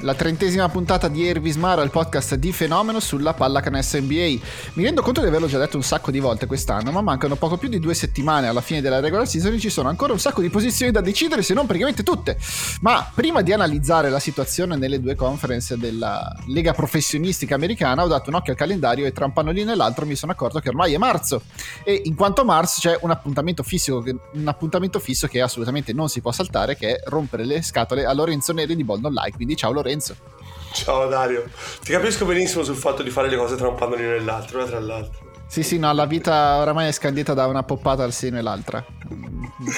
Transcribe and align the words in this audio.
la 0.00 0.14
trentesima 0.14 0.68
puntata 0.68 1.08
di 1.08 1.26
Air 1.26 1.40
Vismara, 1.40 1.82
il 1.82 1.90
podcast 1.90 2.36
di 2.36 2.52
fenomeno 2.52 3.00
sulla 3.00 3.34
pallacanestro 3.34 4.00
NBA. 4.00 4.36
Mi 4.74 4.84
rendo 4.84 5.02
conto 5.02 5.20
di 5.20 5.26
averlo 5.26 5.48
già 5.48 5.58
detto 5.58 5.76
un 5.76 5.82
sacco 5.82 6.10
di 6.10 6.20
volte 6.20 6.46
quest'anno, 6.46 6.92
ma 6.92 7.00
mancano 7.00 7.34
poco 7.36 7.56
più 7.56 7.68
di 7.68 7.80
due 7.80 7.94
settimane 7.94 8.46
alla 8.46 8.60
fine 8.60 8.80
della 8.80 9.00
regular 9.00 9.26
season 9.26 9.54
e 9.54 9.58
ci 9.58 9.70
sono 9.70 9.88
ancora 9.88 10.12
un 10.12 10.20
sacco 10.20 10.40
di 10.40 10.50
posizioni 10.50 10.92
da 10.92 11.00
decidere, 11.00 11.42
se 11.42 11.54
non 11.54 11.66
praticamente 11.66 12.02
tutte. 12.02 12.38
Ma 12.80 13.10
prima 13.12 13.42
di 13.42 13.52
analizzare 13.52 14.08
la 14.08 14.20
situazione 14.20 14.76
nelle 14.76 15.00
due 15.00 15.16
conference 15.16 15.76
della 15.76 16.32
Lega 16.46 16.72
Professionistica 16.72 17.56
Americana, 17.56 18.04
ho 18.04 18.08
dato 18.08 18.30
un 18.30 18.36
occhio 18.36 18.52
al 18.52 18.58
calendario 18.58 19.04
e 19.04 19.12
tra 19.12 19.24
un 19.24 19.32
pannolino 19.32 19.72
e 19.72 19.74
l'altro 19.74 20.06
mi 20.06 20.14
sono 20.14 20.32
accorto 20.32 20.60
che 20.60 20.68
ormai 20.68 20.94
è 20.94 20.98
marzo. 20.98 21.42
E 21.82 22.02
in 22.04 22.14
quanto 22.14 22.44
marzo 22.44 22.80
c'è 22.80 22.98
un 23.02 23.10
appuntamento 23.10 23.62
fisso, 23.62 24.02
un 24.32 24.48
appuntamento 24.48 25.00
fisso 25.00 25.26
che 25.26 25.40
assolutamente 25.40 25.92
non 25.92 26.08
si 26.08 26.20
può 26.20 26.30
saltare, 26.30 26.76
che 26.76 26.96
è 26.96 27.00
rompere 27.06 27.44
le 27.44 27.62
scatole 27.62 28.04
a 28.04 28.12
Lorenzo 28.12 28.52
Neri 28.52 28.76
di 28.76 28.84
Bold 28.84 29.04
Online. 29.04 29.32
Quindi 29.34 29.56
ciao 29.56 29.72
Lorenzo. 29.72 29.87
Lorenzo. 29.88 30.16
Ciao 30.72 31.08
Dario, 31.08 31.48
ti 31.82 31.92
capisco 31.92 32.26
benissimo 32.26 32.62
sul 32.62 32.76
fatto 32.76 33.02
di 33.02 33.08
fare 33.08 33.30
le 33.30 33.36
cose 33.36 33.56
tra 33.56 33.68
un 33.68 33.74
pannolino 33.74 34.12
e 34.12 34.20
l'altro, 34.20 34.64
tra 34.64 34.78
l'altro. 34.78 35.26
Sì, 35.46 35.62
sì, 35.62 35.78
no, 35.78 35.90
la 35.94 36.04
vita 36.04 36.58
oramai 36.58 36.88
è 36.88 36.92
scandita 36.92 37.32
da 37.32 37.46
una 37.46 37.62
poppata 37.62 38.04
al 38.04 38.12
seno 38.12 38.36
e 38.36 38.42
l'altra. 38.42 38.84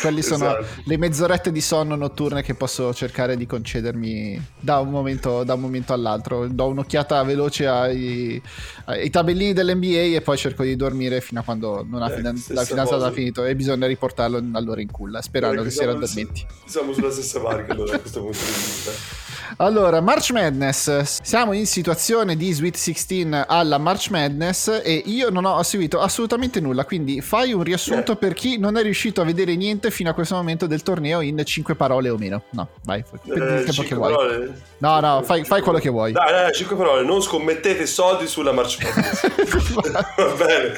Quelli 0.00 0.22
sono 0.22 0.58
esatto. 0.58 0.82
le 0.84 0.96
mezz'orette 0.96 1.52
di 1.52 1.60
sonno 1.60 1.94
notturne 1.96 2.42
che 2.42 2.54
posso 2.54 2.92
cercare 2.94 3.36
di 3.36 3.46
concedermi 3.46 4.48
da 4.58 4.78
un 4.78 4.90
momento, 4.90 5.44
da 5.44 5.54
un 5.54 5.60
momento 5.60 5.92
all'altro. 5.92 6.46
Do 6.48 6.66
un'occhiata 6.66 7.22
veloce 7.22 7.66
ai, 7.66 8.40
ai, 8.86 9.10
tabellini 9.10 9.52
dell'NBA 9.52 10.16
e 10.16 10.20
poi 10.22 10.36
cerco 10.36 10.62
di 10.62 10.76
dormire 10.76 11.20
fino 11.20 11.40
a 11.40 11.42
quando 11.42 11.84
non 11.88 12.02
ha 12.02 12.10
eh, 12.10 12.16
finan- 12.16 12.42
la 12.48 12.64
fidanzata 12.64 13.06
ha 13.06 13.12
finito 13.12 13.44
e 13.44 13.54
bisogna 13.54 13.86
riportarlo 13.86 14.42
allora 14.52 14.80
in 14.80 14.90
culla, 14.90 15.22
sperando 15.22 15.60
eh, 15.60 15.64
che 15.64 15.70
si 15.70 15.84
raddormenti. 15.84 16.46
Siamo 16.64 16.92
sulla 16.92 17.10
stessa 17.10 17.40
barca 17.40 17.72
allora, 17.72 17.92
da 17.92 18.00
questo 18.00 18.20
punto 18.20 18.38
di 18.38 18.44
vista. 18.44 19.28
Allora, 19.56 20.00
March 20.00 20.30
Madness. 20.30 21.18
Siamo 21.22 21.52
in 21.52 21.66
situazione 21.66 22.36
di 22.36 22.52
Sweet 22.52 22.76
16 22.76 23.28
alla 23.46 23.78
March 23.78 24.08
Madness 24.10 24.80
e 24.82 25.02
io 25.06 25.30
non 25.30 25.44
ho 25.44 25.62
seguito 25.62 26.00
assolutamente 26.00 26.60
nulla, 26.60 26.84
quindi 26.84 27.20
fai 27.20 27.52
un 27.52 27.62
riassunto 27.62 28.12
eh. 28.12 28.16
per 28.16 28.32
chi 28.34 28.58
non 28.58 28.76
è 28.76 28.82
riuscito 28.82 29.20
a 29.20 29.24
vedere 29.24 29.56
niente 29.60 29.90
fino 29.90 30.08
a 30.08 30.14
questo 30.14 30.34
momento 30.34 30.66
del 30.66 30.82
torneo 30.82 31.20
in 31.20 31.40
5 31.44 31.74
parole 31.74 32.08
o 32.08 32.16
meno. 32.16 32.44
No, 32.50 32.68
vai, 32.84 33.04
fai 33.04 33.20
eh, 33.24 33.64
che 33.64 33.94
vuoi. 33.94 34.12
Parole? 34.12 34.62
No, 34.78 35.00
no, 35.00 35.22
fai, 35.22 35.44
fai, 35.44 35.60
quello 35.60 35.78
che 35.78 35.90
vuoi. 35.90 36.12
Dai, 36.12 36.32
dai, 36.32 36.52
5 36.52 36.76
parole, 36.76 37.04
non 37.04 37.20
scommettete 37.20 37.86
soldi 37.86 38.26
sulla 38.26 38.52
March 38.52 38.78
Madness. 38.82 39.92
Va 40.16 40.34
bene. 40.36 40.72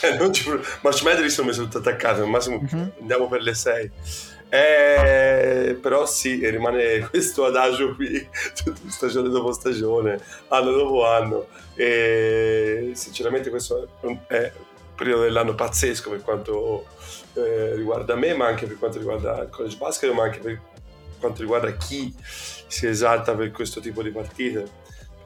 Eh, 0.00 0.16
non 0.18 0.32
ci... 0.32 0.50
March 0.80 1.02
Madness 1.02 1.38
mi 1.42 1.52
sono 1.52 1.66
tutto 1.66 1.78
attaccato, 1.78 2.22
al 2.22 2.28
massimo 2.28 2.56
uh-huh. 2.56 2.92
andiamo 3.00 3.28
per 3.28 3.42
le 3.42 3.54
6. 3.54 3.90
Eh, 4.48 5.76
però 5.80 6.06
sì, 6.06 6.48
rimane 6.48 7.06
questo 7.10 7.44
adagio 7.44 7.94
qui, 7.94 8.26
stagione 8.88 9.28
dopo 9.28 9.52
stagione, 9.52 10.18
anno 10.48 10.70
dopo 10.70 11.06
anno. 11.06 11.46
E 11.74 12.92
sinceramente 12.94 13.50
questo 13.50 13.88
è 14.00 14.06
un 14.06 14.18
periodo 14.94 15.22
dell'anno 15.22 15.54
pazzesco 15.54 16.10
per 16.10 16.22
quanto 16.22 16.86
eh, 17.34 17.74
riguarda 17.74 18.14
me, 18.14 18.34
ma 18.34 18.46
anche 18.46 18.66
per 18.66 18.78
quanto 18.78 18.98
riguarda 18.98 19.42
il 19.42 19.48
college 19.50 19.76
basket, 19.76 20.12
ma 20.12 20.24
anche 20.24 20.38
per 20.38 20.60
quanto 21.18 21.40
riguarda 21.40 21.72
chi 21.76 22.14
si 22.18 22.86
esalta 22.86 23.34
per 23.34 23.50
questo 23.50 23.80
tipo 23.80 24.02
di 24.02 24.10
partite 24.10 24.82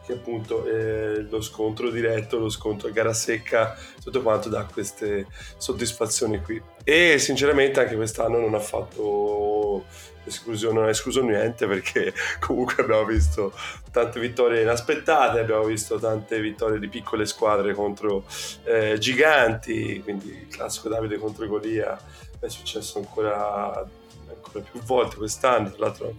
che 0.08 0.14
appunto 0.14 0.64
eh, 0.64 1.20
lo 1.28 1.42
scontro 1.42 1.90
diretto, 1.90 2.38
lo 2.38 2.48
scontro 2.48 2.88
a 2.88 2.90
gara 2.90 3.12
secca, 3.12 3.76
tutto 4.02 4.22
quanto 4.22 4.48
dà 4.48 4.64
queste 4.64 5.26
soddisfazioni 5.58 6.40
qui. 6.40 6.60
E 6.82 7.18
sinceramente 7.18 7.80
anche 7.80 7.94
quest'anno 7.94 8.38
non 8.38 8.54
ha 8.54 8.58
fatto 8.58 9.84
esclusione, 10.28 10.74
non 10.74 10.84
ha 10.84 10.90
escluso 10.90 11.22
niente 11.22 11.66
perché 11.66 12.14
comunque 12.40 12.82
abbiamo 12.82 13.04
visto 13.04 13.52
tante 13.90 14.20
vittorie 14.20 14.62
inaspettate, 14.62 15.40
abbiamo 15.40 15.64
visto 15.64 15.98
tante 15.98 16.40
vittorie 16.40 16.78
di 16.78 16.88
piccole 16.88 17.26
squadre 17.26 17.74
contro 17.74 18.24
eh, 18.64 18.98
giganti, 18.98 20.00
quindi 20.02 20.30
il 20.30 20.48
classico 20.48 20.88
Davide 20.88 21.18
contro 21.18 21.46
Golia 21.46 21.98
è 22.38 22.48
successo 22.48 22.98
ancora, 22.98 23.86
ancora 24.28 24.64
più 24.70 24.80
volte 24.82 25.16
quest'anno, 25.16 25.70
tra 25.70 25.86
l'altro 25.86 26.14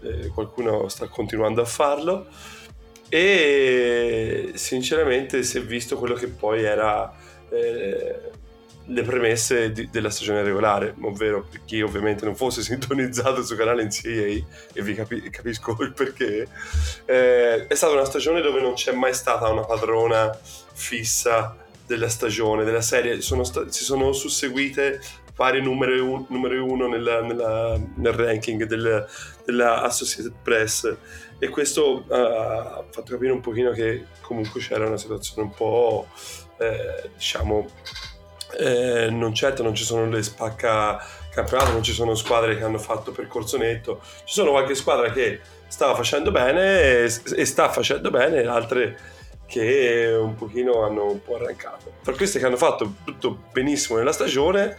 eh, 0.00 0.28
qualcuno 0.28 0.88
sta 0.88 1.06
continuando 1.08 1.60
a 1.60 1.66
farlo. 1.66 2.26
E 3.10 4.52
sinceramente 4.54 5.42
si 5.42 5.56
è 5.56 5.62
visto 5.62 5.96
quello 5.96 6.14
che 6.14 6.28
poi 6.28 6.62
era 6.62 7.10
eh, 7.48 8.30
le 8.88 9.02
premesse 9.02 9.72
di, 9.72 9.88
della 9.90 10.10
stagione 10.10 10.42
regolare, 10.42 10.94
ovvero 11.02 11.46
per 11.48 11.60
chi 11.64 11.80
ovviamente 11.82 12.24
non 12.24 12.34
fosse 12.34 12.62
sintonizzato 12.62 13.42
sul 13.42 13.56
canale 13.56 13.84
NCAA 13.84 14.46
e 14.72 14.82
vi 14.82 14.94
capi- 14.94 15.30
capisco 15.30 15.76
il 15.80 15.92
perché, 15.92 16.46
eh, 17.04 17.66
è 17.66 17.74
stata 17.74 17.92
una 17.92 18.04
stagione 18.04 18.40
dove 18.40 18.60
non 18.60 18.74
c'è 18.74 18.92
mai 18.92 19.14
stata 19.14 19.48
una 19.48 19.64
padrona 19.64 20.36
fissa 20.72 21.56
della 21.86 22.08
stagione, 22.08 22.64
della 22.64 22.82
serie, 22.82 23.20
sono 23.20 23.44
sta- 23.44 23.70
si 23.70 23.84
sono 23.84 24.12
susseguite 24.12 25.00
varie 25.34 25.60
numeri, 25.60 25.98
un- 26.00 26.26
numeri 26.28 26.58
uno 26.58 26.88
nella, 26.88 27.22
nella, 27.22 27.80
nel 27.94 28.12
ranking 28.12 28.64
del, 28.64 29.06
della 29.44 29.82
Associated 29.82 30.34
Press. 30.42 30.96
E 31.38 31.48
questo 31.48 32.04
uh, 32.08 32.12
ha 32.12 32.84
fatto 32.90 33.12
capire 33.12 33.30
un 33.30 33.40
pochino 33.40 33.70
che 33.70 34.06
comunque 34.20 34.60
c'era 34.60 34.86
una 34.86 34.96
situazione 34.96 35.42
un 35.42 35.54
po' 35.54 36.08
eh, 36.58 37.10
diciamo 37.14 37.68
eh, 38.56 39.08
non 39.10 39.34
certo 39.34 39.62
non 39.62 39.74
ci 39.74 39.84
sono 39.84 40.08
le 40.08 40.22
spacca 40.22 41.02
campionato 41.30 41.72
non 41.72 41.82
ci 41.82 41.92
sono 41.92 42.14
squadre 42.14 42.56
che 42.56 42.64
hanno 42.64 42.78
fatto 42.78 43.12
percorso 43.12 43.56
netto. 43.56 44.00
Ci 44.24 44.34
sono 44.34 44.50
qualche 44.50 44.74
squadra 44.74 45.12
che 45.12 45.40
stava 45.68 45.94
facendo 45.94 46.30
bene 46.30 47.04
e, 47.04 47.12
e 47.36 47.44
sta 47.44 47.68
facendo 47.70 48.10
bene 48.10 48.44
altre 48.46 48.98
che 49.46 50.14
un 50.20 50.34
pochino 50.34 50.84
hanno 50.84 51.10
un 51.10 51.22
po' 51.22 51.36
arrancato. 51.36 51.92
Per 52.02 52.14
queste 52.14 52.38
che 52.38 52.46
hanno 52.46 52.56
fatto 52.56 52.94
tutto 53.04 53.44
benissimo 53.52 53.98
nella 53.98 54.12
stagione 54.12 54.76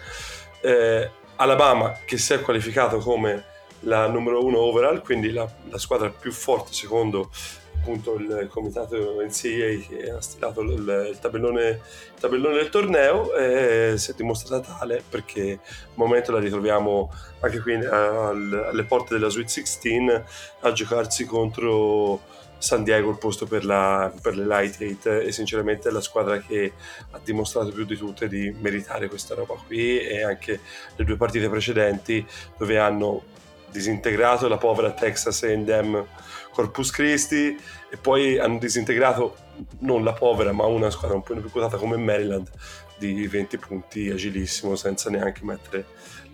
eh, 0.61 1.09
Alabama 1.37 1.97
che 2.05 2.17
si 2.17 2.33
è 2.33 2.41
qualificato 2.41 2.97
come 2.97 3.45
la 3.83 4.07
numero 4.07 4.43
uno 4.43 4.59
overall, 4.59 5.01
quindi 5.01 5.31
la, 5.31 5.49
la 5.69 5.77
squadra 5.77 6.09
più 6.09 6.31
forte 6.31 6.73
secondo 6.73 7.31
appunto 7.79 8.15
il 8.15 8.47
comitato 8.51 9.21
NCAA 9.21 9.87
che 9.87 10.11
ha 10.15 10.21
stilato 10.21 10.61
il, 10.61 11.09
il, 11.11 11.17
tabellone, 11.19 11.67
il 11.69 12.19
tabellone, 12.19 12.55
del 12.55 12.69
torneo 12.69 13.33
e 13.33 13.93
si 13.97 14.11
è 14.11 14.13
dimostrata 14.15 14.75
tale 14.77 15.01
perché 15.07 15.51
al 15.51 15.93
momento 15.95 16.31
la 16.31 16.39
ritroviamo 16.39 17.11
anche 17.39 17.59
qui 17.61 17.75
al, 17.75 18.67
alle 18.71 18.83
porte 18.83 19.15
della 19.15 19.29
Sweet 19.29 19.47
16 19.47 20.23
a 20.61 20.71
giocarsi 20.71 21.25
contro 21.25 22.21
San 22.57 22.83
Diego 22.83 23.09
il 23.09 23.17
posto 23.17 23.47
per, 23.47 23.63
la, 23.63 24.11
per 24.21 24.35
le 24.35 24.45
Light 24.45 24.81
8 24.81 25.21
e 25.21 25.31
sinceramente 25.31 25.87
è 25.87 25.91
la 25.91 26.01
squadra 26.01 26.39
che 26.39 26.73
ha 27.11 27.19
dimostrato 27.23 27.71
più 27.71 27.85
di 27.85 27.95
tutte 27.95 28.27
di 28.27 28.53
meritare 28.59 29.07
questa 29.07 29.33
roba 29.33 29.55
qui 29.65 29.99
e 29.99 30.23
anche 30.23 30.59
le 30.95 31.05
due 31.05 31.15
partite 31.15 31.49
precedenti 31.49 32.25
dove 32.57 32.77
hanno 32.77 33.37
disintegrato 33.71 34.47
la 34.47 34.57
povera 34.57 34.91
Texas 34.91 35.43
A&M 35.43 36.05
Corpus 36.51 36.91
Christi 36.91 37.57
e 37.89 37.97
poi 37.97 38.37
hanno 38.37 38.57
disintegrato 38.57 39.35
non 39.79 40.03
la 40.03 40.13
povera 40.13 40.51
ma 40.51 40.65
una 40.65 40.89
squadra 40.89 41.15
un 41.15 41.23
po' 41.23 41.33
più 41.35 41.51
quotata 41.51 41.77
come 41.77 41.97
Maryland 41.97 42.49
di 42.97 43.27
20 43.27 43.57
punti 43.57 44.09
agilissimo 44.09 44.75
senza 44.75 45.09
neanche 45.09 45.43
mettere 45.43 45.85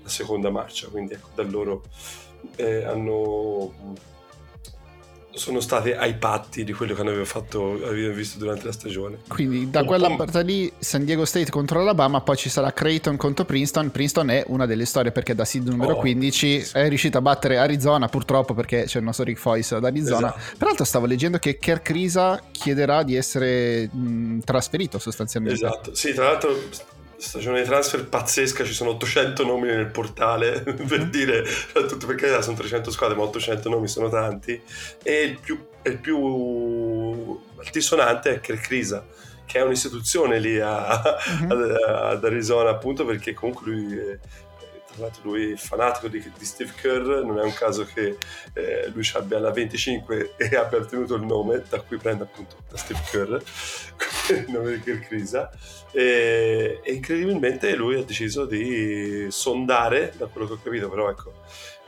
la 0.01 0.09
seconda 0.09 0.49
marcia. 0.49 0.87
Quindi 0.87 1.13
ecco 1.13 1.29
da 1.35 1.43
loro 1.43 1.83
eh, 2.55 2.83
hanno 2.83 3.73
sono 5.35 5.59
state 5.59 5.95
ai 5.95 6.15
patti 6.15 6.63
di 6.63 6.73
quello 6.73 6.93
che 6.93 7.01
hanno 7.01 7.25
fatto, 7.25 7.73
abbiamo 7.85 8.13
visto 8.13 8.39
durante 8.39 8.65
la 8.65 8.71
stagione. 8.71 9.19
Quindi 9.27 9.69
da 9.69 9.83
quella 9.83 10.09
parte 10.15 10.43
lì 10.43 10.71
San 10.79 11.05
Diego 11.05 11.25
State 11.25 11.51
contro 11.51 11.79
Alabama, 11.79 12.21
poi 12.21 12.37
ci 12.37 12.49
sarà 12.49 12.71
Creighton 12.71 13.17
contro 13.17 13.45
Princeton. 13.45 13.91
Princeton 13.91 14.29
è 14.29 14.43
una 14.47 14.65
delle 14.65 14.85
storie 14.85 15.11
perché 15.11 15.35
da 15.35 15.45
seed 15.45 15.67
numero 15.67 15.93
oh, 15.93 15.99
15 15.99 16.61
sì. 16.61 16.77
è 16.77 16.87
riuscita 16.87 17.19
a 17.19 17.21
battere 17.21 17.57
Arizona, 17.57 18.07
purtroppo 18.07 18.53
perché 18.53 18.83
c'è 18.85 18.99
il 18.99 19.03
nostro 19.03 19.25
Rick 19.25 19.39
Foyce 19.39 19.75
ad 19.75 19.85
Arizona. 19.85 20.35
Esatto. 20.35 20.57
Peraltro 20.57 20.85
stavo 20.85 21.05
leggendo 21.05 21.37
che 21.37 21.57
Kirk 21.57 21.89
Risa 21.89 22.41
chiederà 22.51 23.03
di 23.03 23.15
essere 23.15 23.89
mh, 23.91 24.39
trasferito 24.39 24.99
sostanzialmente. 24.99 25.65
Esatto, 25.65 25.93
sì, 25.93 26.13
tra 26.13 26.25
l'altro 26.25 26.55
stagione 27.17 27.61
di 27.61 27.67
transfer 27.67 28.07
pazzesca, 28.07 28.63
ci 28.63 28.73
sono 28.73 28.91
800 28.91 29.45
nomi 29.45 29.67
nel 29.67 29.87
portale, 29.87 30.61
per 30.63 31.05
mm. 31.05 31.09
dire, 31.09 31.43
tutto 31.73 32.05
perché 32.05 32.41
sono 32.41 32.55
300 32.55 32.91
squadre, 32.91 33.15
ma 33.15 33.23
800 33.23 33.69
nomi 33.69 33.87
sono 33.87 34.09
tanti, 34.09 34.61
e 35.03 35.21
il 35.21 35.39
più, 35.39 35.59
il 35.83 35.97
più 35.99 37.39
altisonante 37.57 38.41
è 38.41 38.59
Crisa, 38.59 39.05
che 39.45 39.59
è 39.59 39.63
un'istituzione 39.63 40.39
lì 40.39 40.59
a, 40.59 41.01
mm-hmm. 41.41 41.51
ad, 41.51 41.71
ad, 41.87 42.25
Arizona, 42.25 42.71
appunto 42.71 43.05
perché 43.05 43.33
comunque 43.33 43.71
lui, 43.71 44.19
tra 44.95 45.05
l'altro 45.05 45.23
lui 45.23 45.51
è 45.51 45.55
fanatico 45.55 46.07
di, 46.07 46.19
di 46.19 46.45
Steve 46.45 46.71
Kerr, 46.79 47.23
non 47.23 47.37
è 47.39 47.43
un 47.43 47.53
caso 47.53 47.85
che 47.85 48.17
eh, 48.53 48.89
lui 48.93 49.07
abbia 49.13 49.39
la 49.39 49.51
25 49.51 50.35
e 50.37 50.55
abbia 50.55 50.79
ottenuto 50.79 51.15
il 51.15 51.23
nome, 51.23 51.63
da 51.67 51.81
cui 51.81 51.97
prende 51.97 52.23
appunto 52.23 52.55
da 52.69 52.77
Steve 52.77 53.01
Kerr, 53.11 53.33
il 54.29 54.45
nome 54.49 54.71
di 54.71 54.79
Kerr 54.79 54.99
Krisa, 54.99 55.51
e, 55.91 56.79
e 56.81 56.93
incredibilmente 56.93 57.75
lui 57.75 57.99
ha 57.99 58.03
deciso 58.03 58.45
di 58.45 59.27
sondare, 59.29 60.13
da 60.17 60.27
quello 60.27 60.47
che 60.47 60.53
ho 60.53 60.59
capito, 60.63 60.89
però 60.89 61.09
ecco, 61.09 61.33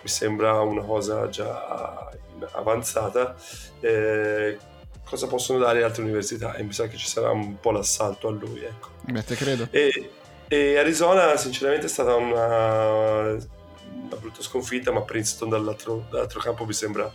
mi 0.02 0.10
sembra 0.10 0.60
una 0.62 0.84
cosa 0.84 1.30
già 1.30 2.10
avanzata, 2.52 3.36
eh, 3.80 4.58
cosa 5.04 5.28
possono 5.28 5.60
dare 5.60 5.84
altre 5.84 6.04
università 6.04 6.56
e 6.56 6.64
mi 6.64 6.74
sa 6.74 6.88
che 6.88 6.98
ci 6.98 7.08
sarà 7.08 7.32
un 7.32 7.60
po' 7.60 7.72
l'assalto 7.72 8.28
a 8.28 8.32
lui. 8.32 8.64
Ecco. 8.64 8.90
Beh, 9.04 9.24
te 9.24 9.36
credo. 9.36 9.68
E, 9.72 10.12
e 10.48 10.78
Arizona 10.78 11.36
sinceramente 11.38 11.86
è 11.88 11.90
stata 11.90 12.16
una, 12.16 13.32
una 13.32 14.16
brutta 14.20 14.42
sconfitta, 14.42 14.92
ma 14.92 15.02
Princeton 15.02 15.50
dall'altro, 15.50 16.06
dall'altro 16.10 16.40
campo 16.40 16.66
mi 16.66 16.74
sembra 16.74 17.12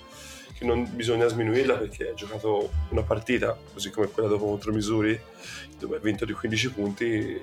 che 0.57 0.65
non 0.65 0.89
bisogna 0.95 1.27
sminuirla 1.27 1.77
perché 1.77 2.11
ha 2.11 2.15
giocato 2.15 2.71
una 2.91 3.03
partita, 3.03 3.57
così 3.73 3.91
come 3.91 4.09
quella 4.09 4.29
dopo 4.29 4.47
contro 4.47 4.73
Missouri, 4.73 5.19
dove 5.79 5.97
ha 5.97 6.01
vinto 6.01 6.25
di 6.25 6.33
15 6.33 6.71
punti, 6.71 7.41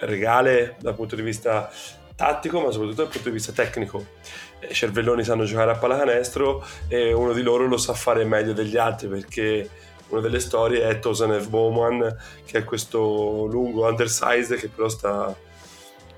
regale 0.00 0.76
dal 0.80 0.94
punto 0.94 1.16
di 1.16 1.22
vista 1.22 1.70
tattico, 2.14 2.60
ma 2.60 2.70
soprattutto 2.70 3.02
dal 3.02 3.10
punto 3.10 3.28
di 3.28 3.34
vista 3.34 3.52
tecnico. 3.52 4.04
I 4.68 4.74
cervelloni 4.74 5.24
sanno 5.24 5.44
giocare 5.44 5.70
a 5.70 5.76
pallacanestro 5.76 6.64
e 6.88 7.12
uno 7.12 7.32
di 7.32 7.42
loro 7.42 7.66
lo 7.66 7.76
sa 7.76 7.94
fare 7.94 8.24
meglio 8.24 8.52
degli 8.52 8.76
altri 8.76 9.08
perché 9.08 9.68
una 10.08 10.20
delle 10.20 10.40
storie 10.40 10.88
è 10.88 10.98
Tosanev 10.98 11.48
Bowman, 11.48 12.16
che 12.44 12.58
è 12.58 12.64
questo 12.64 13.46
lungo 13.46 13.86
undersized 13.86 14.58
che 14.58 14.68
però 14.68 14.88
sta, 14.88 15.36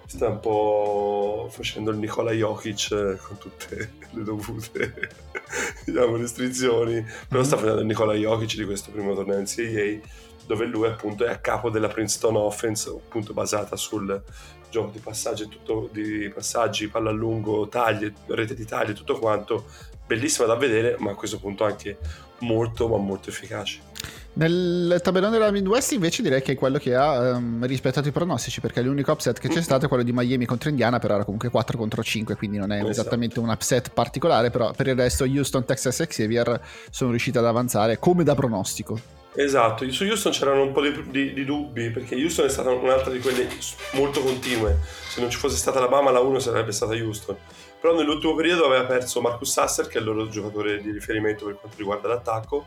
sta 0.06 0.29
un 0.29 0.40
po' 0.40 1.49
facendo 1.50 1.90
il 1.90 1.99
Nicola 1.99 2.32
Jokic 2.32 2.90
eh, 2.93 3.17
con 3.17 3.38
tutte 3.38 3.93
le 4.11 4.23
dovute 4.23 5.11
diciamo, 5.85 6.17
restrizioni, 6.17 7.05
però 7.29 7.43
sta 7.43 7.56
facendo 7.56 7.81
il 7.81 7.87
Nicola 7.87 8.14
Jokic 8.14 8.56
di 8.56 8.64
questo 8.64 8.90
primo 8.90 9.14
torneo 9.14 9.40
NCAA 9.40 10.26
dove 10.46 10.64
lui 10.64 10.87
appunto 10.87 11.26
è 11.26 11.31
a 11.31 11.38
capo 11.38 11.69
della 11.69 11.88
Princeton 11.88 12.37
Offense, 12.37 12.88
appunto 12.88 13.35
basata 13.35 13.76
sul 13.76 14.23
gioco 14.70 14.90
di 14.90 14.99
passaggi, 14.99 15.46
tutto, 15.46 15.90
di 15.93 16.31
passaggi, 16.35 16.88
palla 16.88 17.11
a 17.11 17.12
lungo, 17.12 17.69
taglie, 17.69 18.14
rete 18.29 18.55
di 18.55 18.64
taglie, 18.64 18.94
tutto 18.94 19.19
quanto, 19.19 19.67
bellissima 20.09 20.47
da 20.47 20.57
vedere, 20.57 20.97
ma 20.99 21.13
a 21.13 21.15
questo 21.15 21.39
punto 21.39 21.65
anche 21.65 21.99
molto, 22.39 22.89
ma 22.89 22.97
molto 22.97 23.29
efficace. 23.29 23.81
Nel 24.35 25.01
tabellone 25.03 25.33
della 25.33 25.51
Midwest 25.51 25.93
invece 25.93 26.23
direi 26.23 26.41
che 26.43 26.53
è 26.53 26.55
quello 26.55 26.79
che 26.79 26.95
ha 26.95 27.37
um, 27.37 27.67
rispettato 27.67 28.07
i 28.07 28.13
pronostici 28.13 28.61
perché 28.61 28.81
l'unico 28.83 29.11
upset 29.11 29.41
che 29.41 29.49
c'è 29.49 29.61
stato 29.61 29.87
è 29.87 29.89
quello 29.89 30.05
di 30.05 30.13
Miami 30.13 30.45
contro 30.45 30.69
Indiana 30.69 31.01
però 31.01 31.15
era 31.15 31.25
comunque 31.25 31.49
4 31.49 31.77
contro 31.77 32.05
5 32.05 32.37
quindi 32.37 32.57
non 32.57 32.71
è 32.71 32.77
esatto. 32.77 32.91
esattamente 32.91 33.41
un 33.41 33.49
upset 33.49 33.91
particolare 33.91 34.51
però 34.51 34.71
per 34.71 34.87
il 34.87 34.95
resto 34.95 35.25
Houston, 35.25 35.65
Texas 35.65 35.99
e 36.01 36.07
Xavier 36.07 36.61
sono 36.89 37.11
riusciti 37.11 37.37
ad 37.37 37.47
avanzare 37.47 37.99
come 37.99 38.23
da 38.23 38.37
pronostico 38.37 39.17
Esatto, 39.35 39.89
su 39.93 40.03
Houston 40.03 40.33
c'erano 40.33 40.63
un 40.63 40.73
po' 40.73 40.81
di, 40.83 41.11
di, 41.11 41.33
di, 41.33 41.45
dubbi 41.45 41.91
perché 41.91 42.17
Houston 42.17 42.47
è 42.47 42.49
stata 42.49 42.71
un'altra 42.71 43.13
di 43.13 43.21
quelle 43.21 43.47
molto 43.93 44.21
continue. 44.21 44.79
Se 45.09 45.21
non 45.21 45.31
ci 45.31 45.39
fosse 45.39 45.57
stata 45.57 45.79
Alabama, 45.79 46.11
la 46.11 46.19
1 46.19 46.41
sarebbe 46.41 46.73
stata 46.73 46.95
Houston. 46.95 47.37
Però 47.81 47.95
nell'ultimo 47.95 48.35
periodo 48.35 48.65
aveva 48.67 48.85
perso 48.85 49.21
Marcus 49.21 49.53
Sasser, 49.53 49.87
che 49.87 49.99
è 49.99 50.01
il 50.01 50.07
loro 50.07 50.29
giocatore 50.29 50.81
di 50.83 50.91
riferimento 50.91 51.45
per 51.45 51.59
quanto 51.59 51.77
riguarda 51.79 52.09
l'attacco, 52.09 52.67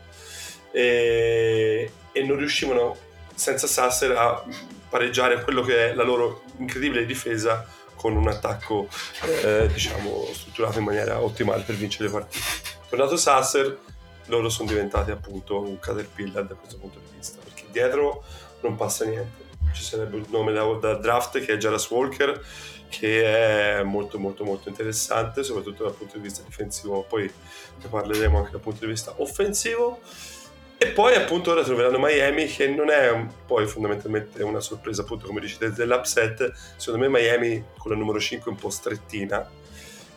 e, 0.72 1.92
e 2.12 2.24
non 2.24 2.38
riuscivano 2.38 2.96
senza 3.36 3.68
Sasser 3.68 4.16
a 4.16 4.44
pareggiare 4.90 5.42
quello 5.44 5.62
che 5.62 5.92
è 5.92 5.94
la 5.94 6.04
loro 6.04 6.44
incredibile 6.58 7.06
difesa 7.06 7.66
con 7.96 8.16
un 8.16 8.28
attacco 8.28 8.88
eh, 9.44 9.69
diciamo 9.72 10.28
strutturato 10.34 10.80
in 10.80 10.86
maniera 10.86 11.22
ottimale 11.22 11.64
per 11.64 11.75
vincere 11.75 12.06
le 12.06 12.12
partite. 12.12 12.44
Tornato 12.90 13.16
Sasser, 13.16 13.78
loro 14.25 14.50
sono 14.50 14.69
diventati 14.69 15.12
appunto 15.12 15.60
un 15.60 15.80
caterpillar 15.80 16.46
da 16.46 16.56
questo 16.56 16.78
punto 16.78 17.00
di 17.00 17.16
vista, 17.16 17.38
perché 17.44 17.66
dietro 17.69 18.24
non 18.62 18.75
passa 18.75 19.06
niente. 19.06 19.50
Ci 19.74 19.84
sarebbe 19.84 20.18
un 20.18 20.25
nome 20.30 20.52
da, 20.52 20.64
da 20.80 20.96
draft 20.96 21.40
che 21.40 21.54
è 21.54 21.57
Jaras 21.57 21.90
Walker, 21.90 22.44
che 22.92 23.78
è 23.80 23.84
molto 23.84 24.20
molto 24.20 24.44
molto 24.44 24.68
interessante, 24.68 25.44
soprattutto 25.44 25.84
dal 25.84 25.94
punto 25.94 26.18
di 26.18 26.24
vista 26.24 26.44
difensivo, 26.46 27.04
poi 27.08 27.24
ne 27.24 27.88
parleremo 27.88 28.38
anche 28.38 28.52
dal 28.52 28.60
punto 28.60 28.82
di 28.82 28.92
vista 28.92 29.14
offensivo. 29.18 30.00
E 30.78 30.88
poi 30.88 31.16
appunto 31.16 31.52
ora 31.52 31.64
troveranno 31.64 32.00
Miami 32.00 32.48
che 32.48 32.68
non 32.68 32.90
è 32.90 33.26
poi 33.46 33.66
fondamentalmente 33.68 34.44
una 34.44 34.60
sorpresa 34.60 35.04
appunto 35.04 35.28
come 35.28 35.40
dicete 35.40 35.72
dell'upset, 35.72 36.52
secondo 36.76 37.08
me 37.08 37.20
Miami 37.20 37.64
con 37.78 37.92
la 37.92 37.98
numero 37.98 38.20
5 38.20 38.52
è 38.52 38.54
un 38.54 38.60
po' 38.60 38.70
strettina. 38.70 39.50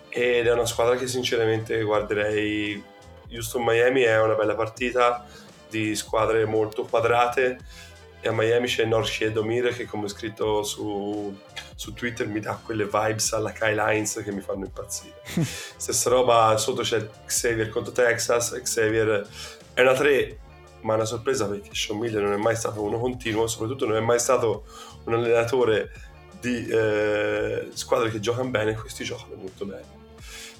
Ed 0.08 0.46
è 0.46 0.52
una 0.52 0.66
squadra 0.66 0.96
che 0.96 1.06
sinceramente 1.06 1.80
guarderei. 1.82 2.82
Houston-Miami 3.30 4.02
è 4.02 4.20
una 4.20 4.34
bella 4.34 4.54
partita 4.54 5.26
di 5.68 5.94
squadre 5.94 6.44
molto 6.44 6.84
quadrate 6.84 7.58
e 8.24 8.28
a 8.28 8.32
Miami 8.32 8.66
c'è 8.66 8.86
Norshie 8.86 9.32
Domire 9.32 9.74
che 9.74 9.84
come 9.84 10.04
ho 10.04 10.08
scritto 10.08 10.62
su, 10.62 11.36
su, 11.74 11.92
Twitter 11.92 12.26
mi 12.26 12.40
dà 12.40 12.58
quelle 12.64 12.84
vibes 12.84 13.34
alla 13.34 13.52
Kyle 13.52 13.82
Hines 13.92 14.22
che 14.24 14.32
mi 14.32 14.40
fanno 14.40 14.64
impazzire. 14.64 15.20
Stessa 15.44 16.08
roba, 16.08 16.56
sotto 16.56 16.80
c'è 16.80 17.06
Xavier 17.26 17.68
contro 17.68 17.92
Texas, 17.92 18.58
Xavier 18.62 19.28
è 19.74 19.80
una 19.82 19.92
3 19.92 20.38
ma 20.80 20.94
è 20.94 20.96
una 20.96 21.04
sorpresa 21.04 21.46
perché 21.46 21.70
Sean 21.72 21.98
Miller 21.98 22.22
non 22.22 22.32
è 22.32 22.36
mai 22.38 22.56
stato 22.56 22.80
uno 22.80 22.98
continuo, 22.98 23.46
soprattutto 23.46 23.86
non 23.86 23.96
è 23.96 24.00
mai 24.00 24.18
stato 24.18 24.64
un 25.04 25.14
allenatore 25.14 25.90
di 26.40 26.66
eh, 26.66 27.68
squadre 27.74 28.10
che 28.10 28.20
giocano 28.20 28.48
bene, 28.48 28.74
questi 28.74 29.04
giocano 29.04 29.34
molto 29.34 29.66
bene 29.66 30.03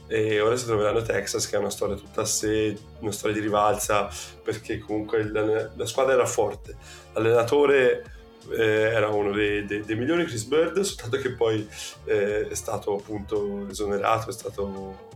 e 0.06 0.40
ora 0.40 0.56
si 0.56 0.66
troveranno 0.66 1.02
Texas 1.02 1.48
che 1.48 1.56
è 1.56 1.58
una 1.58 1.70
storia 1.70 1.96
tutta 1.96 2.22
a 2.22 2.26
sé, 2.26 2.76
una 3.00 3.12
storia 3.12 3.34
di 3.34 3.42
rivalsa 3.42 4.08
perché 4.42 4.78
comunque 4.78 5.18
il, 5.20 5.72
la 5.74 5.86
squadra 5.86 6.12
era 6.14 6.26
forte, 6.26 6.76
l'allenatore 7.12 8.04
eh, 8.50 8.62
era 8.62 9.08
uno 9.08 9.32
dei, 9.32 9.64
dei, 9.64 9.82
dei, 9.82 9.96
migliori 9.96 10.24
Chris 10.24 10.44
Bird, 10.44 10.78
soltanto 10.80 11.16
che 11.18 11.32
poi 11.32 11.66
eh, 12.04 12.48
è 12.48 12.54
stato 12.54 12.96
appunto 12.96 13.66
esonerato, 13.68 14.30
è 14.30 14.32
stato 14.32 15.12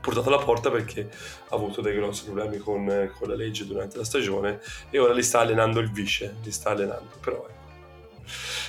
portato 0.00 0.28
alla 0.28 0.42
porta 0.42 0.70
perché 0.70 1.08
ha 1.48 1.54
avuto 1.54 1.80
dei 1.80 1.94
grossi 1.94 2.24
problemi 2.24 2.58
con, 2.58 3.10
con 3.16 3.28
la 3.28 3.34
legge 3.34 3.64
durante 3.66 3.96
la 3.96 4.04
stagione 4.04 4.60
e 4.90 4.98
ora 4.98 5.14
li 5.14 5.22
sta 5.22 5.40
allenando 5.40 5.80
il 5.80 5.90
vice, 5.90 6.34
li 6.42 6.50
sta 6.50 6.70
allenando, 6.70 7.10
però 7.20 7.46
ecco 7.48 7.62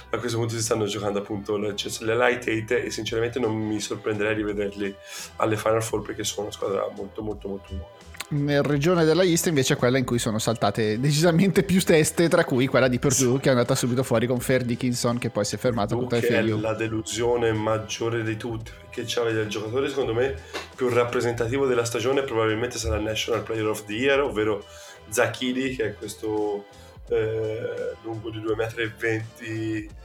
a 0.09 0.17
questo 0.17 0.37
punto 0.37 0.53
si 0.55 0.61
stanno 0.61 0.85
giocando 0.85 1.19
appunto 1.19 1.57
le, 1.57 1.75
cioè, 1.75 1.91
le 2.05 2.15
light 2.15 2.47
8 2.47 2.75
e 2.75 2.89
sinceramente 2.89 3.39
non 3.39 3.53
mi 3.55 3.79
sorprenderei 3.79 4.35
di 4.35 4.43
vederli 4.43 4.95
alle 5.37 5.57
Final 5.57 5.83
Four 5.83 6.01
perché 6.01 6.23
sono 6.23 6.43
una 6.43 6.51
squadra 6.51 6.87
molto 6.95 7.21
molto 7.21 7.47
molto 7.47 7.67
buona. 7.69 8.05
Nel 8.27 8.63
regione 8.63 9.05
della 9.05 9.23
East 9.23 9.45
invece 9.45 9.75
è 9.75 9.77
quella 9.77 9.99
in 9.99 10.05
cui 10.05 10.17
sono 10.17 10.39
saltate 10.39 10.99
decisamente 10.99 11.61
più 11.61 11.79
teste, 11.79 12.27
tra 12.27 12.43
cui 12.43 12.65
quella 12.65 12.87
di 12.87 12.97
Purdue 12.97 13.39
che 13.39 13.49
è 13.49 13.51
andata 13.51 13.75
subito 13.75 14.01
fuori 14.01 14.25
con 14.25 14.39
Fair 14.39 14.63
Dickinson 14.63 15.19
che 15.19 15.29
poi 15.29 15.45
si 15.45 15.55
è 15.55 15.57
fermato 15.59 15.95
con 15.95 16.09
FAU. 16.09 16.57
È 16.57 16.59
la 16.59 16.73
delusione 16.73 17.51
maggiore 17.53 18.23
di 18.23 18.35
tutti 18.35 18.71
perché 18.79 19.03
c'è 19.03 19.21
il 19.29 19.47
giocatore 19.47 19.89
secondo 19.89 20.13
me 20.13 20.35
più 20.75 20.89
rappresentativo 20.89 21.67
della 21.67 21.85
stagione 21.85 22.23
probabilmente 22.23 22.79
sarà 22.79 22.95
il 22.95 23.03
National 23.03 23.43
Player 23.43 23.67
of 23.67 23.85
the 23.85 23.93
Year, 23.93 24.19
ovvero 24.21 24.65
Zachidi 25.09 25.75
che 25.75 25.89
è 25.89 25.93
questo 25.93 26.65
eh, 27.09 27.93
lungo 28.01 28.31
di 28.31 28.39
2,20 28.39 29.85
m 29.85 30.03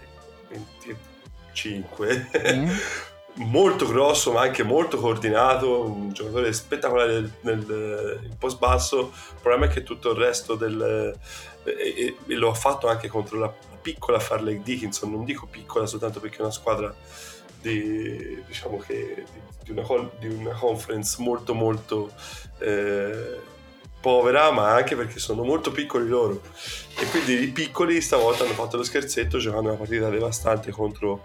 25 0.50 2.30
mm. 2.54 2.70
molto 3.46 3.86
grosso 3.86 4.32
ma 4.32 4.42
anche 4.42 4.62
molto 4.62 4.98
coordinato 4.98 5.84
un 5.84 6.12
giocatore 6.12 6.52
spettacolare 6.52 7.12
nel, 7.12 7.32
nel 7.40 8.34
post 8.38 8.58
basso. 8.58 9.12
Il 9.12 9.40
problema 9.40 9.66
è 9.66 9.68
che 9.68 9.82
tutto 9.82 10.10
il 10.10 10.18
resto 10.18 10.54
del 10.54 11.16
e, 11.64 12.16
e 12.26 12.34
lo 12.34 12.50
ha 12.50 12.54
fatto 12.54 12.88
anche 12.88 13.08
contro 13.08 13.38
la 13.38 13.52
piccola 13.80 14.18
Farley 14.18 14.62
Dickinson. 14.62 15.10
Non 15.10 15.24
dico 15.24 15.46
piccola 15.46 15.86
soltanto 15.86 16.20
perché 16.20 16.38
è 16.38 16.42
una 16.42 16.50
squadra 16.50 16.94
di, 17.60 18.42
diciamo 18.46 18.78
che, 18.78 19.24
di, 19.32 19.72
di, 19.72 19.78
una, 19.78 20.10
di 20.18 20.26
una 20.28 20.54
conference 20.54 21.20
molto 21.20 21.54
molto 21.54 22.12
eh, 22.58 23.38
povera, 24.00 24.50
ma 24.50 24.72
anche 24.72 24.96
perché 24.96 25.18
sono 25.18 25.42
molto 25.42 25.70
piccoli 25.70 26.08
loro. 26.08 26.40
E 26.98 27.06
quindi 27.06 27.42
i 27.42 27.48
piccoli 27.48 28.00
stavolta 28.00 28.44
hanno 28.44 28.54
fatto 28.54 28.76
lo 28.76 28.82
scherzetto 28.82 29.38
giocando 29.38 29.68
una 29.68 29.78
partita 29.78 30.08
devastante 30.08 30.70
contro 30.70 31.24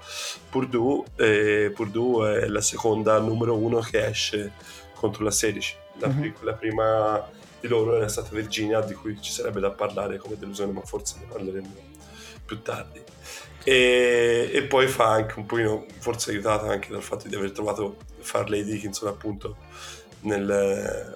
Purdue. 0.50 1.04
E 1.16 1.72
Purdue 1.74 2.42
è 2.42 2.48
la 2.48 2.62
seconda 2.62 3.18
numero 3.20 3.56
uno 3.56 3.80
che 3.80 4.06
esce 4.06 4.54
contro 4.94 5.24
la 5.24 5.32
16. 5.32 5.76
La, 6.00 6.08
mm-hmm. 6.08 6.32
la 6.42 6.54
prima 6.54 7.30
di 7.60 7.68
loro 7.68 7.96
era 7.96 8.08
stata 8.08 8.30
Virginia, 8.32 8.82
di 8.82 8.94
cui 8.94 9.18
ci 9.22 9.32
sarebbe 9.32 9.60
da 9.60 9.72
parlare 9.72 10.18
come 10.18 10.38
delusione, 10.38 10.72
ma 10.72 10.82
forse 10.82 11.16
ne 11.20 11.26
parleremo 11.32 11.74
più 12.46 12.62
tardi. 12.62 13.02
E, 13.64 14.52
e, 14.54 14.64
poi 14.64 14.88
fa 14.88 15.10
anche 15.10 15.40
un 15.40 15.46
pochino, 15.48 15.86
forse 16.00 16.30
aiutata 16.30 16.68
anche 16.68 16.90
dal 16.92 17.02
fatto 17.02 17.28
di 17.28 17.36
aver 17.36 17.52
trovato 17.52 17.98
Farley 18.20 18.64
Dickinson 18.64 19.08
appunto 19.08 19.56
nel, 20.22 21.16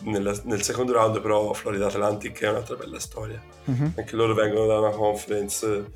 nella, 0.00 0.34
nel 0.44 0.62
secondo 0.62 0.92
round 0.92 1.20
però 1.20 1.52
Florida 1.52 1.86
Atlantic 1.86 2.40
è 2.42 2.48
un'altra 2.48 2.76
bella 2.76 2.98
storia. 2.98 3.42
Uh-huh. 3.64 3.92
Anche 3.96 4.16
loro 4.16 4.34
vengono 4.34 4.66
da 4.66 4.78
una 4.78 4.90
conference 4.90 5.90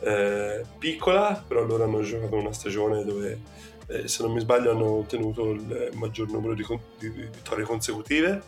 eh, 0.00 0.62
piccola, 0.78 1.42
però 1.46 1.64
loro 1.64 1.84
hanno 1.84 2.02
giocato 2.02 2.36
una 2.36 2.52
stagione 2.52 3.04
dove, 3.04 3.40
eh, 3.86 4.08
se 4.08 4.22
non 4.22 4.32
mi 4.32 4.40
sbaglio, 4.40 4.72
hanno 4.72 4.98
ottenuto 4.98 5.50
il 5.50 5.90
maggior 5.94 6.28
numero 6.28 6.54
di, 6.54 6.64
di- 6.98 7.10
di 7.12 7.20
vittorie 7.22 7.64
consecutive 7.64 8.42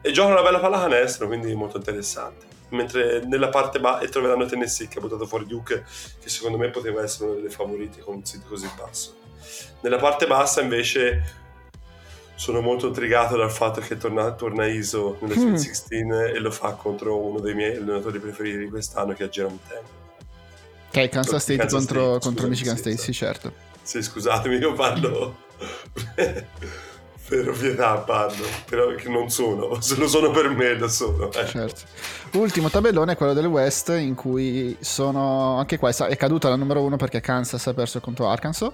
e 0.00 0.12
giocano 0.12 0.34
una 0.34 0.42
bella 0.42 0.58
pallacanestro, 0.58 1.26
quindi 1.26 1.54
molto 1.54 1.76
interessante. 1.76 2.46
Mentre 2.70 3.24
nella 3.24 3.48
parte 3.48 3.80
bassa 3.80 4.04
e 4.04 4.08
troveranno 4.08 4.44
Tennessee 4.44 4.88
che 4.88 4.98
ha 4.98 5.00
buttato 5.00 5.26
fuori 5.26 5.46
Duke, 5.46 5.84
che 6.20 6.28
secondo 6.28 6.58
me 6.58 6.68
poteva 6.70 7.02
essere 7.02 7.26
una 7.30 7.36
delle 7.36 7.50
favorite 7.50 8.00
con 8.00 8.16
un 8.16 8.24
sito 8.24 8.46
così 8.46 8.68
basso. 8.76 9.14
Nella 9.80 9.96
parte 9.96 10.26
bassa 10.26 10.60
invece 10.60 11.46
sono 12.38 12.60
molto 12.60 12.86
intrigato 12.86 13.36
dal 13.36 13.50
fatto 13.50 13.80
che 13.80 13.96
torna, 13.96 14.30
torna 14.30 14.64
ISO 14.64 15.18
nelle 15.22 15.34
Sweet 15.34 15.48
Mm. 15.48 15.56
16 15.56 15.94
e 16.34 16.38
lo 16.38 16.52
fa 16.52 16.70
contro 16.74 17.18
uno 17.18 17.40
dei 17.40 17.52
miei 17.52 17.76
allenatori 17.76 18.20
preferiti 18.20 18.58
di 18.58 18.68
quest'anno 18.68 19.12
che 19.12 19.24
è 19.24 19.28
Jerome. 19.28 19.58
Che 20.88 21.02
è 21.02 21.08
Kansas 21.08 21.42
State 21.42 21.58
Kansas 21.58 21.78
contro, 21.78 22.00
State, 22.02 22.18
contro 22.20 22.30
scusami, 22.46 22.50
Michigan 22.50 22.76
State, 22.76 22.96
sì. 22.96 23.02
sì, 23.06 23.12
certo. 23.12 23.52
Sì, 23.82 24.02
scusatemi, 24.02 24.56
io 24.56 24.72
parlo 24.74 25.36
per 27.28 27.48
ovvietà, 27.48 27.96
parlo, 27.98 28.46
però 28.66 28.94
che 28.94 29.08
non 29.08 29.28
sono, 29.30 29.80
se 29.80 29.96
lo 29.96 30.06
sono 30.06 30.30
per 30.30 30.48
me, 30.50 30.74
lo 30.78 30.88
sono. 30.88 31.32
ecco. 31.32 31.44
Certo. 31.48 31.80
Ultimo 32.32 32.68
tabellone 32.68 33.12
è 33.12 33.16
quello 33.16 33.32
del 33.32 33.46
West 33.46 33.88
in 33.88 34.14
cui 34.14 34.76
sono 34.80 35.56
anche 35.58 35.78
qua 35.78 35.90
è 36.08 36.16
caduta 36.16 36.48
la 36.48 36.56
numero 36.56 36.82
uno 36.82 36.96
perché 36.96 37.20
Kansas 37.20 37.66
ha 37.66 37.74
perso 37.74 38.00
contro 38.00 38.28
Arkansas 38.28 38.70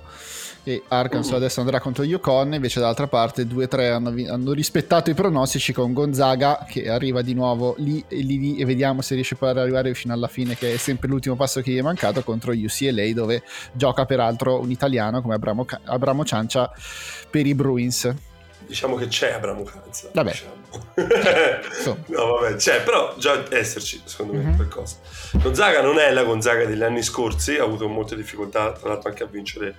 e 0.65 0.83
Arkansas 0.89 1.33
Mm. 1.33 1.37
adesso 1.37 1.61
andrà 1.61 1.81
contro 1.81 2.03
Yukon 2.05 2.55
invece 2.55 2.81
dall'altra 2.81 3.07
parte 3.07 3.45
2-3 3.45 3.93
hanno, 3.93 4.15
hanno 4.29 4.53
rispettato 4.53 5.11
i 5.11 5.15
pronostici 5.15 5.73
con 5.73 5.93
Gonzaga 5.93 6.67
che 6.69 6.89
arriva 6.89 7.23
di 7.23 7.35
nuovo 7.35 7.75
lì 7.79 8.05
e 8.09 8.17
lì, 8.17 8.39
lì 8.39 8.57
e 8.57 8.65
vediamo 8.65 9.03
se 9.03 9.15
riesce 9.15 9.37
poi 9.37 9.51
ad 9.51 9.59
arrivare 9.59 9.95
fino 9.95 10.13
alla 10.13 10.29
fine 10.29 10.57
che 10.57 10.75
è 10.75 10.77
sempre 10.77 11.09
l'ultimo 11.09 11.37
passo 11.37 11.61
che 11.61 11.71
gli 11.71 11.79
è 11.79 11.83
mancato 11.83 12.23
contro 12.23 12.53
UCLA 12.53 13.13
dove 13.13 13.43
gioca 13.73 14.05
peraltro 14.05 14.61
un 14.61 14.71
italiano 14.71 15.23
come 15.23 15.35
Abramo, 15.35 15.65
Abramo 15.85 16.25
Ciancia 16.25 16.71
per 17.31 17.47
i 17.47 17.55
Bruins 17.55 18.13
Diciamo 18.67 18.97
che 18.97 19.07
c'è 19.07 19.33
Abramo 19.33 19.63
Canza. 19.63 20.09
Vabbè. 20.13 20.31
Diciamo. 20.31 20.53
No, 22.07 22.39
vabbè, 22.39 22.57
c'è, 22.57 22.83
però 22.83 23.15
già 23.17 23.45
esserci, 23.51 24.01
secondo 24.05 24.33
me, 24.35 24.43
Mhm. 24.45 24.57
qualcosa. 24.57 24.97
Gonzaga 25.35 25.83
non 25.83 25.99
è 25.99 26.11
la 26.13 26.25
Gonzaga 26.25 26.65
degli 26.65 26.83
anni 26.83 27.03
scorsi, 27.03 27.57
ha 27.57 27.65
avuto 27.65 27.89
molte 27.89 28.17
difficoltà, 28.17 28.73
tra 28.73 28.89
l'altro 28.89 29.09
anche 29.11 29.23
a 29.23 29.27
vincere 29.27 29.77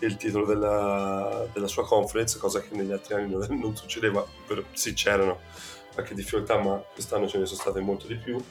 il 0.00 0.16
titolo 0.16 0.46
della, 0.46 1.46
della 1.52 1.66
sua 1.66 1.84
conference, 1.84 2.38
cosa 2.38 2.60
che 2.60 2.68
negli 2.76 2.92
altri 2.92 3.14
anni 3.14 3.30
non, 3.32 3.44
non 3.60 3.76
succedeva, 3.76 4.24
però 4.46 4.62
sì 4.72 4.92
c'erano 4.94 5.40
qualche 5.92 6.14
difficoltà, 6.14 6.58
ma 6.58 6.80
quest'anno 6.92 7.26
ce 7.28 7.38
ne 7.38 7.46
sono 7.46 7.58
state 7.60 7.80
molto 7.80 8.06
di 8.06 8.14
più. 8.16 8.42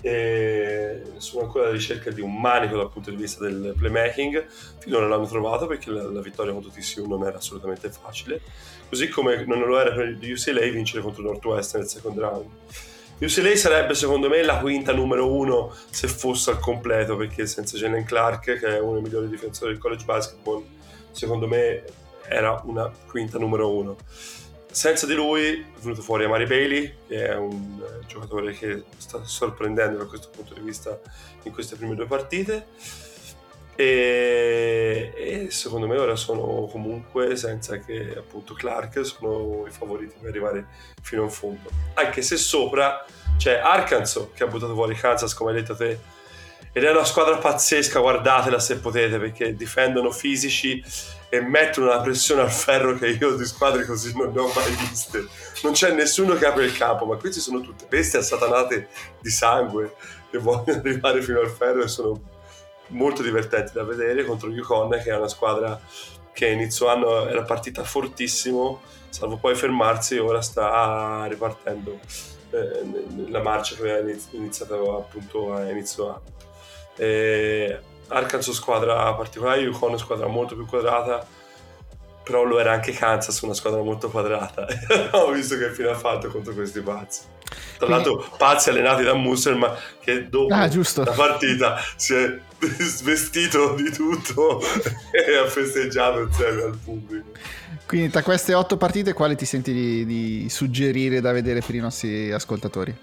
E 0.00 1.02
sono 1.16 1.44
ancora 1.44 1.64
alla 1.64 1.72
ricerca 1.72 2.10
di 2.10 2.20
un 2.20 2.40
manico 2.40 2.76
dal 2.76 2.90
punto 2.90 3.10
di 3.10 3.16
vista 3.16 3.44
del 3.44 3.74
playmaking, 3.76 4.46
finora 4.78 5.08
l'hanno 5.08 5.26
trovato 5.26 5.66
perché 5.66 5.90
la, 5.90 6.04
la 6.04 6.20
vittoria 6.20 6.52
contro 6.52 6.70
TCU 6.70 7.06
non 7.06 7.26
era 7.26 7.38
assolutamente 7.38 7.90
facile, 7.90 8.40
così 8.88 9.08
come 9.08 9.44
non 9.44 9.60
lo 9.60 9.78
era 9.78 9.92
per 9.92 10.16
UCLA 10.20 10.70
vincere 10.70 11.02
contro 11.02 11.22
Northwestern 11.22 11.80
nel 11.82 11.90
second 11.90 12.18
round. 12.18 12.46
UCLA 13.20 13.56
sarebbe 13.56 13.94
secondo 13.94 14.28
me 14.28 14.44
la 14.44 14.58
quinta 14.58 14.92
numero 14.92 15.32
uno 15.32 15.74
se 15.90 16.06
fosse 16.06 16.50
al 16.50 16.60
completo 16.60 17.16
perché 17.16 17.46
senza 17.46 17.76
Jalen 17.76 18.04
Clark 18.04 18.58
che 18.58 18.76
è 18.76 18.78
uno 18.78 18.94
dei 18.94 19.02
migliori 19.02 19.28
difensori 19.28 19.72
del 19.72 19.80
college 19.80 20.04
basketball 20.04 20.64
secondo 21.10 21.48
me 21.48 21.82
era 22.28 22.60
una 22.64 22.88
quinta 23.08 23.38
numero 23.38 23.74
uno 23.74 23.96
senza 24.70 25.06
di 25.06 25.14
lui 25.14 25.60
è 25.60 25.80
venuto 25.80 26.02
fuori 26.02 26.24
Amari 26.24 26.46
Bailey 26.46 26.94
che 27.08 27.26
è 27.26 27.34
un 27.34 27.82
eh, 27.82 28.06
giocatore 28.06 28.52
che 28.52 28.84
sta 28.96 29.24
sorprendendo 29.24 29.98
da 29.98 30.04
questo 30.04 30.28
punto 30.30 30.54
di 30.54 30.60
vista 30.60 30.98
in 31.42 31.52
queste 31.52 31.76
prime 31.76 31.94
due 31.94 32.06
partite. 32.06 32.66
E, 33.74 35.12
e 35.14 35.50
secondo 35.50 35.86
me 35.86 35.96
ora 35.96 36.16
sono 36.16 36.66
comunque 36.70 37.36
senza 37.36 37.78
che 37.78 38.12
appunto 38.16 38.52
Clark 38.54 39.04
sono 39.06 39.64
i 39.68 39.70
favoriti 39.70 40.16
per 40.20 40.30
arrivare 40.30 40.66
fino 41.00 41.22
in 41.22 41.30
fondo. 41.30 41.70
Anche 41.94 42.22
se 42.22 42.36
sopra 42.36 43.04
c'è 43.36 43.58
Arkansas 43.58 44.28
che 44.34 44.42
ha 44.42 44.48
buttato 44.48 44.74
fuori 44.74 44.94
Kansas 44.96 45.32
come 45.32 45.50
hai 45.50 45.60
detto 45.60 45.76
te. 45.76 46.16
Ed 46.72 46.84
è 46.84 46.90
una 46.90 47.04
squadra 47.04 47.38
pazzesca 47.38 48.00
guardatela 48.00 48.58
se 48.58 48.78
potete 48.78 49.18
perché 49.18 49.54
difendono 49.54 50.10
fisici 50.10 50.82
e 51.28 51.40
mettono 51.40 51.90
una 51.90 52.00
pressione 52.00 52.42
al 52.42 52.50
ferro 52.50 52.96
che 52.96 53.08
io 53.08 53.34
di 53.36 53.44
squadre 53.44 53.84
così 53.84 54.16
non 54.16 54.32
ne 54.32 54.40
ho 54.40 54.50
mai 54.54 54.74
viste. 54.88 55.26
Non 55.62 55.72
c'è 55.72 55.92
nessuno 55.92 56.34
che 56.34 56.46
apre 56.46 56.64
il 56.64 56.76
campo 56.76 57.04
ma 57.04 57.16
questi 57.16 57.40
sono 57.40 57.60
tutte 57.60 57.86
bestie 57.88 58.18
assatanate 58.18 58.88
di 59.20 59.30
sangue 59.30 59.94
che 60.30 60.38
vogliono 60.38 60.80
arrivare 60.80 61.22
fino 61.22 61.40
al 61.40 61.50
ferro 61.50 61.82
e 61.82 61.88
sono 61.88 62.20
molto 62.88 63.22
divertenti 63.22 63.72
da 63.72 63.84
vedere 63.84 64.24
contro 64.24 64.50
Yukon 64.50 64.90
che 65.02 65.10
è 65.10 65.16
una 65.16 65.28
squadra 65.28 65.78
che 66.32 66.46
inizio 66.46 66.88
anno 66.88 67.28
era 67.28 67.42
partita 67.42 67.84
fortissimo 67.84 68.80
salvo 69.10 69.36
poi 69.36 69.54
fermarsi 69.54 70.16
e 70.16 70.20
ora 70.20 70.40
sta 70.40 71.26
ripartendo 71.28 71.98
eh, 72.50 72.82
nella 73.14 73.42
marcia 73.42 73.74
che 73.74 73.82
aveva 73.82 73.98
iniz- 73.98 74.32
iniziato 74.32 74.96
appunto 74.96 75.52
a 75.54 75.68
inizio 75.70 76.08
anno. 76.08 76.22
Eh, 76.96 77.78
Arkansas 78.08 78.54
squadra 78.54 79.12
particolare 79.14 79.60
Yukon 79.60 79.98
squadra 79.98 80.26
molto 80.26 80.54
più 80.54 80.66
quadrata 80.66 81.26
però 82.22 82.44
lo 82.44 82.58
era 82.58 82.72
anche 82.72 82.92
Kansas 82.92 83.40
una 83.40 83.54
squadra 83.54 83.80
molto 83.82 84.10
quadrata 84.10 84.66
ho 85.12 85.30
visto 85.30 85.56
che 85.56 85.72
fine 85.72 85.88
ha 85.88 85.94
fatto 85.94 86.28
contro 86.28 86.52
questi 86.52 86.80
pazzi 86.80 87.22
tra 87.78 87.86
Quindi- 87.86 88.04
l'altro 88.04 88.36
pazzi 88.36 88.68
allenati 88.68 89.02
da 89.02 89.14
Musselman 89.14 89.74
che 90.00 90.28
dopo 90.28 90.52
Ah, 90.52 90.68
la 90.68 91.12
partita 91.12 91.80
si 91.96 92.14
è 92.14 92.38
svestito 92.78 93.74
di 93.74 93.90
tutto 93.90 94.60
e 95.12 95.36
ha 95.36 95.46
festeggiato 95.46 96.20
insieme 96.20 96.62
al 96.62 96.76
pubblico. 96.82 97.30
quindi 97.86 98.10
tra 98.10 98.22
queste 98.22 98.52
otto 98.52 98.76
partite 98.76 99.12
quali 99.14 99.34
ti 99.36 99.46
senti 99.46 99.72
di, 99.72 100.04
di 100.04 100.48
suggerire 100.50 101.20
da 101.22 101.32
vedere 101.32 101.60
per 101.60 101.74
i 101.76 101.78
nostri 101.80 102.30
ascoltatori? 102.32 102.94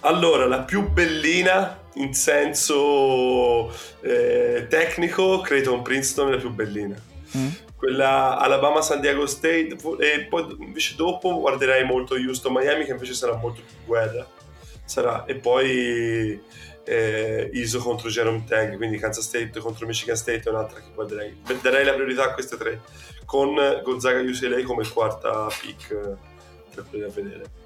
Allora, 0.00 0.46
la 0.46 0.60
più 0.60 0.88
bellina 0.88 1.80
in 1.94 2.14
senso 2.14 3.70
eh, 4.00 4.66
tecnico, 4.68 5.40
Creighton 5.40 5.82
Princeton 5.82 6.28
è 6.28 6.30
la 6.32 6.38
più 6.38 6.50
bellina. 6.50 7.00
Mm? 7.36 7.48
Quella 7.76 8.38
Alabama 8.38 8.82
San 8.82 9.00
Diego 9.00 9.26
State 9.26 9.76
e 9.98 10.26
poi 10.28 10.56
invece 10.58 10.96
dopo 10.96 11.40
guarderei 11.40 11.84
molto 11.84 12.14
Houston 12.14 12.52
Miami 12.52 12.84
che 12.84 12.90
invece 12.90 13.14
sarà 13.14 13.36
molto 13.36 13.62
più 13.62 13.76
guerra. 13.86 14.26
Sarà, 14.84 15.24
e 15.24 15.36
poi 15.36 16.40
eh, 16.84 17.50
ISO 17.52 17.78
contro 17.78 18.08
Jerome 18.08 18.44
Tang, 18.46 18.76
quindi 18.76 18.98
Kansas 18.98 19.24
State 19.24 19.60
contro 19.60 19.86
Michigan 19.86 20.16
State 20.16 20.42
è 20.42 20.48
un'altra 20.48 20.80
che 20.80 20.88
guarderei. 20.94 21.40
Darei 21.62 21.84
la 21.84 21.94
priorità 21.94 22.24
a 22.24 22.34
queste 22.34 22.56
tre, 22.56 22.80
con 23.24 23.54
Gonzaga 23.82 24.20
UCLA 24.20 24.62
come 24.64 24.86
quarta 24.88 25.46
pick 25.60 25.90
eh, 25.92 26.16
per 26.74 26.84
da 26.90 27.08
vedere. 27.08 27.59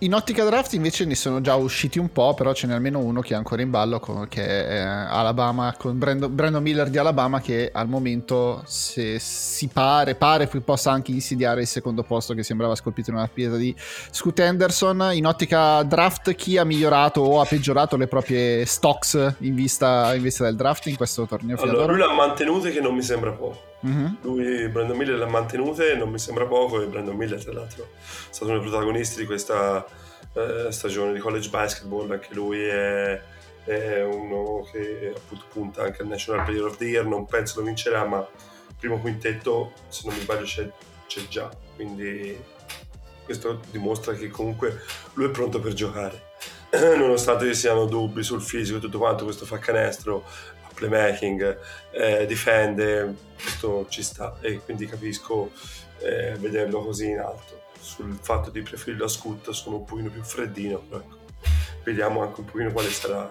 In 0.00 0.14
ottica 0.14 0.44
draft 0.44 0.72
invece 0.72 1.04
ne 1.04 1.14
sono 1.14 1.40
già 1.40 1.54
usciti 1.54 1.98
un 1.98 2.12
po', 2.12 2.34
però 2.34 2.52
ce 2.52 2.66
n'è 2.66 2.74
almeno 2.74 2.98
uno 2.98 3.20
che 3.20 3.34
è 3.34 3.36
ancora 3.36 3.62
in 3.62 3.70
ballo, 3.70 4.00
con- 4.00 4.28
che 4.28 4.44
è 4.44 4.74
eh, 4.74 4.78
Alabama, 4.78 5.74
con 5.76 5.98
Brandon, 5.98 6.34
Brandon 6.34 6.62
Miller 6.62 6.88
di 6.88 6.98
Alabama, 6.98 7.40
che 7.40 7.70
al 7.72 7.88
momento 7.88 8.62
se 8.66 9.18
si 9.18 9.68
pare, 9.68 10.14
pare 10.14 10.48
che 10.48 10.60
possa 10.60 10.90
anche 10.90 11.12
insidiare 11.12 11.62
il 11.62 11.66
secondo 11.66 12.02
posto 12.02 12.34
che 12.34 12.42
sembrava 12.42 12.74
scolpito 12.74 13.10
in 13.10 13.16
una 13.16 13.28
pietra 13.32 13.56
di 13.56 13.74
Scoot 14.10 14.38
Henderson. 14.38 15.10
In 15.12 15.26
ottica 15.26 15.82
draft 15.82 16.34
chi 16.34 16.56
ha 16.56 16.64
migliorato 16.64 17.20
o 17.20 17.40
ha 17.40 17.44
peggiorato 17.44 17.96
le 17.96 18.06
proprie 18.06 18.64
stocks 18.66 19.34
in 19.38 19.54
vista, 19.54 20.14
in 20.14 20.22
vista 20.22 20.44
del 20.44 20.56
draft 20.56 20.86
in 20.86 20.96
questo 20.96 21.26
torneo 21.26 21.56
Allora, 21.60 21.86
lui 21.86 21.98
l'ha 21.98 22.12
mantenute 22.12 22.70
che 22.70 22.80
non 22.80 22.94
mi 22.94 23.02
sembra 23.02 23.32
poco. 23.32 23.67
Mhm. 23.80 24.18
Lui, 24.22 24.68
Brandon 24.68 24.96
Miller, 24.96 25.18
l'ha 25.18 25.26
mantenute 25.26 25.94
non 25.94 26.10
mi 26.10 26.18
sembra 26.18 26.46
poco. 26.46 26.82
E 26.82 26.86
Brandon 26.86 27.16
Miller, 27.16 27.42
tra 27.42 27.52
l'altro, 27.52 27.90
è 27.94 28.32
stato 28.32 28.50
uno 28.50 28.60
dei 28.60 28.68
protagonisti 28.68 29.20
di 29.20 29.26
questa 29.26 29.86
eh, 30.34 30.70
stagione 30.70 31.12
di 31.12 31.20
college 31.20 31.48
basketball. 31.48 32.10
Anche 32.10 32.34
lui 32.34 32.62
è, 32.62 33.20
è 33.64 34.02
uno 34.04 34.66
che 34.70 35.12
appunto 35.16 35.44
punta 35.52 35.82
anche 35.82 36.02
al 36.02 36.08
National 36.08 36.44
Player 36.44 36.64
of 36.64 36.76
the 36.76 36.84
Year. 36.84 37.04
Non 37.06 37.26
penso 37.26 37.60
lo 37.60 37.66
vincerà, 37.66 38.04
ma 38.04 38.26
primo 38.78 38.98
quintetto, 38.98 39.72
se 39.88 40.02
non 40.04 40.14
mi 40.14 40.20
sbaglio, 40.22 40.44
c'è, 40.44 40.68
c'è 41.06 41.26
già. 41.28 41.50
Quindi 41.74 42.56
questo 43.24 43.60
dimostra 43.70 44.14
che 44.14 44.28
comunque 44.28 44.80
lui 45.14 45.26
è 45.26 45.30
pronto 45.30 45.60
per 45.60 45.74
giocare. 45.74 46.26
Nonostante 46.96 47.46
ci 47.46 47.54
siano 47.54 47.86
dubbi 47.86 48.22
sul 48.22 48.42
fisico 48.42 48.78
e 48.78 48.80
tutto 48.80 48.98
quanto, 48.98 49.24
questo 49.24 49.46
fa 49.46 49.58
canestro, 49.58 50.24
playmaking, 50.78 51.58
eh, 51.90 52.26
difende, 52.26 53.14
questo 53.40 53.86
ci 53.88 54.02
sta 54.02 54.36
e 54.40 54.60
quindi 54.60 54.86
capisco 54.86 55.50
eh, 55.98 56.34
vederlo 56.38 56.82
così 56.84 57.08
in 57.08 57.18
alto. 57.18 57.56
Sul 57.80 58.18
fatto 58.20 58.50
di 58.50 58.62
preferirlo 58.62 59.04
a 59.04 59.08
Scoot 59.08 59.50
sono 59.50 59.76
un 59.76 59.84
pochino 59.84 60.10
più 60.10 60.22
freddino, 60.22 60.78
però 60.78 61.00
ecco, 61.00 61.16
vediamo 61.84 62.22
anche 62.22 62.40
un 62.40 62.46
pochino 62.46 62.72
quale 62.72 62.90
sarà 62.90 63.30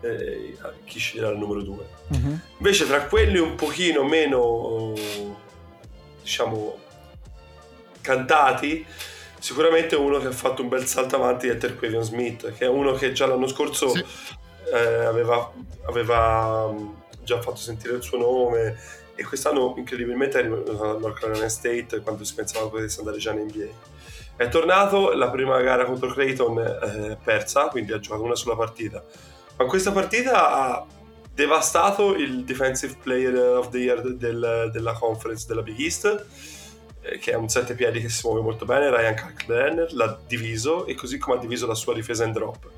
eh, 0.00 0.56
chi 0.84 0.98
sceglierà 0.98 1.30
il 1.30 1.38
numero 1.38 1.62
2. 1.62 1.86
Mhm. 2.08 2.40
Invece 2.58 2.86
tra 2.86 3.04
quelli 3.06 3.38
un 3.38 3.54
pochino 3.54 4.04
meno, 4.04 4.92
diciamo, 6.22 6.78
cantati, 8.00 8.84
sicuramente 9.38 9.96
uno 9.96 10.18
che 10.18 10.28
ha 10.28 10.32
fatto 10.32 10.62
un 10.62 10.68
bel 10.68 10.86
salto 10.86 11.16
avanti 11.16 11.48
è 11.48 11.56
Terquavion 11.56 12.02
Smith, 12.02 12.52
che 12.52 12.66
è 12.66 12.68
uno 12.68 12.92
che 12.92 13.12
già 13.12 13.26
l'anno 13.26 13.48
scorso 13.48 13.88
Sì. 13.88 14.04
Eh, 14.72 15.04
aveva, 15.04 15.52
aveva 15.86 16.68
mm, 16.70 16.88
già 17.22 17.40
fatto 17.40 17.56
sentire 17.56 17.94
il 17.94 18.02
suo 18.02 18.18
nome 18.18 18.76
e 19.14 19.24
quest'anno 19.24 19.74
incredibilmente 19.76 20.38
è 20.38 20.40
arrivato 20.42 20.82
al 20.82 21.00
North 21.00 21.18
Carolina 21.18 21.48
State 21.48 22.00
quando 22.00 22.24
si 22.24 22.34
pensava 22.34 22.68
potesse 22.68 23.00
andare 23.00 23.18
già 23.18 23.32
in 23.32 23.40
NBA. 23.40 23.94
È 24.36 24.48
tornato, 24.48 25.12
la 25.12 25.30
prima 25.30 25.60
gara 25.62 25.86
contro 25.86 26.10
Creighton 26.10 26.58
eh, 26.58 27.16
persa, 27.22 27.68
quindi 27.68 27.92
ha 27.92 27.98
giocato 27.98 28.22
una 28.22 28.34
sola 28.34 28.54
partita. 28.54 29.02
Ma 29.56 29.64
questa 29.64 29.92
partita 29.92 30.50
ha 30.50 30.86
devastato 31.32 32.14
il 32.14 32.44
Defensive 32.44 32.96
Player 33.02 33.34
of 33.34 33.70
the 33.70 33.78
Year 33.78 34.02
del, 34.14 34.70
della 34.72 34.92
conference 34.92 35.46
della 35.46 35.62
Big 35.62 35.80
East, 35.80 36.26
eh, 37.00 37.18
che 37.18 37.32
è 37.32 37.34
un 37.34 37.48
sette 37.48 37.74
piedi 37.74 38.00
che 38.00 38.10
si 38.10 38.26
muove 38.26 38.42
molto 38.42 38.66
bene, 38.66 38.90
Ryan 38.90 39.14
Kalkbrenner 39.14 39.94
l'ha 39.94 40.18
diviso 40.26 40.84
e 40.84 40.94
così 40.94 41.16
come 41.16 41.36
ha 41.36 41.40
diviso 41.40 41.66
la 41.66 41.74
sua 41.74 41.94
difesa 41.94 42.24
in 42.24 42.32
drop. 42.32 42.68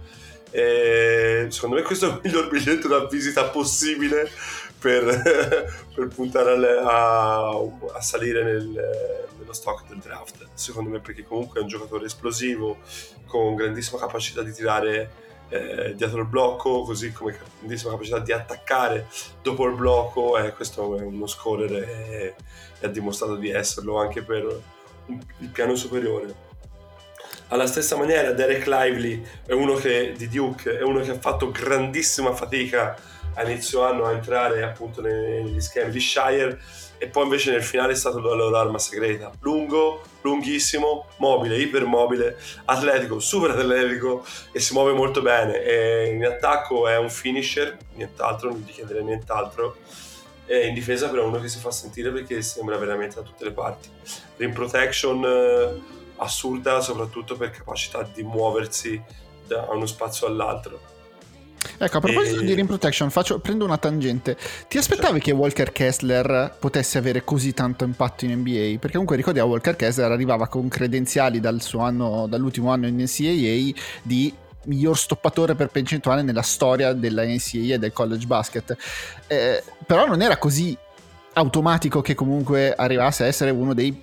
E 0.50 1.46
secondo 1.50 1.76
me 1.76 1.82
questo 1.82 2.06
è 2.06 2.08
il 2.08 2.20
miglior 2.22 2.48
biglietto 2.48 2.88
da 2.88 3.06
visita 3.06 3.44
possibile 3.44 4.30
per, 4.78 5.04
per 5.94 6.08
puntare 6.08 6.52
alle, 6.52 6.78
a, 6.78 7.48
a, 7.48 8.00
salire 8.00 8.44
nel, 8.44 9.28
nello 9.38 9.52
stock 9.52 9.88
del 9.88 9.98
draft. 9.98 10.48
Secondo 10.54 10.90
me, 10.90 11.00
perché 11.00 11.24
comunque 11.24 11.60
è 11.60 11.62
un 11.62 11.68
giocatore 11.68 12.06
esplosivo 12.06 12.78
con 13.26 13.54
grandissima 13.54 13.98
capacità 13.98 14.42
di 14.42 14.52
tirare 14.52 15.26
eh, 15.50 15.94
dietro 15.94 16.20
il 16.20 16.26
blocco, 16.26 16.82
così 16.82 17.12
come 17.12 17.38
grandissima 17.58 17.92
capacità 17.92 18.18
di 18.18 18.32
attaccare 18.32 19.08
dopo 19.42 19.66
il 19.66 19.74
blocco. 19.74 20.38
Eh, 20.38 20.52
questo 20.52 20.96
è 20.96 21.02
uno 21.02 21.26
scorer 21.26 21.72
e, 21.72 22.34
e 22.80 22.86
ha 22.86 22.90
dimostrato 22.90 23.36
di 23.36 23.50
esserlo 23.50 23.98
anche 23.98 24.22
per 24.22 24.62
il 25.38 25.48
piano 25.48 25.74
superiore. 25.74 26.47
Alla 27.50 27.66
stessa 27.66 27.96
maniera, 27.96 28.32
Derek 28.32 28.66
Lively 28.66 29.24
è 29.46 29.52
uno 29.52 29.74
che, 29.74 30.12
di 30.14 30.28
Duke 30.28 30.76
è 30.76 30.82
uno 30.82 31.00
che 31.00 31.12
ha 31.12 31.18
fatto 31.18 31.50
grandissima 31.50 32.34
fatica 32.34 32.94
a 33.34 33.42
inizio 33.48 33.84
anno 33.84 34.04
a 34.04 34.12
entrare 34.12 34.62
appunto 34.62 35.00
negli 35.00 35.58
schemi 35.60 35.90
di 35.90 36.00
Shire 36.00 36.60
e 36.98 37.06
poi 37.06 37.22
invece 37.22 37.52
nel 37.52 37.62
finale 37.62 37.92
è 37.92 37.96
stato 37.96 38.20
la 38.20 38.34
loro 38.34 38.54
arma 38.58 38.78
segreta. 38.78 39.30
Lungo, 39.40 40.02
lunghissimo, 40.20 41.06
mobile, 41.18 41.56
ipermobile, 41.56 42.36
atletico, 42.66 43.18
super 43.18 43.52
atletico 43.52 44.26
e 44.52 44.60
si 44.60 44.74
muove 44.74 44.92
molto 44.92 45.22
bene. 45.22 45.62
E 45.62 46.10
in 46.12 46.26
attacco 46.26 46.86
è 46.86 46.98
un 46.98 47.08
finisher, 47.08 47.78
nient'altro, 47.94 48.50
non 48.50 48.62
gli 48.66 48.72
chiedere 48.72 49.02
nient'altro. 49.02 49.76
E 50.44 50.66
in 50.66 50.74
difesa 50.74 51.08
però 51.08 51.22
è 51.22 51.26
uno 51.26 51.40
che 51.40 51.48
si 51.48 51.58
fa 51.58 51.70
sentire 51.70 52.10
perché 52.10 52.42
sembra 52.42 52.76
veramente 52.76 53.14
da 53.14 53.22
tutte 53.22 53.44
le 53.44 53.52
parti. 53.52 53.88
Rim 54.36 54.52
protection 54.52 55.24
eh, 55.24 55.97
assurda 56.18 56.80
soprattutto 56.80 57.36
per 57.36 57.50
capacità 57.50 58.02
di 58.02 58.22
muoversi 58.22 59.02
da 59.46 59.66
uno 59.70 59.86
spazio 59.86 60.26
all'altro 60.26 60.96
Ecco, 61.76 61.98
a 61.98 62.00
proposito 62.00 62.40
e... 62.40 62.44
di 62.44 62.54
Rim 62.54 62.66
Protection, 62.66 63.10
faccio, 63.10 63.40
prendo 63.40 63.64
una 63.64 63.78
tangente. 63.78 64.36
Ti 64.68 64.78
aspettavi 64.78 65.20
che 65.20 65.32
Walker 65.32 65.72
Kessler 65.72 66.56
potesse 66.58 66.98
avere 66.98 67.24
così 67.24 67.52
tanto 67.52 67.84
impatto 67.84 68.24
in 68.24 68.38
NBA? 68.38 68.78
Perché 68.78 68.92
comunque 68.92 69.16
ricordiamo 69.16 69.50
Walker 69.50 69.76
Kessler 69.76 70.10
arrivava 70.10 70.48
con 70.48 70.68
credenziali 70.68 71.40
dal 71.40 71.60
anno, 71.78 72.26
dall'ultimo 72.28 72.70
anno 72.70 72.86
in 72.86 72.96
NCAA 72.96 73.80
di 74.02 74.32
miglior 74.64 74.96
stoppatore 74.98 75.54
per 75.54 75.68
percentuale 75.68 76.22
nella 76.22 76.42
storia 76.42 76.92
della 76.92 77.24
NCAA 77.24 77.74
e 77.74 77.78
del 77.78 77.92
college 77.92 78.26
basket. 78.26 78.76
Eh, 79.26 79.62
però 79.86 80.06
non 80.06 80.22
era 80.22 80.36
così 80.36 80.76
automatico 81.34 82.00
che 82.00 82.14
comunque 82.14 82.74
arrivasse 82.74 83.24
a 83.24 83.26
essere 83.26 83.50
uno 83.50 83.74
dei 83.74 84.02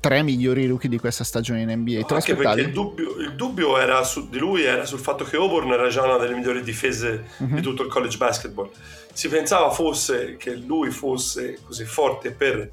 tre 0.00 0.22
migliori 0.22 0.66
rookie 0.66 0.88
di 0.88 0.98
questa 0.98 1.24
stagione 1.24 1.62
in 1.62 1.70
NBA. 1.70 2.04
Te 2.04 2.14
Anche 2.14 2.34
perché 2.34 2.60
il 2.60 2.72
dubbio, 2.72 3.16
il 3.16 3.34
dubbio 3.34 3.78
era 3.78 4.02
su, 4.04 4.28
di 4.28 4.38
lui 4.38 4.64
era 4.64 4.84
sul 4.84 5.00
fatto 5.00 5.24
che 5.24 5.36
Auburn 5.36 5.70
era 5.72 5.88
già 5.88 6.04
una 6.04 6.16
delle 6.16 6.34
migliori 6.34 6.62
difese 6.62 7.26
uh-huh. 7.36 7.54
di 7.54 7.60
tutto 7.60 7.82
il 7.82 7.88
college 7.88 8.16
basketball. 8.16 8.70
Si 9.12 9.28
pensava 9.28 9.70
fosse 9.70 10.36
che 10.36 10.54
lui 10.54 10.90
fosse 10.90 11.58
così 11.64 11.84
forte 11.84 12.30
per, 12.30 12.70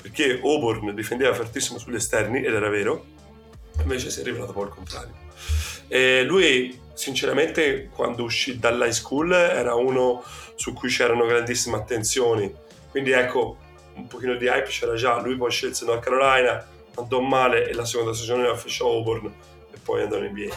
perché 0.00 0.40
Auburn 0.42 0.94
difendeva 0.94 1.32
fortissimo 1.34 1.78
sugli 1.78 1.94
esterni, 1.94 2.44
ed 2.44 2.52
era 2.52 2.68
vero, 2.68 3.04
invece 3.80 4.10
si 4.10 4.20
è 4.20 4.24
rivelato 4.24 4.52
poi 4.52 4.64
il 4.64 4.70
contrario. 4.70 5.14
E 5.88 6.24
lui, 6.24 6.76
sinceramente, 6.94 7.90
quando 7.94 8.24
uscì 8.24 8.58
dall'high 8.58 8.90
school 8.90 9.32
era 9.32 9.74
uno 9.74 10.24
su 10.56 10.72
cui 10.72 10.88
c'erano 10.88 11.26
grandissime 11.26 11.76
attenzioni. 11.76 12.52
Quindi 12.90 13.12
ecco, 13.12 13.58
un 13.96 14.06
pochino 14.06 14.34
di 14.36 14.46
hype 14.46 14.68
c'era 14.68 14.94
già, 14.94 15.20
lui 15.20 15.36
poi 15.36 15.50
scelse 15.50 15.84
North 15.84 16.02
Carolina, 16.02 16.64
andò 16.96 17.20
male 17.20 17.68
e 17.68 17.74
la 17.74 17.84
seconda 17.84 18.14
stagione 18.14 18.46
la 18.46 18.56
fece 18.56 18.82
Auburn 18.82 19.26
e 19.72 19.78
poi 19.82 20.02
andò 20.02 20.18
in 20.18 20.30
NBA. 20.30 20.54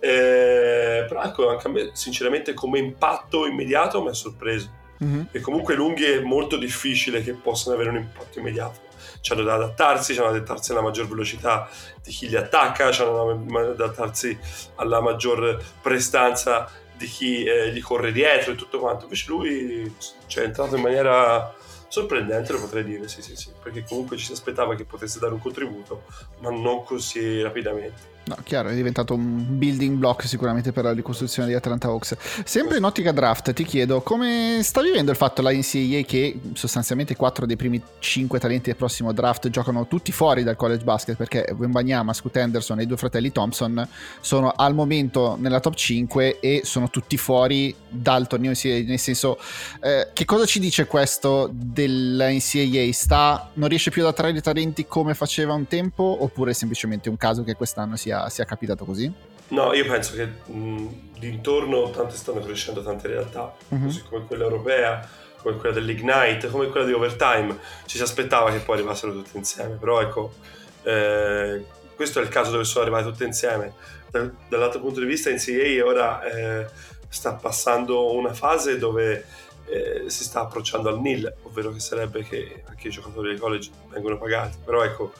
Eh, 0.00 1.04
però 1.06 1.22
ecco, 1.22 1.48
anche 1.48 1.68
a 1.68 1.70
me 1.70 1.90
sinceramente 1.92 2.54
come 2.54 2.78
impatto 2.78 3.46
immediato 3.46 4.02
mi 4.02 4.08
ha 4.08 4.14
sorpreso. 4.14 4.80
Mm-hmm. 5.02 5.22
E 5.32 5.40
comunque 5.40 5.74
lunghi 5.74 6.04
è 6.04 6.20
molto 6.20 6.56
difficile 6.56 7.22
che 7.22 7.32
possano 7.34 7.74
avere 7.74 7.90
un 7.90 7.96
impatto 7.96 8.38
immediato. 8.38 8.90
C'hanno 9.20 9.42
da 9.42 9.54
adattarsi, 9.54 10.14
c'hanno 10.14 10.30
da 10.30 10.36
adattarsi 10.36 10.72
alla 10.72 10.82
maggior 10.82 11.08
velocità 11.08 11.68
di 12.02 12.10
chi 12.10 12.28
li 12.28 12.36
attacca, 12.36 12.90
c'hanno 12.90 13.46
da 13.46 13.60
adattarsi 13.60 14.36
alla 14.76 15.00
maggior 15.00 15.62
prestanza 15.80 16.68
di 16.96 17.06
chi 17.06 17.44
eh, 17.44 17.70
gli 17.72 17.80
corre 17.80 18.12
dietro 18.12 18.52
e 18.52 18.56
tutto 18.56 18.78
quanto. 18.78 19.04
Invece 19.04 19.24
lui 19.28 19.96
cioè, 20.26 20.44
è 20.44 20.46
entrato 20.46 20.76
in 20.76 20.82
maniera 20.82 21.54
sorprendente 21.92 22.52
lo 22.52 22.60
potrei 22.60 22.84
dire, 22.84 23.06
sì 23.06 23.20
sì 23.20 23.36
sì, 23.36 23.50
perché 23.62 23.84
comunque 23.84 24.16
ci 24.16 24.24
si 24.24 24.32
aspettava 24.32 24.74
che 24.74 24.86
potesse 24.86 25.18
dare 25.18 25.34
un 25.34 25.40
contributo, 25.40 26.04
ma 26.38 26.48
non 26.48 26.84
così 26.84 27.42
rapidamente. 27.42 28.11
No, 28.24 28.36
chiaro, 28.44 28.68
è 28.68 28.74
diventato 28.74 29.14
un 29.14 29.58
building 29.58 29.96
block 29.96 30.28
sicuramente 30.28 30.70
per 30.70 30.84
la 30.84 30.92
ricostruzione 30.92 31.48
di 31.48 31.54
Atlanta 31.54 31.88
Hawks. 31.88 32.16
Sempre 32.44 32.76
in 32.76 32.84
ottica 32.84 33.10
draft, 33.10 33.52
ti 33.52 33.64
chiedo 33.64 34.00
come 34.00 34.60
sta 34.62 34.80
vivendo 34.80 35.10
il 35.10 35.16
fatto 35.16 35.42
la 35.42 35.50
NCAA 35.50 36.02
che 36.06 36.38
sostanzialmente 36.54 37.16
4 37.16 37.46
dei 37.46 37.56
primi 37.56 37.82
5 37.98 38.38
talenti 38.38 38.70
del 38.70 38.76
prossimo 38.76 39.12
draft 39.12 39.50
giocano 39.50 39.88
tutti 39.88 40.12
fuori 40.12 40.44
dal 40.44 40.54
college 40.54 40.84
basket 40.84 41.16
perché 41.16 41.52
Wembanyama, 41.56 42.12
Scoot 42.12 42.36
Henderson 42.36 42.78
e 42.78 42.84
i 42.84 42.86
due 42.86 42.96
fratelli 42.96 43.32
Thompson 43.32 43.88
sono 44.20 44.52
al 44.54 44.72
momento 44.72 45.36
nella 45.40 45.58
top 45.58 45.74
5 45.74 46.38
e 46.38 46.60
sono 46.62 46.90
tutti 46.90 47.16
fuori 47.16 47.74
dal 47.88 48.28
torneo 48.28 48.52
NCAA, 48.52 48.84
nel 48.86 49.00
senso 49.00 49.36
eh, 49.80 50.10
che 50.12 50.24
cosa 50.24 50.44
ci 50.44 50.60
dice 50.60 50.86
questo 50.86 51.50
della 51.52 52.28
NCAA? 52.28 52.92
Sta, 52.92 53.50
non 53.54 53.68
riesce 53.68 53.90
più 53.90 54.02
ad 54.02 54.08
attrarre 54.08 54.40
talenti 54.40 54.86
come 54.86 55.14
faceva 55.14 55.54
un 55.54 55.66
tempo 55.66 56.18
oppure 56.20 56.52
è 56.52 56.54
semplicemente 56.54 57.08
un 57.08 57.16
caso 57.16 57.42
che 57.42 57.54
quest'anno 57.54 57.96
sia 57.96 58.10
sia, 58.12 58.28
sia 58.28 58.44
capitato 58.44 58.84
così? 58.84 59.10
No, 59.48 59.72
io 59.72 59.86
penso 59.86 60.14
che 60.14 60.26
mh, 60.26 61.18
d'intorno 61.18 61.90
tante 61.90 62.16
stanno 62.16 62.40
crescendo 62.40 62.82
tante 62.82 63.08
realtà, 63.08 63.54
uh-huh. 63.68 63.82
così 63.82 64.02
come 64.02 64.26
quella 64.26 64.44
europea, 64.44 65.08
come 65.36 65.56
quella 65.56 65.74
dell'Ignite, 65.74 66.48
come 66.48 66.68
quella 66.68 66.86
di 66.86 66.92
Overtime. 66.92 67.58
Ci 67.86 67.96
si 67.96 68.02
aspettava 68.02 68.50
che 68.50 68.58
poi 68.58 68.76
arrivassero 68.76 69.12
tutte 69.12 69.36
insieme, 69.36 69.76
però 69.76 70.00
ecco, 70.00 70.34
eh, 70.82 71.64
questo 71.94 72.20
è 72.20 72.22
il 72.22 72.28
caso 72.28 72.50
dove 72.50 72.64
sono 72.64 72.84
arrivate 72.84 73.10
tutte 73.10 73.24
insieme. 73.24 73.72
Da, 74.10 74.28
dall'altro 74.48 74.80
punto 74.80 75.00
di 75.00 75.06
vista, 75.06 75.30
NCAA 75.30 75.84
ora 75.84 76.22
eh, 76.22 76.66
sta 77.08 77.34
passando 77.34 78.12
una 78.14 78.32
fase 78.32 78.78
dove 78.78 79.24
eh, 79.66 80.04
si 80.08 80.24
sta 80.24 80.40
approcciando 80.40 80.88
al 80.88 81.00
nil, 81.00 81.30
ovvero 81.42 81.72
che 81.72 81.80
sarebbe 81.80 82.22
che 82.22 82.62
anche 82.66 82.88
i 82.88 82.90
giocatori 82.90 83.28
del 83.28 83.38
college 83.38 83.70
vengono 83.90 84.18
pagati, 84.18 84.56
però 84.64 84.82
ecco, 84.82 85.12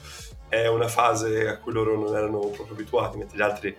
è 0.53 0.67
una 0.67 0.87
fase 0.87 1.47
a 1.47 1.57
cui 1.57 1.73
loro 1.73 1.97
non 1.97 2.15
erano 2.15 2.39
proprio 2.39 2.73
abituati, 2.73 3.17
mentre 3.17 3.37
gli 3.37 3.41
altri 3.41 3.75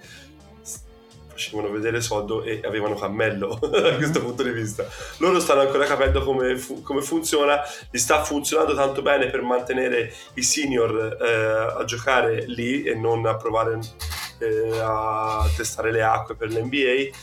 facevano 1.35 1.69
vedere 1.69 2.01
soldo 2.01 2.45
e 2.45 2.61
avevano 2.65 2.95
cammello 2.95 3.59
da 3.61 3.97
questo 3.97 4.21
punto 4.21 4.43
di 4.43 4.51
vista. 4.51 4.87
Loro 5.19 5.41
stanno 5.41 5.63
ancora 5.63 5.85
capendo 5.85 6.23
come, 6.23 6.57
fu- 6.57 6.83
come 6.83 7.03
funziona, 7.03 7.61
gli 7.91 7.99
sta 7.99 8.23
funzionando 8.23 8.75
tanto 8.75 9.03
bene 9.03 9.27
per 9.27 9.43
mantenere 9.43 10.13
i 10.35 10.43
senior 10.43 11.19
eh, 11.21 11.81
a 11.81 11.85
giocare 11.85 12.45
lì 12.47 12.85
e 12.85 12.95
non 12.95 13.27
a 13.27 13.37
provare 13.37 13.79
eh, 14.39 14.79
a 14.81 15.47
testare 15.57 15.93
le 15.93 16.03
acque 16.03 16.37
per 16.37 16.51
l'NBA. 16.51 17.17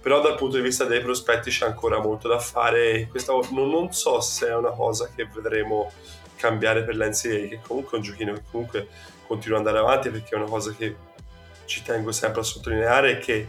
Però 0.00 0.22
dal 0.22 0.36
punto 0.36 0.56
di 0.56 0.62
vista 0.62 0.84
dei 0.84 1.02
prospetti 1.02 1.50
c'è 1.50 1.66
ancora 1.66 2.00
molto 2.00 2.26
da 2.26 2.38
fare. 2.38 3.08
Questa, 3.10 3.32
non, 3.32 3.68
non 3.68 3.92
so 3.92 4.20
se 4.20 4.46
è 4.46 4.54
una 4.54 4.70
cosa 4.70 5.10
che 5.14 5.28
vedremo 5.34 5.92
cambiare 6.40 6.82
per 6.82 6.96
l'NCA, 6.96 7.48
che 7.48 7.60
comunque 7.66 7.92
è 7.92 8.00
un 8.00 8.02
giochino 8.02 8.32
che 8.32 8.42
comunque 8.50 8.88
continua 9.26 9.58
ad 9.58 9.66
andare 9.66 9.84
avanti 9.84 10.08
perché 10.08 10.34
è 10.34 10.38
una 10.38 10.48
cosa 10.48 10.72
che 10.72 10.96
ci 11.66 11.82
tengo 11.82 12.10
sempre 12.10 12.40
a 12.40 12.44
sottolineare 12.44 13.12
è 13.12 13.18
che 13.18 13.46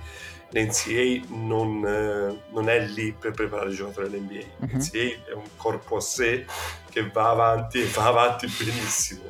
l'NCA 0.50 1.26
non, 1.30 1.84
eh, 1.86 2.44
non 2.52 2.70
è 2.70 2.80
lì 2.82 3.14
per 3.14 3.32
preparare 3.32 3.72
i 3.72 3.76
giocatori 3.76 4.08
all'NBA. 4.08 4.34
Uh-huh. 4.34 4.68
Mhm. 4.68 4.78
L'NCA 4.78 5.30
è 5.30 5.34
un 5.34 5.48
corpo 5.56 5.96
a 5.98 6.02
sé 6.02 6.46
che 6.90 7.10
va 7.10 7.30
avanti 7.30 7.82
e 7.82 7.86
va 7.86 8.06
avanti 8.06 8.48
benissimo. 8.48 9.24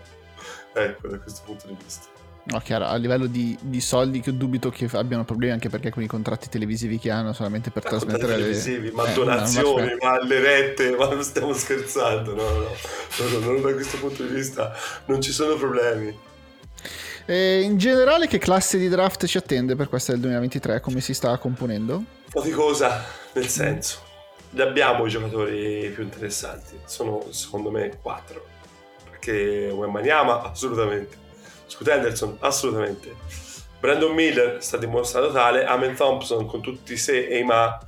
Ecco, 0.73 1.07
da 1.07 1.19
questo 1.19 1.41
punto 1.45 1.67
di 1.67 1.77
vista. 1.81 2.10
No, 2.43 2.59
chiaro, 2.59 2.85
a 2.85 2.95
livello 2.95 3.27
di, 3.27 3.55
di, 3.61 3.79
soldi 3.79 4.19
che 4.19 4.35
dubito 4.35 4.71
che 4.71 4.89
abbiano 4.93 5.23
problemi 5.23 5.53
anche 5.53 5.69
perché 5.69 5.91
con 5.91 6.01
i 6.01 6.07
contratti 6.07 6.49
televisivi 6.49 6.97
che 6.97 7.11
hanno 7.11 7.33
solamente 7.33 7.69
per 7.69 7.83
ma 7.83 7.89
trasmettere 7.89 8.33
televisivi, 8.33 8.87
le... 8.87 8.91
ma 8.93 9.07
eh, 9.07 9.13
donazioni, 9.13 9.89
no, 9.89 9.97
ma, 10.01 10.09
ma 10.13 10.23
le 10.23 10.39
rette, 10.39 10.95
ma 10.95 11.07
non 11.07 11.23
stiamo 11.23 11.53
scherzando, 11.53 12.33
no, 12.33 12.41
no, 12.41 13.39
no, 13.39 13.51
no, 13.51 13.59
da 13.59 13.73
questo 13.73 13.99
punto 13.99 14.23
di 14.23 14.33
vista 14.33 14.73
non 15.05 15.21
ci 15.21 15.31
sono 15.31 15.55
problemi. 15.55 16.17
E 17.25 17.61
in 17.61 17.77
generale 17.77 18.25
che 18.25 18.39
classe 18.39 18.79
di 18.79 18.89
draft 18.89 19.25
ci 19.27 19.37
attende 19.37 19.75
per 19.75 19.87
questa 19.87 20.11
del 20.11 20.21
2023? 20.21 20.79
Come 20.79 20.99
si 20.99 21.13
sta 21.13 21.37
componendo? 21.37 22.03
Faticosa, 22.27 23.05
nel 23.33 23.47
senso, 23.47 24.01
ne 24.49 24.63
abbiamo 24.63 25.05
i 25.05 25.09
giocatori 25.09 25.91
più 25.93 26.01
interessanti, 26.01 26.79
sono 26.85 27.27
secondo 27.29 27.69
me 27.69 27.99
quattro, 28.01 28.45
perché 29.09 29.69
Wembanyama 29.71 30.41
assolutamente, 30.41 31.17
Scoot 31.71 31.87
Henderson 31.87 32.35
assolutamente, 32.39 33.15
Brandon 33.79 34.13
Miller 34.13 34.61
sta 34.61 34.75
dimostrando 34.75 35.31
tale, 35.31 35.63
Amen 35.63 35.95
Thompson 35.95 36.45
con 36.45 36.61
tutti 36.61 36.93
i 36.93 36.97
se 36.97 37.27
e 37.27 37.39
i 37.39 37.43
ma 37.43 37.79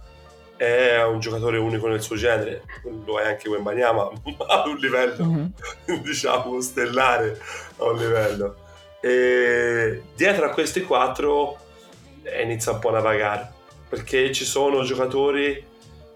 è 0.56 1.04
un 1.04 1.20
giocatore 1.20 1.58
unico 1.58 1.88
nel 1.88 2.02
suo 2.02 2.16
genere, 2.16 2.64
lo 3.06 3.20
è 3.20 3.26
anche 3.26 3.50
Wembanyama, 3.50 4.10
ma 4.38 4.46
ad 4.48 4.68
un 4.68 4.78
livello 4.78 5.24
Mhm. 5.26 5.54
diciamo 6.02 6.62
stellare 6.62 7.40
a 7.78 7.84
un 7.84 7.98
livello. 7.98 8.56
E 9.02 10.04
dietro 10.16 10.46
a 10.46 10.50
questi 10.50 10.82
quattro 10.84 11.58
eh, 12.24 12.42
inizia 12.42 12.72
un 12.72 12.80
po' 12.80 12.96
a 12.96 13.02
navigare 13.02 13.52
perché 13.90 14.32
ci 14.32 14.46
sono 14.46 14.84
giocatori 14.84 15.62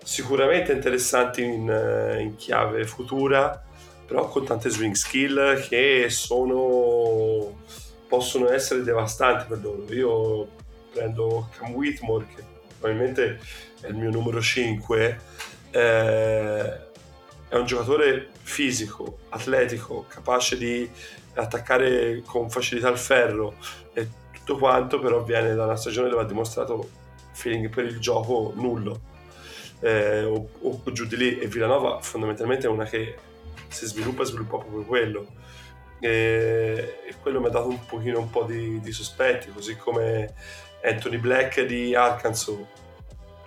sicuramente 0.02 0.72
interessanti 0.72 1.44
in, 1.44 1.70
eh, 1.70 2.22
in 2.22 2.38
chiave 2.38 2.86
futura, 2.86 3.67
però 4.08 4.30
con 4.30 4.46
tante 4.46 4.70
swing 4.70 4.96
skill 4.96 5.68
che 5.68 6.08
sono 6.10 7.60
possono 8.08 8.50
essere 8.50 8.84
devastanti 8.84 9.46
per 9.50 9.60
loro. 9.62 9.86
Io 9.94 10.48
prendo 10.94 11.50
Cam 11.58 11.74
Whitmore, 11.74 12.26
che 12.34 12.44
probabilmente 12.80 13.40
è 13.82 13.88
il 13.88 13.96
mio 13.96 14.10
numero 14.10 14.42
5. 14.42 15.20
eh, 15.72 16.86
è 17.50 17.56
un 17.56 17.66
giocatore 17.66 18.30
fisico, 18.42 19.20
atletico, 19.30 20.06
capace 20.08 20.58
di 20.58 20.90
attaccare 21.36 22.22
con 22.26 22.50
facilità 22.50 22.90
il 22.90 22.98
ferro 22.98 23.56
e 23.94 24.10
tutto 24.34 24.58
quanto, 24.58 25.00
però 25.00 25.24
viene 25.24 25.54
da 25.54 25.66
una 25.66 25.76
stagione 25.76 26.10
dove 26.10 26.24
ha 26.24 26.26
dimostrato 26.26 26.90
feeling 27.32 27.70
per 27.70 27.86
il 27.86 28.00
gioco 28.00 28.54
nullo. 28.56 29.16
Eh, 29.80 30.24
o, 30.24 30.50
o 30.62 30.82
giù 30.92 31.06
di 31.06 31.16
lì 31.16 31.38
e 31.38 31.46
Villanova 31.46 32.00
fondamentalmente 32.02 32.66
è 32.66 32.70
una 32.70 32.86
che 32.86 33.16
si 33.68 33.86
sviluppa 33.86 34.24
e 34.24 34.26
sviluppa 34.26 34.58
proprio 34.58 34.84
quello. 34.84 35.28
E, 36.00 37.00
e 37.06 37.16
quello 37.22 37.40
mi 37.40 37.48
ha 37.48 37.50
dato 37.50 37.68
un 37.70 37.86
pochino 37.86 38.20
un 38.20 38.30
po' 38.30 38.44
di, 38.44 38.80
di 38.80 38.92
sospetti 38.92 39.52
così 39.52 39.76
come 39.76 40.34
Anthony 40.84 41.18
Black 41.18 41.62
di 41.62 41.96
Arkansas. 41.96 42.56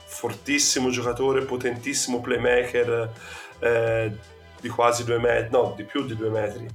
Fortissimo 0.05 0.91
giocatore 0.91 1.43
potentissimo 1.43 2.21
playmaker 2.21 3.13
eh, 3.61 4.13
di 4.61 4.69
quasi 4.69 5.05
due 5.05 5.19
metri 5.19 5.51
no 5.51 5.73
di 5.77 5.85
più 5.85 6.05
di 6.05 6.17
due 6.17 6.29
metri 6.29 6.67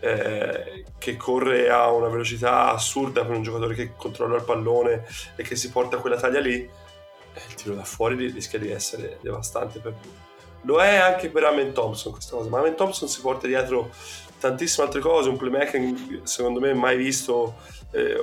eh, 0.00 0.84
che 0.98 1.16
corre 1.16 1.68
a 1.68 1.90
una 1.90 2.08
velocità 2.08 2.70
assurda 2.70 3.24
per 3.24 3.36
un 3.36 3.42
giocatore 3.42 3.74
che 3.74 3.92
controlla 3.96 4.36
il 4.36 4.44
pallone 4.44 5.04
e 5.34 5.42
che 5.42 5.56
si 5.56 5.70
porta 5.70 5.98
quella 5.98 6.16
taglia 6.16 6.40
lì 6.40 6.54
eh, 6.54 7.40
il 7.48 7.54
tiro 7.54 7.74
da 7.74 7.84
fuori 7.84 8.30
rischia 8.30 8.58
di 8.58 8.70
essere 8.70 9.18
devastante 9.20 9.80
per 9.80 9.94
lui 10.02 10.25
lo 10.66 10.80
è 10.80 10.96
anche 10.96 11.30
per 11.30 11.44
Amen 11.44 11.72
Thompson 11.72 12.12
questa 12.12 12.36
cosa 12.36 12.48
ma 12.50 12.58
Amen 12.58 12.76
Thompson 12.76 13.08
si 13.08 13.20
porta 13.20 13.46
dietro 13.46 13.90
tantissime 14.38 14.86
altre 14.86 15.00
cose 15.00 15.28
un 15.28 15.36
playmaker 15.36 16.20
secondo 16.24 16.60
me 16.60 16.74
mai 16.74 16.96
visto 16.96 17.56
eh, 17.92 18.22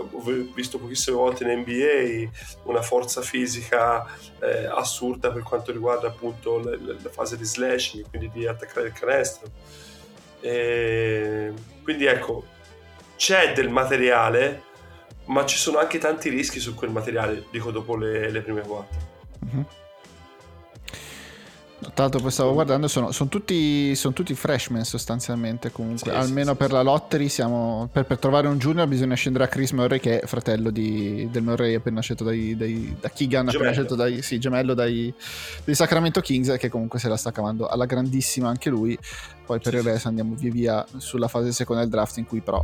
visto 0.53 0.77
pochissime 0.77 1.15
volte 1.15 1.43
in 1.43 1.59
NBA 1.59 2.69
una 2.69 2.81
forza 2.81 3.21
fisica 3.21 4.05
eh, 4.39 4.65
assurda 4.65 5.31
per 5.31 5.41
quanto 5.41 5.71
riguarda 5.71 6.07
appunto 6.07 6.59
la, 6.59 6.77
la 6.79 7.09
fase 7.09 7.37
di 7.37 7.45
slashing 7.45 8.05
quindi 8.09 8.29
di 8.31 8.45
attaccare 8.45 8.87
il 8.87 8.93
canestro 8.93 9.47
e 10.41 11.51
quindi 11.81 12.05
ecco 12.05 12.45
c'è 13.15 13.53
del 13.53 13.69
materiale 13.69 14.71
ma 15.25 15.45
ci 15.45 15.57
sono 15.57 15.77
anche 15.77 15.97
tanti 15.97 16.29
rischi 16.29 16.59
su 16.59 16.75
quel 16.75 16.91
materiale 16.91 17.45
dico 17.49 17.71
dopo 17.71 17.95
le, 17.95 18.29
le 18.29 18.41
prime 18.41 18.61
quattro 18.61 19.11
Mhm. 19.43 19.65
Tra 21.93 22.03
l'altro 22.03 22.19
poi 22.21 22.31
stavo 22.31 22.53
guardando, 22.53 22.87
sono, 22.87 23.11
sono 23.11 23.29
tutti, 23.29 23.95
sono 23.95 24.13
tutti 24.13 24.33
freshman 24.33 24.83
sostanzialmente 24.83 25.71
comunque, 25.71 26.11
Sì, 26.11 26.17
almeno 26.17 26.51
sì, 26.51 26.57
per 26.57 26.67
sì, 26.67 26.73
la 26.73 26.81
lottery 26.81 27.29
siamo, 27.29 27.89
per, 27.91 28.05
per 28.05 28.17
trovare 28.17 28.47
un 28.47 28.57
junior 28.57 28.87
bisogna 28.87 29.15
scendere 29.15 29.43
a 29.43 29.47
Chris 29.47 29.71
Murray 29.71 29.99
che 29.99 30.19
è 30.21 30.25
fratello 30.27 30.69
di, 30.69 31.27
del 31.31 31.43
Murray 31.43 31.75
appena 31.75 32.01
scelto 32.01 32.23
dai, 32.23 32.55
dai- 32.55 32.95
da 32.99 33.09
Keegan, 33.09 33.47
appena 33.47 33.51
Gemello. 33.51 33.73
scelto 33.73 33.95
dai, 33.95 34.21
sì, 34.21 34.39
gemello 34.39 34.73
dai, 34.73 35.13
dai 35.63 35.75
Sacramento 35.75 36.21
Kings 36.21 36.55
che 36.57 36.69
comunque 36.69 36.99
se 36.99 37.07
la 37.09 37.17
sta 37.17 37.31
cavando 37.31 37.67
alla 37.67 37.85
grandissima 37.85 38.47
anche 38.49 38.69
lui, 38.69 38.97
poi 39.45 39.59
per 39.59 39.73
il 39.75 39.83
resto 39.83 40.07
andiamo 40.07 40.35
via 40.35 40.51
via 40.51 40.85
sulla 40.97 41.27
fase 41.27 41.51
seconda 41.51 41.81
del 41.81 41.91
draft 41.91 42.17
in 42.17 42.25
cui 42.25 42.41
però 42.41 42.61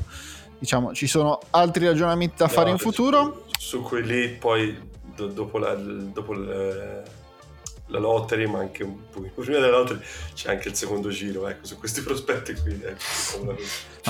diciamo 0.58 0.94
ci 0.94 1.08
sono 1.08 1.40
altri 1.52 1.86
ragionamenti 1.86 2.36
da 2.38 2.48
fare 2.48 2.68
No, 2.68 2.72
in 2.74 2.78
futuro. 2.78 3.46
Su, 3.58 3.78
su 3.78 3.82
quelli 3.82 4.30
poi 4.30 4.78
do- 5.16 5.28
dopo, 5.28 5.58
la, 5.58 5.74
dopo 5.76 6.34
la, 6.34 7.02
la 7.90 8.00
lottery, 8.00 8.48
ma 8.48 8.60
anche 8.60 8.84
un 8.84 8.96
po' 9.12 9.22
prima 9.22 9.60
della 9.60 9.78
lottery 9.78 10.00
c'è 10.34 10.52
anche 10.52 10.70
il 10.70 10.76
secondo 10.76 11.10
giro, 11.10 11.48
ecco, 11.48 11.66
su 11.66 11.78
questi 11.78 12.02
prospetti 12.04 12.54
qui. 12.54 12.82
Ecco, 12.84 13.56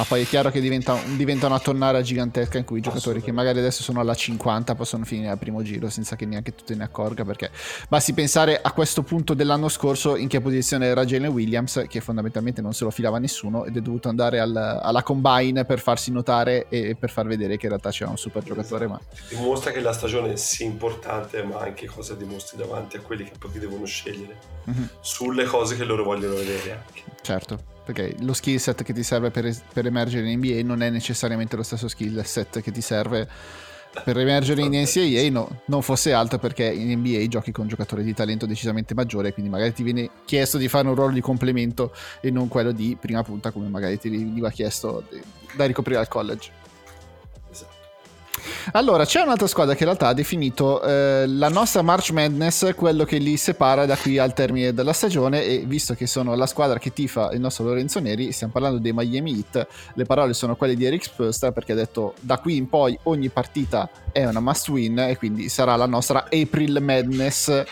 poi 0.07 0.21
è 0.21 0.25
chiaro 0.25 0.49
che 0.49 0.61
diventa, 0.61 0.97
diventa 1.15 1.47
una 1.47 1.59
tonnara 1.59 2.01
gigantesca 2.01 2.57
in 2.57 2.63
cui 2.63 2.79
i 2.79 2.81
giocatori 2.81 3.21
che 3.21 3.31
magari 3.31 3.59
adesso 3.59 3.83
sono 3.83 3.99
alla 3.99 4.13
50 4.13 4.75
possono 4.75 5.03
finire 5.03 5.29
al 5.29 5.37
primo 5.37 5.61
giro 5.61 5.89
senza 5.89 6.15
che 6.15 6.25
neanche 6.25 6.55
tu 6.55 6.63
te 6.63 6.75
ne 6.75 6.83
accorga 6.83 7.25
perché 7.25 7.51
basti 7.89 8.13
pensare 8.13 8.61
a 8.61 8.71
questo 8.71 9.03
punto 9.03 9.33
dell'anno 9.33 9.67
scorso 9.67 10.15
in 10.15 10.29
che 10.29 10.39
posizione 10.39 10.85
era 10.85 11.03
Jalen 11.03 11.31
Williams 11.31 11.83
che 11.89 11.99
fondamentalmente 11.99 12.61
non 12.61 12.73
se 12.73 12.85
lo 12.85 12.91
filava 12.91 13.17
nessuno 13.19 13.65
ed 13.65 13.75
è 13.75 13.81
dovuto 13.81 14.07
andare 14.07 14.39
al- 14.39 14.55
alla 14.81 15.03
combine 15.03 15.65
per 15.65 15.79
farsi 15.79 16.11
notare 16.11 16.67
e 16.69 16.95
per 16.97 17.09
far 17.09 17.27
vedere 17.27 17.57
che 17.57 17.63
in 17.63 17.69
realtà 17.69 17.89
c'era 17.89 18.09
un 18.09 18.17
super 18.17 18.43
giocatore 18.43 18.87
ma 18.87 18.99
Dimostra 19.29 19.71
che 19.71 19.81
la 19.81 19.93
stagione 19.93 20.37
sì 20.37 20.63
importante, 20.63 21.43
ma 21.43 21.59
anche 21.59 21.85
cosa 21.85 22.15
dimostri 22.15 22.57
davanti 22.57 22.97
a 22.97 23.01
quelli 23.01 23.23
che 23.23 23.33
poi 23.37 23.51
ti 23.51 23.59
devono 23.59 23.68
scegliere 23.85 24.37
Mhm, 24.65 24.89
sulle 25.01 25.45
cose 25.45 25.75
che 25.75 25.83
loro 25.83 26.03
vogliono 26.03 26.35
vedere 26.35 26.71
anche. 26.71 27.03
certo 27.21 27.63
perché 27.85 28.15
lo 28.19 28.33
skill 28.33 28.57
set 28.57 28.83
che 28.83 28.93
ti 28.93 29.01
serve 29.01 29.31
per, 29.31 29.51
per 29.73 29.85
emergere 29.87 30.29
in 30.29 30.37
NBA 30.37 30.61
non 30.63 30.83
è 30.83 30.89
necessariamente 30.91 31.55
lo 31.55 31.63
stesso 31.63 31.87
skill 31.87 32.21
set 32.21 32.61
che 32.61 32.71
ti 32.71 32.81
serve 32.81 33.27
per 34.03 34.15
emergere 34.19 34.61
in 34.61 34.69
NCAA 34.71 35.31
no, 35.31 35.61
non 35.65 35.81
fosse 35.81 36.13
altro 36.13 36.37
perché 36.37 36.65
in 36.65 36.91
NBA 36.99 37.25
giochi 37.27 37.51
con 37.51 37.67
giocatori 37.67 38.03
di 38.03 38.13
talento 38.13 38.45
decisamente 38.45 38.93
maggiore 38.93 39.33
quindi 39.33 39.49
magari 39.49 39.73
ti 39.73 39.81
viene 39.81 40.07
chiesto 40.25 40.59
di 40.59 40.67
fare 40.67 40.87
un 40.87 40.93
ruolo 40.93 41.13
di 41.13 41.21
complemento 41.21 41.91
e 42.21 42.29
non 42.29 42.47
quello 42.47 42.71
di 42.71 42.95
prima 42.99 43.23
punta 43.23 43.49
come 43.49 43.67
magari 43.69 43.97
ti 43.97 44.09
veniva 44.09 44.51
chiesto 44.51 45.03
di- 45.09 45.19
da 45.55 45.65
ricoprire 45.65 45.99
al 45.99 46.07
college. 46.07 46.51
Allora 48.71 49.05
c'è 49.05 49.21
un'altra 49.21 49.47
squadra 49.47 49.73
che 49.73 49.83
in 49.83 49.85
realtà 49.85 50.07
ha 50.07 50.13
definito 50.13 50.81
eh, 50.81 51.25
la 51.27 51.49
nostra 51.49 51.81
March 51.81 52.11
Madness 52.11 52.73
quello 52.75 53.05
che 53.05 53.17
li 53.17 53.37
separa 53.37 53.85
da 53.85 53.95
qui 53.95 54.17
al 54.17 54.33
termine 54.33 54.73
della 54.73 54.93
stagione 54.93 55.43
e 55.43 55.63
visto 55.65 55.93
che 55.93 56.07
sono 56.07 56.35
la 56.35 56.45
squadra 56.45 56.79
che 56.79 56.93
tifa 56.93 57.31
il 57.31 57.39
nostro 57.39 57.65
Lorenzo 57.65 57.99
Neri 57.99 58.31
stiamo 58.31 58.53
parlando 58.53 58.79
dei 58.79 58.93
Miami 58.93 59.35
Heat. 59.35 59.67
Le 59.93 60.05
parole 60.05 60.33
sono 60.33 60.55
quelle 60.55 60.75
di 60.75 60.85
Eric 60.85 61.03
Spolstra 61.03 61.51
perché 61.51 61.73
ha 61.73 61.75
detto 61.75 62.13
da 62.19 62.37
qui 62.37 62.57
in 62.57 62.69
poi 62.69 62.97
ogni 63.03 63.29
partita 63.29 63.89
è 64.11 64.25
una 64.25 64.39
must 64.39 64.69
win 64.69 64.99
e 64.99 65.17
quindi 65.17 65.49
sarà 65.49 65.75
la 65.75 65.85
nostra 65.85 66.25
April 66.31 66.79
Madness 66.81 67.63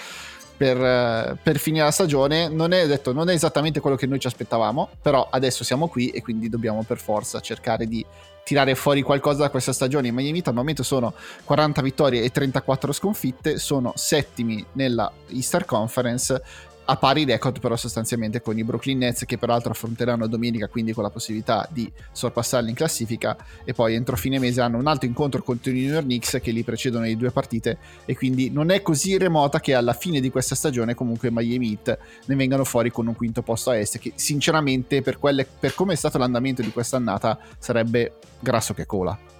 per, 0.58 0.84
eh, 0.84 1.38
per 1.42 1.58
finire 1.58 1.86
la 1.86 1.92
stagione. 1.92 2.48
Non 2.50 2.74
è 2.74 2.88
detto 2.88 3.14
non 3.14 3.30
è 3.30 3.34
esattamente 3.34 3.80
quello 3.80 3.96
che 3.96 4.08
noi 4.08 4.20
ci 4.20 4.28
aspettavamo 4.28 4.90
però 5.02 5.28
adesso 5.30 5.64
siamo 5.64 5.88
qui 5.88 6.10
e 6.10 6.22
quindi 6.22 6.50
dobbiamo 6.50 6.84
per 6.84 6.98
forza 6.98 7.40
cercare 7.40 7.88
di 7.88 8.06
tirare 8.48 8.76
fuori 8.76 9.02
qualcosa 9.02 9.40
da 9.40 9.50
questa 9.50 9.74
stagione 9.74 10.08
i 10.08 10.12
Miami 10.14 10.42
al 10.46 10.54
momento 10.54 10.82
sono 10.82 11.14
40 11.44 11.82
vittorie 11.82 12.24
e 12.24 12.30
34 12.30 12.94
sconfitte 12.94 13.60
sono 13.60 13.92
settimi 13.96 14.66
nella 14.72 15.12
Easter 15.32 15.66
Conference 15.66 16.42
a 16.90 16.96
pari 16.96 17.26
record 17.26 17.60
però 17.60 17.76
sostanzialmente 17.76 18.42
con 18.42 18.58
i 18.58 18.64
Brooklyn 18.64 18.98
Nets 19.00 19.26
che 19.26 19.38
peraltro 19.38 19.72
affronteranno 19.72 20.26
domenica 20.28 20.68
quindi 20.68 20.94
con 20.94 21.04
la 21.04 21.10
possibilità 21.10 21.68
di 21.72 21.92
sorpassarli 22.12 22.70
in 22.70 22.76
classifica. 22.76 23.36
E 23.64 23.74
poi 23.74 23.96
entro 23.96 24.16
fine 24.16 24.40
mese 24.40 24.62
hanno 24.62 24.78
un 24.78 24.88
altro 24.88 25.08
incontro 25.08 25.44
contro 25.44 25.72
i 25.72 25.74
New 25.76 25.92
York 25.92 26.06
Knicks 26.06 26.40
che 26.42 26.52
li 26.52 26.64
precedono 26.64 27.06
di 27.06 27.18
due 27.18 27.32
partite. 27.32 27.78
E 28.06 28.16
quindi 28.16 28.50
non 28.50 28.72
è 28.72 28.82
così 28.82 29.18
remota 29.18 29.60
che 29.60 29.74
alla 29.74 29.94
fine 29.94 30.20
di 30.20 30.30
questa 30.30 30.56
stagione 30.56 30.96
comunque 30.96 31.30
Miami 31.30 31.72
Heat 31.72 31.98
ne 32.26 32.36
vengano 32.36 32.64
fuori 32.64 32.90
con 32.90 33.08
un 33.08 33.16
quinto 33.16 33.42
posto 33.42 33.72
a 33.72 33.78
est 33.78 34.00
che 34.00 34.14
sinceramente 34.16 35.02
per, 35.02 35.20
quelle, 35.20 35.46
per 35.46 35.74
come 35.76 35.94
è 35.94 35.96
stato 35.98 36.18
l'andamento 36.18 36.62
di 36.62 36.72
quest'annata 36.72 37.38
sarebbe 37.60 38.14
grasso 38.40 38.74
che 38.74 38.86
cola 38.86 39.37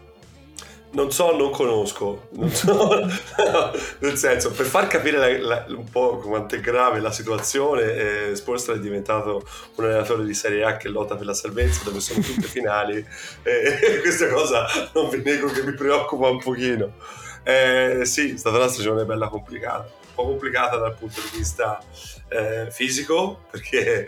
Non 0.90 1.12
so, 1.12 1.36
non 1.36 1.52
conosco, 1.52 2.28
non 2.32 2.50
so, 2.50 2.90
nel 4.00 4.16
senso, 4.18 4.52
per 4.52 4.66
far 4.66 4.88
capire 4.88 5.18
la- 5.18 5.48
la- 5.48 5.66
un 5.68 5.88
po' 5.90 6.18
quanto 6.18 6.56
è 6.56 6.60
grave 6.62 7.02
la 7.02 7.12
situazione, 7.12 8.30
eh, 8.30 8.36
Spolstra 8.36 8.74
è 8.74 8.80
diventato 8.80 9.46
un 9.76 9.84
allenatore 9.84 10.24
di 10.24 10.34
Serie 10.34 10.64
A 10.64 10.78
che 10.78 10.88
lotta 10.88 11.16
per 11.18 11.26
la 11.26 11.34
salvezza, 11.34 11.82
dove 11.84 12.00
sono 12.00 12.22
tutte 12.22 12.48
finali, 12.48 12.96
e 13.44 14.00
questa 14.02 14.30
cosa 14.30 14.66
non 14.94 15.10
vi 15.10 15.22
nego 15.24 15.48
che 15.50 15.62
mi 15.64 15.74
preoccupa 15.74 16.30
un 16.30 16.40
pochino. 16.40 16.94
Eh, 17.44 18.02
sì, 18.06 18.34
è 18.34 18.38
stata 18.38 18.58
una 18.58 18.68
stagione 18.70 19.04
bella 19.04 19.28
complicata, 19.28 19.90
un 19.92 20.14
po' 20.16 20.24
complicata 20.24 20.78
dal 20.78 20.96
punto 20.96 21.20
di 21.20 21.38
vista 21.38 21.80
eh, 22.30 22.68
fisico, 22.72 23.42
perché 23.52 24.08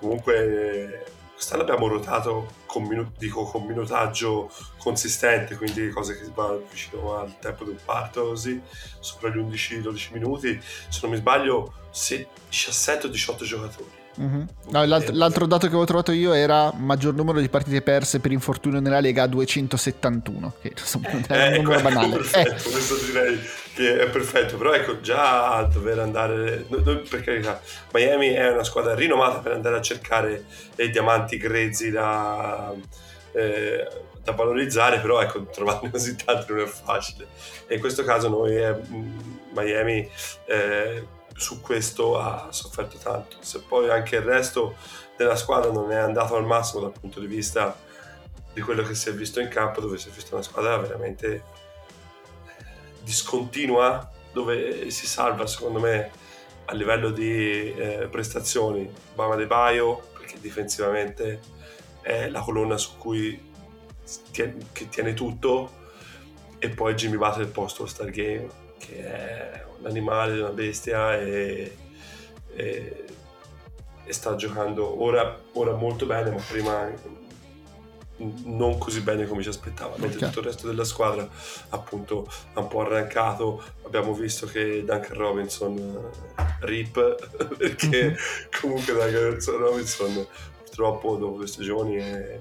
comunque 0.00 1.04
quest'anno 1.36 1.62
abbiamo 1.62 1.86
ruotato 1.86 2.48
con, 2.64 2.84
minu- 2.84 3.12
dico, 3.18 3.44
con 3.44 3.64
minutaggio 3.66 4.50
consistente, 4.78 5.56
quindi 5.56 5.90
cose 5.90 6.18
che 6.18 6.30
vanno 6.34 6.62
vicino 6.70 7.18
al 7.18 7.38
tempo 7.38 7.64
di 7.64 7.70
un 7.70 7.76
parto, 7.84 8.28
così, 8.28 8.58
sopra 9.00 9.28
gli 9.28 9.36
11-12 9.36 10.12
minuti. 10.12 10.58
Se 10.88 11.00
non 11.02 11.10
mi 11.10 11.18
sbaglio, 11.18 11.72
se 11.90 12.26
17 12.48 13.06
o 13.06 13.10
18 13.10 13.44
giocatori. 13.44 13.90
Mm-hmm. 14.18 14.42
No, 14.70 14.84
l'alt- 14.86 15.10
l'altro 15.10 15.44
dato 15.44 15.66
che 15.66 15.72
avevo 15.72 15.84
trovato 15.84 16.10
io 16.10 16.32
era 16.32 16.72
maggior 16.72 17.12
numero 17.12 17.38
di 17.38 17.50
partite 17.50 17.82
perse 17.82 18.18
per 18.18 18.32
infortunio 18.32 18.80
nella 18.80 18.98
Lega 19.00 19.26
271, 19.26 20.54
che 20.62 20.72
insomma 20.74 21.10
non 21.12 21.22
è 21.28 21.48
un 21.48 21.52
Eh, 21.52 21.56
numero 21.58 21.78
ecco, 21.78 21.82
banale. 21.82 22.16
Perfetto, 22.16 22.68
Eh. 22.68 22.72
questo 22.72 22.96
direi 23.04 23.38
che 23.76 23.98
è 23.98 24.08
perfetto, 24.08 24.56
però 24.56 24.72
ecco 24.72 25.00
già 25.02 25.62
dover 25.70 25.98
andare, 25.98 26.64
per 27.10 27.20
carità, 27.22 27.60
Miami 27.92 28.28
è 28.28 28.50
una 28.50 28.64
squadra 28.64 28.94
rinomata 28.94 29.40
per 29.40 29.52
andare 29.52 29.76
a 29.76 29.82
cercare 29.82 30.46
dei 30.74 30.88
diamanti 30.88 31.36
grezzi 31.36 31.90
da, 31.90 32.72
eh, 33.32 33.86
da 34.22 34.32
valorizzare, 34.32 35.00
però 35.00 35.20
ecco 35.20 35.44
trovarne 35.48 35.90
così 35.92 36.16
tanti 36.16 36.52
non 36.52 36.62
è 36.62 36.66
facile. 36.66 37.26
E 37.66 37.74
in 37.74 37.80
questo 37.80 38.02
caso 38.02 38.30
noi 38.30 38.56
eh, 38.56 38.80
Miami 39.52 40.08
eh, 40.46 41.06
su 41.36 41.60
questo 41.60 42.18
ha 42.18 42.48
sofferto 42.52 42.96
tanto, 42.96 43.36
se 43.40 43.60
poi 43.60 43.90
anche 43.90 44.16
il 44.16 44.22
resto 44.22 44.76
della 45.18 45.36
squadra 45.36 45.70
non 45.70 45.92
è 45.92 45.96
andato 45.96 46.34
al 46.34 46.46
massimo 46.46 46.80
dal 46.80 46.98
punto 46.98 47.20
di 47.20 47.26
vista 47.26 47.76
di 48.54 48.62
quello 48.62 48.82
che 48.82 48.94
si 48.94 49.10
è 49.10 49.12
visto 49.12 49.38
in 49.38 49.48
campo, 49.48 49.82
dove 49.82 49.98
si 49.98 50.08
è 50.08 50.12
vista 50.12 50.34
una 50.34 50.42
squadra 50.42 50.78
veramente 50.78 51.55
discontinua, 53.06 54.10
dove 54.32 54.90
si 54.90 55.06
salva 55.06 55.46
secondo 55.46 55.78
me 55.78 56.10
a 56.64 56.74
livello 56.74 57.10
di 57.10 57.72
eh, 57.72 58.08
prestazioni 58.10 58.90
Bama 59.14 59.36
De 59.36 59.46
Baio, 59.46 60.08
perché 60.18 60.40
difensivamente 60.40 61.40
è 62.00 62.28
la 62.28 62.40
colonna 62.40 62.76
su 62.76 62.98
cui 62.98 63.52
tiene, 64.32 64.56
che 64.72 64.88
tiene 64.88 65.14
tutto, 65.14 65.84
e 66.58 66.68
poi 66.70 66.94
Jimmy 66.94 67.16
Butler 67.16 67.46
al 67.46 67.52
posto 67.52 67.82
allo 67.82 67.90
Star 67.90 68.10
Game, 68.10 68.48
che 68.78 69.04
è 69.04 69.64
un 69.78 69.86
animale, 69.86 70.40
una 70.40 70.50
bestia 70.50 71.16
e, 71.16 71.76
e- 72.54 73.04
e 74.08 74.12
sta 74.12 74.36
giocando 74.36 75.02
ora, 75.02 75.36
ora 75.52 75.74
molto 75.74 76.06
bene, 76.06 76.30
ma 76.30 76.40
prima 76.48 76.92
non 78.18 78.78
così 78.78 79.00
bene 79.00 79.26
come 79.26 79.42
ci 79.42 79.48
aspettava, 79.48 79.94
mentre 79.98 80.18
Ok. 80.18 80.26
tutto 80.26 80.40
il 80.40 80.46
resto 80.46 80.66
della 80.66 80.84
squadra 80.84 81.28
appunto 81.70 82.26
ha 82.54 82.60
un 82.60 82.68
po' 82.68 82.80
arrancato. 82.80 83.62
Abbiamo 83.84 84.14
visto 84.14 84.46
che 84.46 84.84
Duncan 84.84 85.16
Robinson 85.16 85.76
eh, 85.76 86.44
rip 86.60 86.94
perché 87.56 88.16
comunque 88.60 88.94
Duncan 88.94 89.58
Robinson 89.58 90.26
purtroppo 90.64 91.16
dopo 91.16 91.36
due 91.36 91.46
stagioni 91.46 91.96
è, 91.96 92.40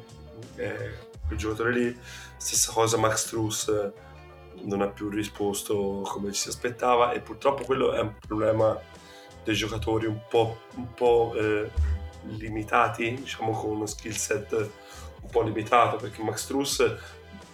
è 0.56 0.90
quel 1.28 1.38
giocatore 1.38 1.74
lì. 1.74 1.98
Stessa 2.38 2.72
cosa 2.72 2.98
Max 2.98 3.28
Truss 3.30 3.68
eh, 3.70 3.92
non 4.64 4.82
ha 4.82 4.88
più 4.88 5.10
risposto 5.10 6.02
come 6.06 6.32
ci 6.32 6.42
si 6.42 6.50
aspettava 6.50 7.12
e 7.12 7.20
purtroppo 7.20 7.64
quello 7.66 7.92
è 7.92 8.00
un 8.00 8.14
problema 8.26 8.80
dei 9.44 9.56
giocatori 9.56 10.06
un 10.06 10.22
po', 10.30 10.60
un 10.76 10.94
po' 10.94 11.34
eh, 11.36 11.70
limitati, 12.28 13.14
diciamo 13.14 13.52
con 13.52 13.72
uno 13.72 13.86
skill 13.86 14.14
set 14.14 14.70
un 15.26 15.32
po' 15.32 15.42
limitato 15.42 15.98
perché 15.98 16.22
Max 16.22 16.46
Truss 16.46 16.96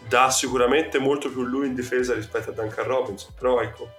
dà 0.08 0.30
sicuramente 0.30 1.00
molto 1.00 1.30
più 1.30 1.44
lui 1.44 1.68
in 1.68 1.74
difesa 1.74 2.14
rispetto 2.14 2.52
a 2.52 2.54
Duncan 2.54 2.86
Robinson 2.86 3.34
però 3.38 3.62
ecco 3.62 3.94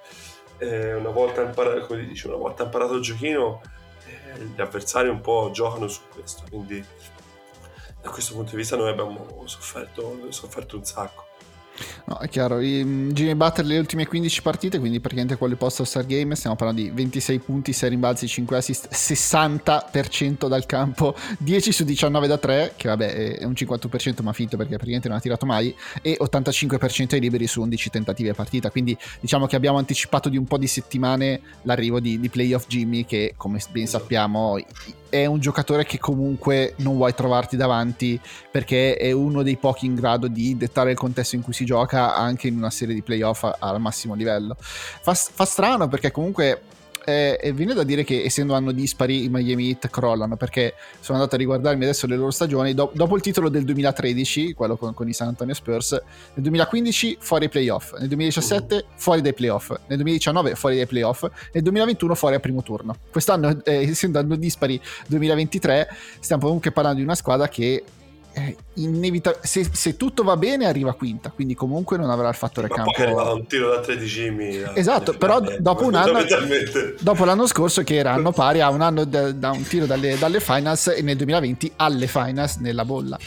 eh, 0.59 0.95
una 0.95 1.09
volta 1.09 1.43
imparato 1.43 1.87
come 1.87 2.05
dice 2.05 2.29
una 2.29 2.37
volta 2.37 2.65
imparato 2.65 2.95
il 2.95 3.03
giochino 3.03 3.63
eh, 4.07 4.43
gli 4.45 4.61
avversari 4.61 5.09
un 5.09 5.21
po' 5.21 5.51
giocano 5.53 5.89
su 5.89 6.03
questo 6.13 6.45
quindi 6.49 6.85
da 8.01 8.11
questo 8.11 8.35
punto 8.35 8.51
di 8.51 8.57
vista 8.57 8.77
noi 8.77 8.91
abbiamo 8.91 9.43
sofferto, 9.47 10.31
sofferto 10.31 10.77
un 10.77 10.85
sacco 10.85 11.31
No, 12.07 12.19
è 12.19 12.29
chiaro. 12.29 12.61
I- 12.61 13.11
Jimmy 13.13 13.35
Butler 13.35 13.67
le 13.67 13.79
ultime 13.79 14.07
15 14.07 14.43
partite, 14.43 14.79
quindi 14.79 15.01
praticamente 15.01 15.37
quelli 15.37 15.55
post 15.55 15.83
Star 15.83 16.05
Game, 16.07 16.35
stiamo 16.35 16.57
parlando 16.57 16.83
di 16.83 16.91
26 16.91 17.39
punti, 17.39 17.73
6 17.73 17.91
rimbalzi, 17.91 18.27
5 18.27 18.57
assist, 18.57 18.89
60% 18.93 20.49
dal 20.49 20.67
campo, 20.67 21.15
10 21.39 21.73
su 21.73 21.85
19 21.85 22.27
da 22.27 22.39
3, 22.39 22.75
che 22.77 22.89
vabbè 22.89 23.39
è 23.39 23.45
un 23.45 23.53
51% 23.53 24.23
ma 24.23 24.33
finto 24.33 24.57
perché 24.57 24.75
praticamente 24.75 25.09
non 25.09 25.17
ha 25.17 25.21
tirato 25.21 25.47
mai, 25.47 25.75
e 26.03 26.17
85% 26.21 27.15
ai 27.15 27.21
liberi 27.21 27.47
su 27.47 27.61
11 27.61 27.91
tentativi 27.91 28.29
a 28.29 28.35
partita. 28.35 28.71
Quindi 28.71 28.97
diciamo 29.21 29.47
che 29.47 29.57
abbiamo 29.57 29.79
anticipato 29.79 30.29
di 30.29 30.37
un 30.37 30.45
po' 30.45 30.59
di 30.59 30.67
settimane 30.67 31.41
l'arrivo 31.63 32.01
di, 32.01 32.21
di 32.21 32.29
playoff 32.29 32.67
Jimmy, 32.67 33.05
che 33.05 33.35
come 33.37 33.61
ben 33.71 33.87
sappiamo 33.87 34.59
è 35.13 35.27
un 35.27 35.41
giocatore 35.41 35.85
che 35.85 35.99
comunque 35.99 36.73
non 36.79 36.97
vuoi 36.97 37.13
trovarti 37.13 37.55
davanti 37.55 38.19
perché 38.51 38.97
è 38.97 39.13
uno 39.13 39.43
dei 39.43 39.59
pochi 39.59 39.85
in 39.85 39.95
grado 39.95 40.27
di 40.27 40.57
dettare 40.57 40.93
il 40.93 40.97
contesto 40.97 41.37
in 41.37 41.43
cui 41.43 41.53
si 41.53 41.67
gioca 41.67 42.15
anche 42.15 42.49
in 42.49 42.57
una 42.57 42.71
serie 42.71 42.95
di 42.95 43.03
playoff 43.03 43.45
al 43.59 43.79
massimo 43.79 44.15
livello. 44.15 44.57
Fa, 44.59 45.13
fa 45.13 45.45
strano 45.45 45.87
perché 45.87 46.11
comunque 46.11 46.63
eh, 47.05 47.53
viene 47.55 47.75
da 47.75 47.85
dire 47.85 48.05
che 48.05 48.23
essendo 48.25 48.55
anno 48.55 48.73
dispari 48.73 49.25
i 49.25 49.29
Miami 49.29 49.69
Heat 49.69 49.89
crollano 49.89 50.37
perché 50.37 50.75
sono 51.01 51.19
andato 51.19 51.35
a 51.37 51.39
riguardarmi 51.39 51.85
adesso 51.85 52.07
le 52.07 52.17
loro 52.17 52.31
stagioni. 52.31 52.75
Do- 52.75 52.91
dopo 52.95 53.17
il 53.17 53.23
titolo 53.23 53.49
del 53.49 53.65
2013 53.65 54.55
quello 54.55 54.77
con, 54.77 54.95
con 54.95 55.09
i 55.09 55.13
San 55.13 55.29
Antonio 55.29 55.55
Spurs 55.55 55.93
nel 55.93 56.43
2015 56.43 57.17
fuori 57.21 57.45
ai 57.45 57.51
playoff. 57.51 57.93
Nel 57.99 58.09
2017 58.09 58.85
fuori 58.97 59.21
dai 59.21 59.35
playoff. 59.35 59.71
Nel 59.71 59.99
2019 59.99 60.55
fuori 60.55 60.77
dai 60.77 60.87
playoff. 60.87 61.27
Nel 61.53 61.63
2021 61.63 62.15
fuori 62.15 62.35
al 62.35 62.41
primo 62.41 62.63
turno. 62.63 62.97
Quest'anno 63.11 63.63
eh, 63.65 63.89
essendo 63.91 64.19
anno 64.19 64.37
dispari 64.37 64.81
2023 65.09 65.89
stiamo 66.21 66.45
comunque 66.45 66.73
parlando 66.73 66.99
di 66.99 67.05
una 67.05 67.15
squadra 67.15 67.49
che 67.49 67.85
eh, 68.35 68.57
inevita- 68.75 69.39
se, 69.43 69.69
se 69.73 69.97
tutto 69.97 70.23
va 70.23 70.37
bene 70.37 70.67
arriva 70.67 70.95
quinta 70.95 71.31
quindi 71.31 71.55
comunque 71.55 71.97
non 71.97 72.11
avrà 72.11 72.29
il 72.29 72.35
fattore 72.35 72.69
ma 72.69 72.77
campo. 72.77 72.93
poi 72.93 73.03
è 73.03 73.07
arrivato 73.07 73.35
un 73.35 73.47
tiro 73.47 73.69
da 73.71 73.81
3 73.81 73.97
di 73.97 74.07
Jimmy 74.07 74.57
eh, 74.57 74.71
Esatto, 74.75 75.13
però 75.15 75.41
eh, 75.43 75.59
dopo 75.61 75.85
un 75.85 75.95
anno- 75.95 76.21
dopo 77.01 77.25
l'anno 77.25 77.47
scorso 77.47 77.83
che 77.83 77.97
erano 77.97 78.33
pari 78.33 78.61
a 78.61 78.71
un 78.71 78.81
anno 78.81 79.05
da, 79.05 79.33
da 79.33 79.51
un 79.51 79.63
tiro 79.67 79.87
dalle, 79.87 80.17
dalle 80.19 80.41
finals 80.41 80.89
e 80.89 81.03
nel 81.03 81.17
2020 81.17 81.73
alle 81.77 82.07
finals 82.07 82.57
nella 82.57 82.85
bolla. 82.85 83.19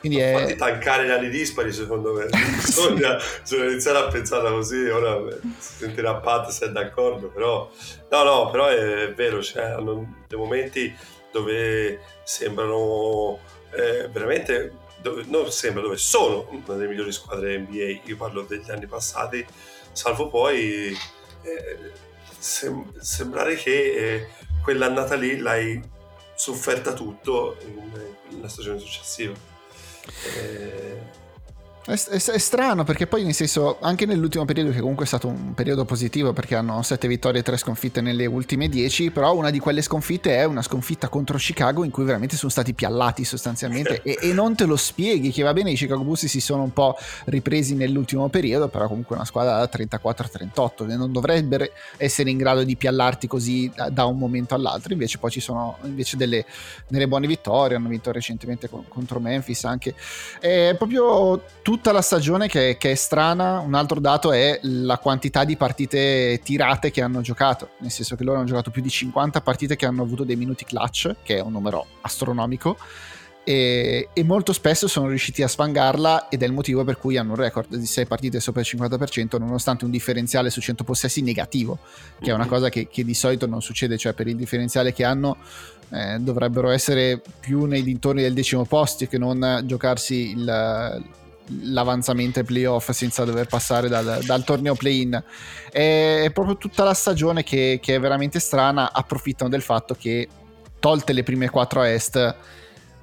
Quindi 0.00 0.20
Fatti 0.20 0.52
è 0.52 0.56
tancare 0.56 1.06
le 1.06 1.14
ali 1.14 1.28
dispari 1.28 1.72
secondo 1.72 2.12
me. 2.12 2.26
Bisogna, 2.64 3.16
bisogna 3.42 3.64
iniziare 3.70 3.98
a 3.98 4.06
pensarla 4.06 4.50
così 4.50 4.84
ora 4.86 5.16
beh, 5.16 5.40
si 5.58 5.72
sentirà 5.78 6.14
Pat 6.16 6.50
se 6.50 6.66
è 6.66 6.70
d'accordo 6.70 7.28
però 7.28 7.68
no 8.10 8.22
no 8.22 8.50
però 8.50 8.68
è 8.68 9.12
vero 9.14 9.42
cioè, 9.42 9.64
hanno 9.64 10.22
dei 10.28 10.38
momenti 10.38 10.94
dove 11.32 11.98
sembrano 12.24 13.38
eh, 13.72 14.08
veramente 14.08 14.86
dove, 15.00 15.24
non 15.26 15.50
sembra 15.52 15.82
dove 15.82 15.96
sono 15.96 16.48
una 16.50 16.74
delle 16.74 16.88
migliori 16.88 17.12
squadre 17.12 17.58
NBA 17.58 18.00
io 18.04 18.16
parlo 18.16 18.42
degli 18.42 18.70
anni 18.70 18.86
passati 18.86 19.46
salvo 19.92 20.28
poi 20.28 20.96
eh, 21.42 21.92
sem- 22.38 22.98
sembrare 22.98 23.56
che 23.56 23.72
eh, 23.72 24.28
quell'annata 24.62 25.14
lì 25.14 25.38
l'hai 25.38 25.82
sofferta 26.34 26.92
tutto 26.92 27.56
nella 28.30 28.48
stagione 28.48 28.78
successiva. 28.78 29.34
Eh, 30.36 31.17
È, 31.88 31.94
è- 31.94 32.22
è 32.32 32.38
strano 32.38 32.84
perché 32.84 33.06
poi 33.06 33.24
nel 33.24 33.32
senso 33.32 33.78
anche 33.80 34.04
nell'ultimo 34.04 34.44
periodo 34.44 34.70
che 34.72 34.80
comunque 34.80 35.04
è 35.04 35.08
stato 35.08 35.26
un 35.28 35.54
periodo 35.54 35.86
positivo 35.86 36.34
perché 36.34 36.54
hanno 36.54 36.82
7 36.82 37.08
vittorie 37.08 37.40
e 37.40 37.42
3 37.42 37.56
sconfitte 37.56 38.02
nelle 38.02 38.26
ultime 38.26 38.68
10 38.68 39.10
però 39.10 39.34
una 39.34 39.48
di 39.48 39.58
quelle 39.58 39.80
sconfitte 39.80 40.36
è 40.36 40.44
una 40.44 40.60
sconfitta 40.60 41.08
contro 41.08 41.38
Chicago 41.38 41.84
in 41.84 41.90
cui 41.90 42.04
veramente 42.04 42.36
sono 42.36 42.50
stati 42.50 42.74
piallati 42.74 43.24
sostanzialmente 43.24 44.02
e, 44.02 44.18
e 44.20 44.32
non 44.34 44.54
te 44.54 44.66
lo 44.66 44.76
spieghi 44.76 45.30
che 45.30 45.42
va 45.42 45.54
bene 45.54 45.70
i 45.70 45.76
Chicago 45.76 46.02
Bulls 46.02 46.26
si 46.26 46.40
sono 46.40 46.62
un 46.62 46.72
po' 46.74 46.94
ripresi 47.24 47.74
nell'ultimo 47.74 48.28
periodo 48.28 48.68
però 48.68 48.86
comunque 48.86 49.16
una 49.16 49.24
squadra 49.24 49.56
da 49.56 49.70
34-38 49.72 50.90
e 50.90 50.96
non 50.96 51.10
dovrebbero 51.10 51.64
essere 51.96 52.28
in 52.30 52.36
grado 52.36 52.64
di 52.64 52.76
piallarti 52.76 53.26
così 53.26 53.70
da, 53.74 53.88
da 53.88 54.04
un 54.04 54.18
momento 54.18 54.54
all'altro. 54.54 54.92
Invece 54.92 55.18
poi 55.18 55.30
ci 55.30 55.40
sono 55.40 55.78
invece 55.84 56.16
delle, 56.16 56.44
delle 56.86 57.08
buone 57.08 57.26
vittorie 57.26 57.76
hanno 57.76 57.88
vinto 57.88 58.12
recentemente 58.12 58.68
con- 58.68 58.86
contro 58.88 59.20
Memphis 59.20 59.64
anche. 59.64 59.94
È 60.40 60.74
proprio 60.76 61.42
tutta 61.78 61.92
la 61.92 62.02
stagione 62.02 62.48
che, 62.48 62.76
che 62.76 62.90
è 62.90 62.94
strana. 62.96 63.60
Un 63.60 63.74
altro 63.74 64.00
dato 64.00 64.32
è 64.32 64.58
la 64.62 64.98
quantità 64.98 65.44
di 65.44 65.56
partite 65.56 66.40
tirate 66.42 66.90
che 66.90 67.02
hanno 67.02 67.20
giocato, 67.20 67.70
nel 67.78 67.92
senso 67.92 68.16
che 68.16 68.24
loro 68.24 68.38
hanno 68.38 68.48
giocato 68.48 68.72
più 68.72 68.82
di 68.82 68.90
50 68.90 69.40
partite 69.42 69.76
che 69.76 69.86
hanno 69.86 70.02
avuto 70.02 70.24
dei 70.24 70.34
minuti 70.34 70.64
clutch, 70.64 71.14
che 71.22 71.36
è 71.36 71.40
un 71.40 71.52
numero 71.52 71.86
astronomico. 72.00 72.76
E, 73.44 74.08
e 74.12 74.24
molto 74.24 74.52
spesso 74.52 74.88
sono 74.88 75.06
riusciti 75.06 75.42
a 75.42 75.48
sfangarla 75.48 76.28
ed 76.28 76.42
è 76.42 76.46
il 76.46 76.52
motivo 76.52 76.82
per 76.82 76.98
cui 76.98 77.16
hanno 77.16 77.30
un 77.30 77.36
record 77.36 77.76
di 77.76 77.86
6 77.86 78.04
partite 78.04 78.40
sopra 78.40 78.60
il 78.60 78.66
50% 78.68 79.38
nonostante 79.38 79.86
un 79.86 79.90
differenziale 79.90 80.50
su 80.50 80.60
100 80.60 80.84
possessi 80.84 81.22
negativo 81.22 81.78
che 82.20 82.30
è 82.30 82.34
una 82.34 82.44
cosa 82.44 82.68
che, 82.68 82.88
che 82.88 83.04
di 83.04 83.14
solito 83.14 83.46
non 83.46 83.62
succede 83.62 83.96
cioè 83.96 84.12
per 84.12 84.26
il 84.26 84.36
differenziale 84.36 84.92
che 84.92 85.02
hanno 85.02 85.38
eh, 85.88 86.18
dovrebbero 86.18 86.68
essere 86.68 87.22
più 87.40 87.64
nei 87.64 87.82
dintorni 87.82 88.20
del 88.20 88.34
decimo 88.34 88.66
posto 88.66 89.06
che 89.06 89.16
non 89.16 89.62
giocarsi 89.64 90.32
il, 90.32 91.02
l'avanzamento 91.62 92.38
ai 92.38 92.44
playoff 92.44 92.90
senza 92.90 93.24
dover 93.24 93.46
passare 93.46 93.88
dal, 93.88 94.20
dal 94.24 94.44
torneo 94.44 94.74
play-in. 94.74 95.22
È, 95.70 96.22
è 96.24 96.30
proprio 96.32 96.56
tutta 96.56 96.84
la 96.84 96.94
stagione 96.94 97.42
che, 97.42 97.78
che 97.82 97.94
è 97.94 98.00
veramente 98.00 98.38
strana. 98.38 98.92
Approfittano 98.92 99.50
del 99.50 99.62
fatto 99.62 99.94
che, 99.94 100.28
tolte 100.78 101.12
le 101.12 101.22
prime 101.22 101.48
quattro 101.50 101.80
a 101.80 101.88
est, 101.88 102.36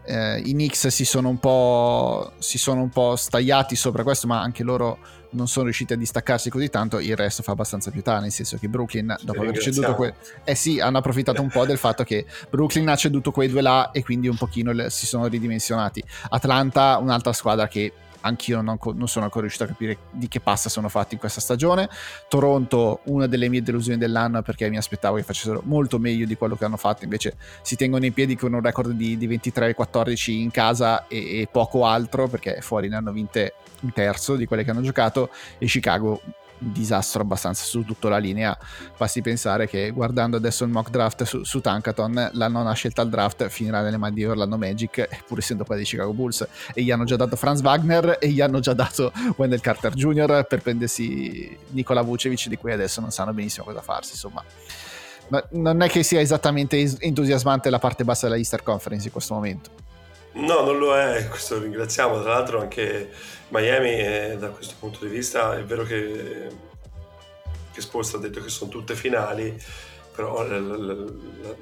eh, 0.05 0.39
i 0.39 0.51
Knicks 0.51 0.87
si 0.87 1.05
sono, 1.05 1.29
un 1.29 1.39
po', 1.39 2.33
si 2.39 2.57
sono 2.57 2.81
un 2.81 2.89
po' 2.89 3.15
stagliati 3.15 3.75
sopra 3.75 4.03
questo, 4.03 4.27
ma 4.27 4.39
anche 4.41 4.63
loro 4.63 4.99
non 5.35 5.47
sono 5.47 5.65
riusciti 5.65 5.91
a 5.91 5.97
distaccarsi 5.97 6.49
così 6.49 6.69
tanto, 6.69 6.99
il 6.99 7.15
resto 7.15 7.43
fa 7.43 7.51
abbastanza 7.51 7.91
più 7.91 8.01
tardi, 8.01 8.23
nel 8.23 8.31
senso 8.31 8.57
che 8.57 8.69
Brooklyn, 8.69 9.15
dopo 9.21 9.41
aver 9.41 9.57
ceduto 9.57 9.93
que- 9.93 10.13
eh 10.45 10.55
sì, 10.55 10.79
hanno 10.79 10.99
approfittato 10.99 11.41
un 11.41 11.49
po' 11.49 11.65
del 11.65 11.77
fatto 11.77 12.03
che 12.03 12.25
Brooklyn 12.49 12.87
ha 12.87 12.95
ceduto 12.95 13.31
quei 13.31 13.49
due 13.49 13.61
là 13.61 13.91
e 13.91 14.01
quindi 14.01 14.29
un 14.29 14.37
pochino 14.37 14.89
si 14.89 15.05
sono 15.05 15.27
ridimensionati. 15.27 16.01
Atlanta, 16.29 16.97
un'altra 17.01 17.33
squadra 17.33 17.67
che 17.67 17.91
anch'io 18.25 18.61
non, 18.61 18.77
non, 18.93 19.07
sono 19.07 19.25
ancora 19.25 19.41
riuscito 19.41 19.63
a 19.63 19.67
capire 19.67 19.97
di 20.11 20.27
che 20.27 20.39
passa 20.39 20.67
sono 20.67 20.89
fatti 20.89 21.13
in 21.13 21.19
questa 21.19 21.39
stagione. 21.39 21.89
Toronto, 22.27 23.01
una 23.05 23.27
delle 23.27 23.47
mie 23.47 23.61
delusioni 23.61 23.97
dell'anno 23.97 24.41
perché 24.41 24.69
mi 24.69 24.77
aspettavo 24.77 25.15
che 25.15 25.23
facessero 25.23 25.61
molto 25.65 25.99
meglio 25.99 26.25
di 26.25 26.35
quello 26.35 26.55
che 26.55 26.65
hanno 26.65 26.77
fatto, 26.77 27.03
invece 27.03 27.37
si 27.61 27.75
tengono 27.75 28.05
in 28.05 28.13
piedi 28.13 28.35
con 28.35 28.53
un 28.53 28.61
record 28.61 28.91
di, 28.91 29.17
di 29.17 29.27
23-14 29.27 30.31
in 30.31 30.51
casa 30.51 31.07
e, 31.07 31.41
e 31.41 31.47
poco 31.51 31.85
altro 31.85 32.27
perché 32.27 32.59
fuori 32.61 32.89
ne 32.89 32.95
hanno 32.95 33.11
vinte 33.11 33.53
un 33.81 33.93
terzo 33.93 34.35
di 34.35 34.45
quelle 34.45 34.63
che 34.63 34.71
hanno 34.71 34.81
giocato 34.81 35.29
e 35.57 35.65
Chicago 35.67 36.21
disastro 36.57 37.21
abbastanza 37.21 37.63
su 37.63 37.83
tutta 37.83 38.09
la 38.09 38.17
linea. 38.17 38.57
Basti 38.97 39.21
pensare 39.21 39.67
che 39.67 39.91
guardando 39.91 40.37
adesso 40.37 40.63
il 40.63 40.69
mock 40.69 40.89
draft 40.89 41.23
su, 41.23 41.43
su 41.43 41.61
Tankaton, 41.61 42.29
la 42.33 42.47
nona 42.47 42.73
scelta 42.73 43.01
al 43.01 43.09
draft 43.09 43.47
finirà 43.47 43.81
nelle 43.81 43.97
mani 43.97 44.15
di 44.15 44.25
Orlando 44.25 44.57
Magic, 44.57 45.23
pur 45.25 45.39
essendo 45.39 45.63
poi 45.63 45.77
dei 45.77 45.85
Chicago 45.85 46.13
Bulls. 46.13 46.47
E 46.73 46.81
gli 46.81 46.91
hanno 46.91 47.03
già 47.03 47.15
dato 47.15 47.35
Franz 47.35 47.61
Wagner 47.61 48.17
e 48.19 48.29
gli 48.29 48.41
hanno 48.41 48.59
già 48.59 48.73
dato 48.73 49.11
Wendell 49.37 49.59
Carter 49.59 49.93
Jr. 49.93 50.45
per 50.47 50.61
prendersi 50.61 51.57
Nikola 51.69 52.01
Vucevic, 52.01 52.47
di 52.47 52.57
cui 52.57 52.71
adesso 52.71 53.01
non 53.01 53.11
sanno 53.11 53.33
benissimo 53.33 53.65
cosa 53.65 53.81
farsi. 53.81 54.11
Insomma, 54.11 54.43
non 55.51 55.81
è 55.81 55.89
che 55.89 56.03
sia 56.03 56.19
esattamente 56.19 56.77
entusiasmante 56.99 57.69
la 57.69 57.79
parte 57.79 58.03
bassa 58.03 58.25
della 58.27 58.37
Easter 58.37 58.63
Conference 58.63 59.07
in 59.07 59.11
questo 59.11 59.33
momento. 59.33 59.69
No, 60.35 60.61
non 60.61 60.77
lo 60.77 60.95
è, 60.95 61.27
questo 61.29 61.59
ringraziamo. 61.59 62.21
Tra 62.21 62.33
l'altro 62.33 62.61
anche 62.61 63.09
Miami 63.49 63.91
eh, 63.91 64.37
da 64.39 64.49
questo 64.49 64.75
punto 64.79 64.99
di 65.05 65.11
vista 65.11 65.57
è 65.57 65.63
vero 65.63 65.83
che, 65.83 66.47
che 67.71 67.81
Sports 67.81 68.15
ha 68.15 68.17
detto 68.17 68.41
che 68.41 68.49
sono 68.49 68.69
tutte 68.69 68.95
finali, 68.95 69.55
però 70.15 70.43
l- 70.43 70.49
l- 70.49 70.85
l- 70.85 71.57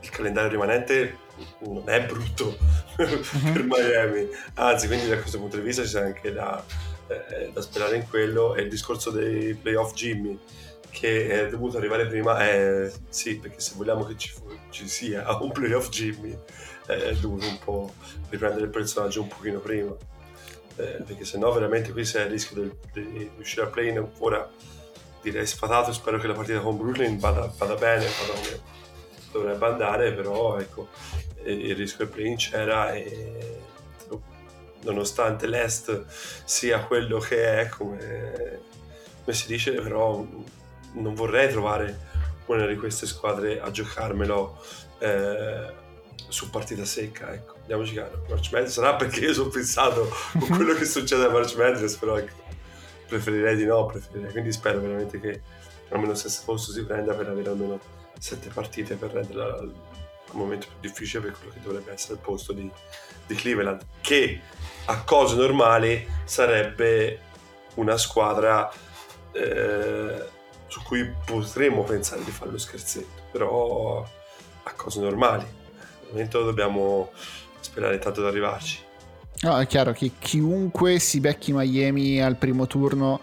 il 0.00 0.10
calendario 0.10 0.50
rimanente 0.50 1.18
non 1.60 1.82
è 1.86 2.04
brutto 2.04 2.56
mhm. 2.96 3.52
per 3.52 3.62
Miami, 3.64 4.28
anzi 4.54 4.86
quindi 4.86 5.08
da 5.08 5.18
questo 5.18 5.38
punto 5.38 5.56
di 5.56 5.62
vista 5.62 5.82
c'è 5.82 6.00
anche 6.00 6.32
da, 6.32 6.64
eh, 7.08 7.50
da 7.52 7.60
sperare 7.60 7.96
in 7.96 8.08
quello. 8.08 8.54
E 8.54 8.62
il 8.62 8.70
discorso 8.70 9.10
dei 9.10 9.54
playoff 9.54 9.92
Jimmy 9.92 10.38
che 10.90 11.46
è 11.46 11.48
dovuto 11.48 11.76
arrivare 11.76 12.06
prima 12.06 12.38
è 12.40 12.90
sì 13.08 13.36
perché 13.36 13.60
se 13.60 13.74
vogliamo 13.76 14.04
che 14.04 14.16
ci, 14.16 14.32
ci 14.70 14.88
sia 14.88 15.24
un 15.40 15.52
playoff 15.52 15.88
Jimmy 15.88 16.36
è 16.86 17.14
dovuto 17.14 17.46
un 17.46 17.58
po' 17.62 17.94
riprendere 18.28 18.64
il 18.64 18.70
personaggio 18.70 19.22
un 19.22 19.28
pochino 19.28 19.60
prima 19.60 19.94
eh, 20.76 21.02
perché 21.04 21.24
se 21.24 21.38
no 21.38 21.52
veramente 21.52 21.92
qui 21.92 22.04
sei 22.04 22.24
a 22.24 22.28
rischio 22.28 22.76
di 22.92 23.30
riuscire 23.34 23.66
a 23.66 23.68
play 23.68 23.96
ora 24.18 24.48
direi 25.22 25.46
sfatato. 25.46 25.92
Spero 25.92 26.18
che 26.18 26.26
la 26.26 26.34
partita 26.34 26.60
con 26.60 26.76
Brooklyn 26.76 27.18
vada, 27.18 27.52
vada 27.56 27.74
bene 27.74 28.06
vada 28.06 28.40
come 28.40 28.78
dovrebbe 29.32 29.66
andare 29.66 30.12
però 30.12 30.58
ecco 30.58 30.88
il 31.44 31.74
rischio 31.76 32.04
del 32.04 32.14
play 32.14 32.36
c'era 32.36 32.92
e 32.92 33.58
nonostante 34.82 35.46
l'est 35.46 36.04
sia 36.44 36.84
quello 36.84 37.18
che 37.18 37.60
è 37.60 37.68
come, 37.68 38.60
come 39.22 39.36
si 39.36 39.46
dice 39.46 39.72
però 39.72 40.24
non 40.92 41.14
vorrei 41.14 41.50
trovare 41.50 42.08
una 42.46 42.66
di 42.66 42.76
queste 42.76 43.06
squadre 43.06 43.60
a 43.60 43.70
giocarmelo 43.70 44.58
eh, 44.98 45.72
su 46.28 46.50
partita 46.50 46.84
secca, 46.84 47.32
ecco, 47.32 47.56
andiamoci 47.60 47.94
caro. 47.94 48.24
March 48.28 48.50
Madness 48.52 48.72
sarà 48.72 48.96
perché 48.96 49.20
io 49.20 49.32
sono 49.32 49.48
pensato 49.48 50.08
con 50.32 50.48
quello 50.56 50.74
che 50.74 50.84
succede 50.84 51.24
a 51.24 51.30
March 51.30 51.56
Madness, 51.56 51.96
però 51.96 52.16
ecco, 52.16 52.34
preferirei 53.06 53.56
di 53.56 53.64
no, 53.64 53.86
preferirei. 53.86 54.30
quindi 54.30 54.52
spero 54.52 54.80
veramente 54.80 55.20
che 55.20 55.42
almeno 55.90 56.14
sesto 56.14 56.42
posto 56.44 56.72
si 56.72 56.84
prenda 56.84 57.14
per 57.14 57.28
avere 57.28 57.50
almeno 57.50 57.78
sette 58.18 58.48
partite 58.48 58.96
per 58.96 59.12
renderla 59.12 59.44
al 59.58 59.72
momento 60.32 60.66
più 60.68 60.88
difficile 60.88 61.22
per 61.22 61.32
quello 61.36 61.52
che 61.52 61.60
dovrebbe 61.60 61.92
essere 61.92 62.14
il 62.14 62.20
posto 62.20 62.52
di, 62.52 62.70
di 63.26 63.34
Cleveland, 63.34 63.84
che 64.00 64.40
a 64.86 65.02
cose 65.02 65.36
normali 65.36 66.06
sarebbe 66.24 67.20
una 67.74 67.96
squadra 67.96 68.70
eh, 69.32 70.28
su 70.66 70.82
cui 70.82 71.12
potremmo 71.24 71.82
pensare 71.82 72.22
di 72.24 72.30
fare 72.30 72.50
lo 72.50 72.58
scherzetto, 72.58 73.22
però 73.32 74.06
a 74.62 74.72
cose 74.74 75.00
normali 75.00 75.58
momento 76.10 76.42
dobbiamo 76.42 77.10
sperare 77.60 77.98
tanto 77.98 78.20
ad 78.20 78.26
arrivarci. 78.26 78.78
No, 79.42 79.58
è 79.58 79.66
chiaro 79.66 79.92
che 79.92 80.12
chiunque 80.18 80.98
si 80.98 81.20
becchi 81.20 81.52
Miami 81.52 82.22
al 82.22 82.36
primo 82.36 82.66
turno, 82.66 83.20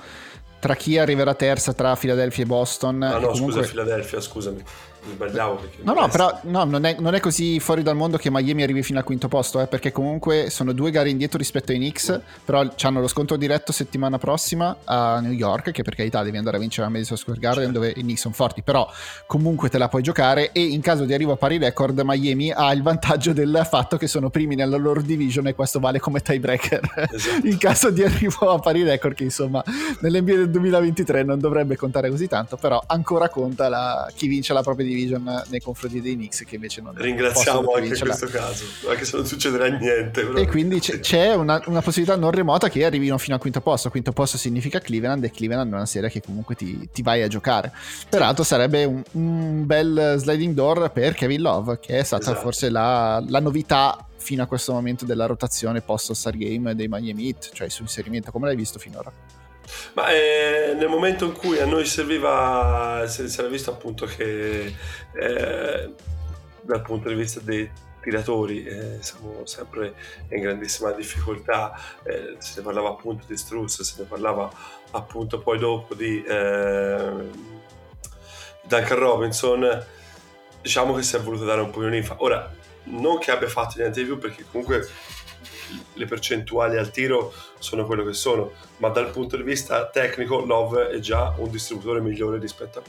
tra 0.59 0.75
chi 0.75 0.97
arriverà 0.97 1.35
terza, 1.35 1.73
tra 1.73 1.95
Philadelphia 1.95 2.43
e 2.43 2.47
Boston. 2.47 3.03
Ah 3.03 3.19
no, 3.19 3.27
comunque... 3.27 3.61
scusa, 3.61 3.69
Philadelphia, 3.69 4.19
scusami 4.19 4.63
mi 5.07 5.13
sbagliavo 5.13 5.55
perché 5.55 5.77
no 5.81 5.93
no 5.93 6.07
però 6.09 6.39
no, 6.43 6.63
non, 6.65 6.85
è, 6.85 6.95
non, 6.99 7.15
è, 7.15 7.19
così 7.19 7.59
fuori 7.59 7.81
dal 7.81 7.95
mondo 7.95 8.17
che 8.17 8.29
Miami 8.29 8.63
arrivi 8.63 8.83
fino 8.83 8.99
al 8.99 9.05
quinto 9.05 9.27
posto 9.27 9.61
eh, 9.61 9.67
perché 9.67 9.91
comunque 9.91 10.49
sono 10.49 10.73
due 10.73 10.91
gare 10.91 11.09
indietro 11.09 11.37
rispetto 11.37 11.71
ai 11.71 11.77
Knicks 11.77 12.19
però 12.43 12.67
hanno 12.81 12.99
lo 12.99 13.07
scontro 13.07 13.37
diretto 13.37 13.71
settimana 13.71 14.17
prossima 14.17 14.77
a 14.83 15.19
New 15.19 15.31
York 15.31 15.71
che 15.71 15.83
per 15.83 15.95
carità 15.95 16.23
devi 16.23 16.37
andare 16.37 16.57
a 16.57 16.59
vincere 16.59 16.87
a 16.87 16.89
Madison 16.89 17.17
Square 17.17 17.39
Garden 17.39 17.63
certo. 17.65 17.79
dove 17.79 17.93
i 17.95 18.01
Knicks 18.01 18.21
sono 18.21 18.33
forti 18.33 18.61
però 18.61 18.89
comunque 19.25 19.69
te 19.69 19.77
la 19.77 19.87
puoi 19.87 20.01
giocare 20.01 20.51
e 20.51 20.61
in 20.61 20.81
caso 20.81 21.05
di 21.05 21.13
arrivo 21.13 21.31
a 21.31 21.37
pari 21.37 21.57
record 21.57 21.99
Miami 22.03 22.51
ha 22.51 22.71
il 22.73 22.81
vantaggio 22.81 23.33
del 23.33 23.65
fatto 23.69 23.97
che 23.97 24.07
sono 24.07 24.29
primi 24.29 24.55
nella 24.55 24.77
loro 24.77 25.01
division 25.01 25.47
e 25.47 25.55
questo 25.55 25.79
vale 25.79 25.99
come 25.99 26.21
tiebreaker 26.21 27.07
esatto. 27.11 27.47
in 27.47 27.57
caso 27.57 27.89
di 27.89 28.03
arrivo 28.03 28.51
a 28.51 28.59
pari 28.59 28.83
record 28.83 29.15
che 29.15 29.23
insomma 29.23 29.63
nell'NBA 30.01 30.33
del 30.33 30.49
2023 30.49 31.23
non 31.23 31.39
dovrebbe 31.39 31.77
contare 31.77 32.09
così 32.09 32.27
tanto 32.27 32.57
però 32.57 32.81
ancora 32.85 33.29
conta 33.29 33.69
la, 33.69 34.11
chi 34.13 34.27
vince 34.27 34.53
la 34.53 34.61
propria 34.61 34.85
division 34.85 34.96
nei 35.05 35.59
confronti 35.59 36.01
dei 36.01 36.15
Knicks 36.15 36.43
che 36.45 36.55
invece 36.55 36.81
non 36.81 36.93
ringraziamo 36.95 37.71
anche 37.73 37.87
in 37.87 37.99
questo 37.99 38.27
caso 38.27 38.65
anche 38.89 39.05
se 39.05 39.17
non 39.17 39.25
succederà 39.25 39.67
niente 39.67 40.25
però. 40.25 40.37
e 40.37 40.47
quindi 40.47 40.79
c'è, 40.79 40.99
c'è 40.99 41.33
una, 41.33 41.61
una, 41.67 41.81
possibilità 41.81 42.15
non 42.15 42.31
remota 42.31 42.69
che 42.69 42.85
arrivino 42.85 43.17
fino 43.17 43.35
al 43.35 43.41
quinto 43.41 43.61
posto. 43.61 43.89
Quinto 43.89 44.11
posto 44.11 44.37
significa 44.37 44.79
Cleveland 44.79 45.23
e 45.23 45.31
Cleveland 45.31 45.71
è 45.71 45.75
una 45.75 45.85
serie 45.85 46.09
che 46.09 46.21
comunque 46.21 46.55
ti, 46.55 46.89
ti 46.91 47.01
vai 47.01 47.21
a 47.21 47.27
giocare. 47.27 47.71
Peraltro 48.09 48.43
sarebbe 48.43 48.85
un, 48.85 49.03
un, 49.11 49.65
bel 49.65 50.15
sliding 50.17 50.53
door 50.53 50.91
per 50.91 51.13
Kevin 51.13 51.41
Love 51.41 51.79
che 51.79 51.99
è 51.99 52.03
stata 52.03 52.23
esatto. 52.23 52.39
forse 52.39 52.69
la, 52.69 53.23
la 53.27 53.39
novità 53.39 54.05
fino 54.15 54.43
a 54.43 54.45
questo 54.45 54.73
momento 54.73 55.05
della 55.05 55.25
rotazione 55.25 55.81
post 55.81 56.11
Star 56.11 56.35
Game 56.35 56.75
dei 56.75 56.87
Miami 56.87 57.27
Heat 57.27 57.51
cioè 57.53 57.67
il 57.67 57.71
suo 57.71 57.83
inserimento 57.83 58.31
come 58.31 58.47
l'hai 58.47 58.55
visto 58.55 58.77
finora 58.79 59.11
ma 59.93 60.09
eh, 60.11 60.73
nel 60.75 60.89
momento 60.89 61.25
in 61.25 61.33
cui 61.33 61.59
a 61.59 61.65
noi 61.65 61.85
serviva, 61.85 63.05
si 63.07 63.23
era 63.37 63.47
visto 63.47 63.71
appunto 63.71 64.05
che 64.05 64.73
eh, 65.13 65.93
dal 66.61 66.81
punto 66.81 67.09
di 67.09 67.15
vista 67.15 67.39
dei 67.39 67.69
tiratori 68.01 68.63
eh, 68.63 68.97
siamo 69.01 69.45
sempre 69.45 69.93
in 70.29 70.41
grandissima 70.41 70.91
difficoltà, 70.91 71.77
eh, 72.03 72.35
se 72.37 72.53
ne 72.57 72.61
parlava 72.63 72.89
appunto 72.89 73.25
di 73.27 73.35
Struz, 73.35 73.81
se 73.81 73.95
ne 74.01 74.07
parlava 74.07 74.49
appunto 74.91 75.39
poi 75.39 75.59
dopo 75.59 75.93
di 75.93 76.23
eh, 76.23 77.29
Duncan 78.63 78.97
Robinson, 78.97 79.85
diciamo 80.61 80.93
che 80.93 81.03
si 81.03 81.15
è 81.15 81.19
voluto 81.19 81.43
dare 81.43 81.61
un 81.61 81.69
po' 81.69 81.81
di 81.81 81.87
un'infa. 81.87 82.15
Ora, 82.19 82.49
non 82.89 83.19
che 83.19 83.31
abbia 83.31 83.49
fatto 83.49 83.79
niente 83.79 83.99
di 83.99 84.05
più 84.05 84.17
perché 84.17 84.45
comunque 84.49 84.87
le 85.93 86.05
percentuali 86.05 86.77
al 86.77 86.91
tiro 86.91 87.33
sono 87.59 87.85
quello 87.85 88.03
che 88.03 88.13
sono, 88.13 88.53
ma 88.77 88.89
dal 88.89 89.11
punto 89.11 89.37
di 89.37 89.43
vista 89.43 89.87
tecnico 89.89 90.39
Love 90.45 90.89
è 90.89 90.99
già 90.99 91.33
un 91.37 91.49
distributore 91.49 92.01
migliore 92.01 92.39
rispetto 92.39 92.81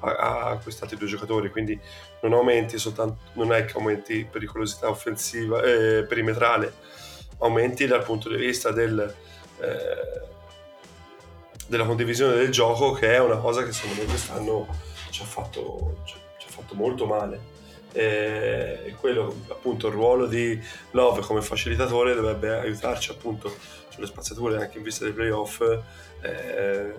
a, 0.00 0.50
a 0.50 0.58
questi 0.58 0.82
altri 0.82 0.98
due 0.98 1.08
giocatori, 1.08 1.50
quindi 1.50 1.78
non 2.22 2.32
aumenti 2.32 2.78
soltanto, 2.78 3.30
non 3.34 3.52
è 3.52 3.64
che 3.64 3.76
aumenti 3.76 4.26
pericolosità 4.30 4.88
offensiva, 4.88 5.62
eh, 5.62 6.04
perimetrale, 6.04 6.74
aumenti 7.38 7.86
dal 7.86 8.04
punto 8.04 8.28
di 8.28 8.36
vista 8.36 8.70
del, 8.70 9.14
eh, 9.60 10.20
della 11.66 11.84
condivisione 11.84 12.34
del 12.34 12.50
gioco, 12.50 12.92
che 12.92 13.14
è 13.14 13.20
una 13.20 13.38
cosa 13.38 13.64
che 13.64 13.72
secondo 13.72 14.02
me 14.02 14.08
quest'anno 14.08 14.66
ci 15.10 15.22
ha 15.22 15.26
fatto, 15.26 16.02
ci 16.04 16.46
ha 16.48 16.50
fatto 16.50 16.74
molto 16.74 17.06
male 17.06 17.55
e 17.96 18.94
quello 19.00 19.44
appunto 19.48 19.86
il 19.86 19.94
ruolo 19.94 20.26
di 20.26 20.60
Love 20.90 21.22
come 21.22 21.40
facilitatore 21.40 22.14
dovrebbe 22.14 22.52
aiutarci 22.52 23.10
appunto 23.10 23.56
sulle 23.88 24.06
spazzature 24.06 24.58
anche 24.58 24.76
in 24.76 24.84
vista 24.84 25.04
dei 25.04 25.14
playoff 25.14 25.62
eh, 26.20 26.92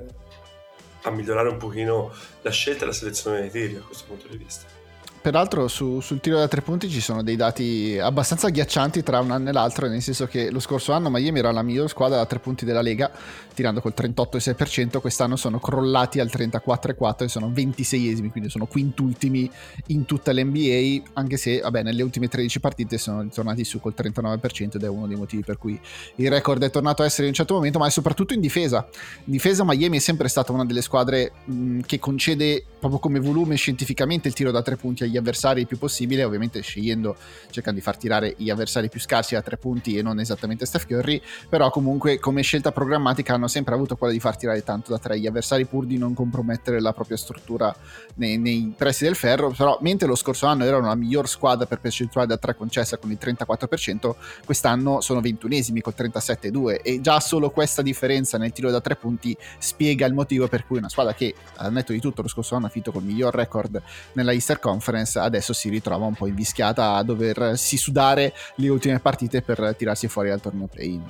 a 1.03 1.09
migliorare 1.11 1.49
un 1.49 1.57
pochino 1.57 2.11
la 2.41 2.49
scelta 2.49 2.83
e 2.83 2.87
la 2.87 2.93
selezione 2.93 3.41
dei 3.41 3.51
tiri 3.51 3.75
a 3.75 3.81
questo 3.81 4.05
punto 4.07 4.27
di 4.27 4.37
vista. 4.37 4.76
Peraltro 5.21 5.67
su, 5.67 5.99
sul 5.99 6.21
tiro 6.21 6.37
da 6.37 6.47
tre 6.47 6.61
punti 6.61 6.87
ci 6.89 7.01
sono 7.01 7.21
dei 7.21 7.35
dati 7.35 7.97
abbastanza 7.99 8.47
agghiaccianti 8.47 9.03
tra 9.03 9.19
un 9.19 9.31
anno 9.31 9.49
e 9.49 9.51
l'altro, 9.51 9.87
nel 9.87 10.01
senso 10.01 10.25
che 10.25 10.49
lo 10.51 10.59
scorso 10.59 10.93
anno 10.93 11.09
Miami 11.09 11.39
era 11.39 11.51
la 11.51 11.63
miglior 11.63 11.89
squadra 11.89 12.17
da 12.17 12.25
tre 12.25 12.39
punti 12.39 12.63
della 12.63 12.81
Lega, 12.81 13.11
tirando 13.53 13.81
col 13.81 13.93
38,6%, 13.97 15.01
quest'anno 15.01 15.35
sono 15.35 15.59
crollati 15.59 16.19
al 16.19 16.27
34,4% 16.27 17.23
e 17.23 17.27
sono 17.27 17.49
26esimi, 17.49 18.29
quindi 18.29 18.49
sono 18.49 18.67
quintultimi 18.67 19.49
in 19.87 20.05
tutta 20.05 20.31
l'NBA, 20.31 21.09
anche 21.13 21.35
se 21.35 21.59
vabbè, 21.59 21.83
nelle 21.83 22.03
ultime 22.03 22.27
13 22.27 22.59
partite 22.59 22.97
sono 22.97 23.21
ritornati 23.21 23.65
su 23.65 23.81
col 23.81 23.95
39% 23.97 24.75
ed 24.75 24.83
è 24.83 24.87
uno 24.87 25.07
dei 25.07 25.17
motivi 25.17 25.43
per 25.43 25.57
cui 25.57 25.77
il 26.15 26.29
record 26.29 26.63
è 26.63 26.69
tornato 26.69 27.01
a 27.01 27.05
essere 27.05 27.23
in 27.23 27.29
un 27.29 27.35
certo 27.35 27.55
momento, 27.55 27.79
ma 27.79 27.87
è 27.87 27.91
soprattutto 27.91 28.33
in 28.33 28.39
difesa. 28.39 28.87
In 29.25 29.31
difesa 29.33 29.63
Miami 29.65 29.97
è 29.97 30.01
sempre 30.01 30.29
stata 30.29 30.51
una 30.51 30.63
delle 30.63 30.81
squadre 30.81 31.31
mh, 31.43 31.79
che 31.81 31.99
concede 31.99 32.63
proprio 32.79 32.99
come 32.99 33.19
volume 33.19 33.55
scientificamente 33.55 34.27
il 34.27 34.33
tiro 34.33 34.51
da 34.51 34.61
tre 34.61 34.77
punti 34.77 35.03
agli 35.03 35.16
avversari 35.17 35.61
il 35.61 35.67
più 35.67 35.77
possibile, 35.77 36.23
ovviamente 36.23 36.61
scegliendo, 36.61 37.15
cercando 37.49 37.79
di 37.79 37.85
far 37.85 37.97
tirare 37.97 38.35
gli 38.37 38.49
avversari 38.49 38.89
più 38.89 38.99
scarsi 38.99 39.35
a 39.35 39.41
tre 39.41 39.57
punti 39.57 39.97
e 39.97 40.01
non 40.01 40.19
esattamente 40.19 40.65
Steph 40.65 40.85
Curry, 40.87 41.21
però 41.49 41.69
comunque 41.69 42.19
come 42.19 42.41
scelta 42.41 42.71
programmatica 42.71 43.33
hanno 43.33 43.47
sempre 43.47 43.73
avuto 43.73 43.95
quella 43.95 44.13
di 44.13 44.19
far 44.19 44.37
tirare 44.37 44.63
tanto 44.63 44.91
da 44.91 44.99
tre 44.99 45.19
gli 45.19 45.27
avversari 45.27 45.65
pur 45.65 45.85
di 45.85 45.97
non 45.97 46.13
compromettere 46.13 46.79
la 46.79 46.93
propria 46.93 47.17
struttura 47.17 47.75
nei, 48.15 48.37
nei 48.37 48.73
pressi 48.75 49.03
del 49.03 49.15
ferro, 49.15 49.51
però 49.51 49.77
mentre 49.81 50.07
lo 50.07 50.15
scorso 50.15 50.45
anno 50.45 50.63
erano 50.63 50.87
la 50.87 50.95
miglior 50.95 51.27
squadra 51.27 51.65
per 51.65 51.79
percentuale 51.79 52.27
da 52.27 52.37
tre 52.37 52.55
concessa 52.55 52.97
con 52.97 53.11
il 53.11 53.17
34%, 53.21 54.15
quest'anno 54.45 55.01
sono 55.01 55.19
21esimi 55.19 55.81
col 55.81 55.93
37,2 55.97 56.79
e 56.81 57.01
già 57.01 57.19
solo 57.19 57.49
questa 57.49 57.81
differenza 57.81 58.37
nel 58.37 58.51
tiro 58.51 58.71
da 58.71 58.81
tre 58.81 58.95
punti 58.95 59.35
spiega 59.57 60.05
il 60.05 60.13
motivo 60.13 60.47
per 60.47 60.65
cui 60.65 60.77
una 60.77 60.89
squadra 60.89 61.13
che 61.13 61.33
al 61.55 61.71
netto 61.71 61.91
di 61.91 61.99
tutto 61.99 62.21
lo 62.21 62.27
scorso 62.27 62.55
anno 62.55 62.67
ha 62.67 62.69
finito 62.69 62.91
col 62.91 63.03
miglior 63.03 63.33
record 63.33 63.81
nella 64.13 64.33
Easter 64.33 64.59
Conference 64.59 64.96
adesso 65.15 65.53
si 65.53 65.69
ritrova 65.69 66.05
un 66.05 66.15
po' 66.15 66.27
invischiata 66.27 66.93
a 66.93 67.03
doversi 67.03 67.77
sudare 67.77 68.33
le 68.55 68.69
ultime 68.69 68.99
partite 68.99 69.41
per 69.41 69.75
tirarsi 69.77 70.07
fuori 70.07 70.29
dal 70.29 70.41
torneo 70.41 70.67
play-in. 70.67 71.03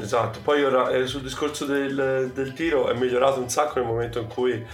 Esatto, 0.00 0.38
poi 0.40 0.62
ora 0.62 0.90
eh, 0.90 1.06
sul 1.06 1.22
discorso 1.22 1.64
del, 1.64 2.30
del, 2.32 2.52
tiro 2.52 2.88
è 2.88 2.94
migliorato 2.94 3.40
un 3.40 3.48
sacco 3.48 3.80
nel 3.80 3.88
momento 3.88 4.20
in 4.20 4.28
cui 4.28 4.64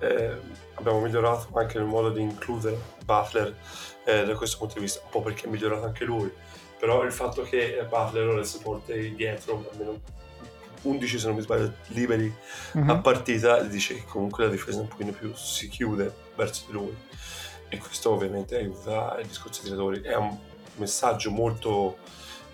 eh, 0.00 0.36
abbiamo 0.74 1.00
migliorato 1.00 1.48
anche 1.54 1.78
nel 1.78 1.86
modo 1.86 2.10
di 2.10 2.20
includere 2.20 2.76
Butler 3.04 3.54
eh, 4.04 4.24
da 4.24 4.34
questo 4.34 4.58
punto 4.58 4.74
di 4.74 4.80
vista, 4.80 5.00
un 5.04 5.10
po' 5.10 5.22
perché 5.22 5.46
è 5.46 5.48
migliorato 5.48 5.84
anche 5.84 6.04
lui, 6.04 6.32
però 6.80 7.04
il 7.04 7.12
fatto 7.12 7.42
che 7.42 7.86
Butler 7.88 8.26
ora 8.26 8.42
si 8.42 8.58
porti 8.58 9.14
dietro 9.14 9.68
almeno 9.70 10.00
11 10.82 11.18
se 11.18 11.26
non 11.26 11.36
mi 11.36 11.42
sbaglio 11.42 11.72
liberi 11.88 12.32
uh-huh. 12.72 12.90
a 12.90 12.98
partita 12.98 13.60
dice 13.62 13.94
che 13.94 14.04
comunque 14.06 14.44
la 14.44 14.50
difesa 14.50 14.80
un 14.80 14.86
pochino 14.86 15.10
più 15.10 15.32
si 15.34 15.68
chiude 15.68 16.26
verso 16.38 16.62
di 16.66 16.72
lui. 16.72 16.96
E 17.68 17.78
questo 17.78 18.12
ovviamente 18.12 18.56
aiuta 18.56 19.18
il 19.20 19.26
discorso 19.26 19.60
dei 19.60 19.72
tiratori 19.72 20.00
è 20.02 20.14
un 20.14 20.38
messaggio 20.76 21.30
molto 21.30 21.98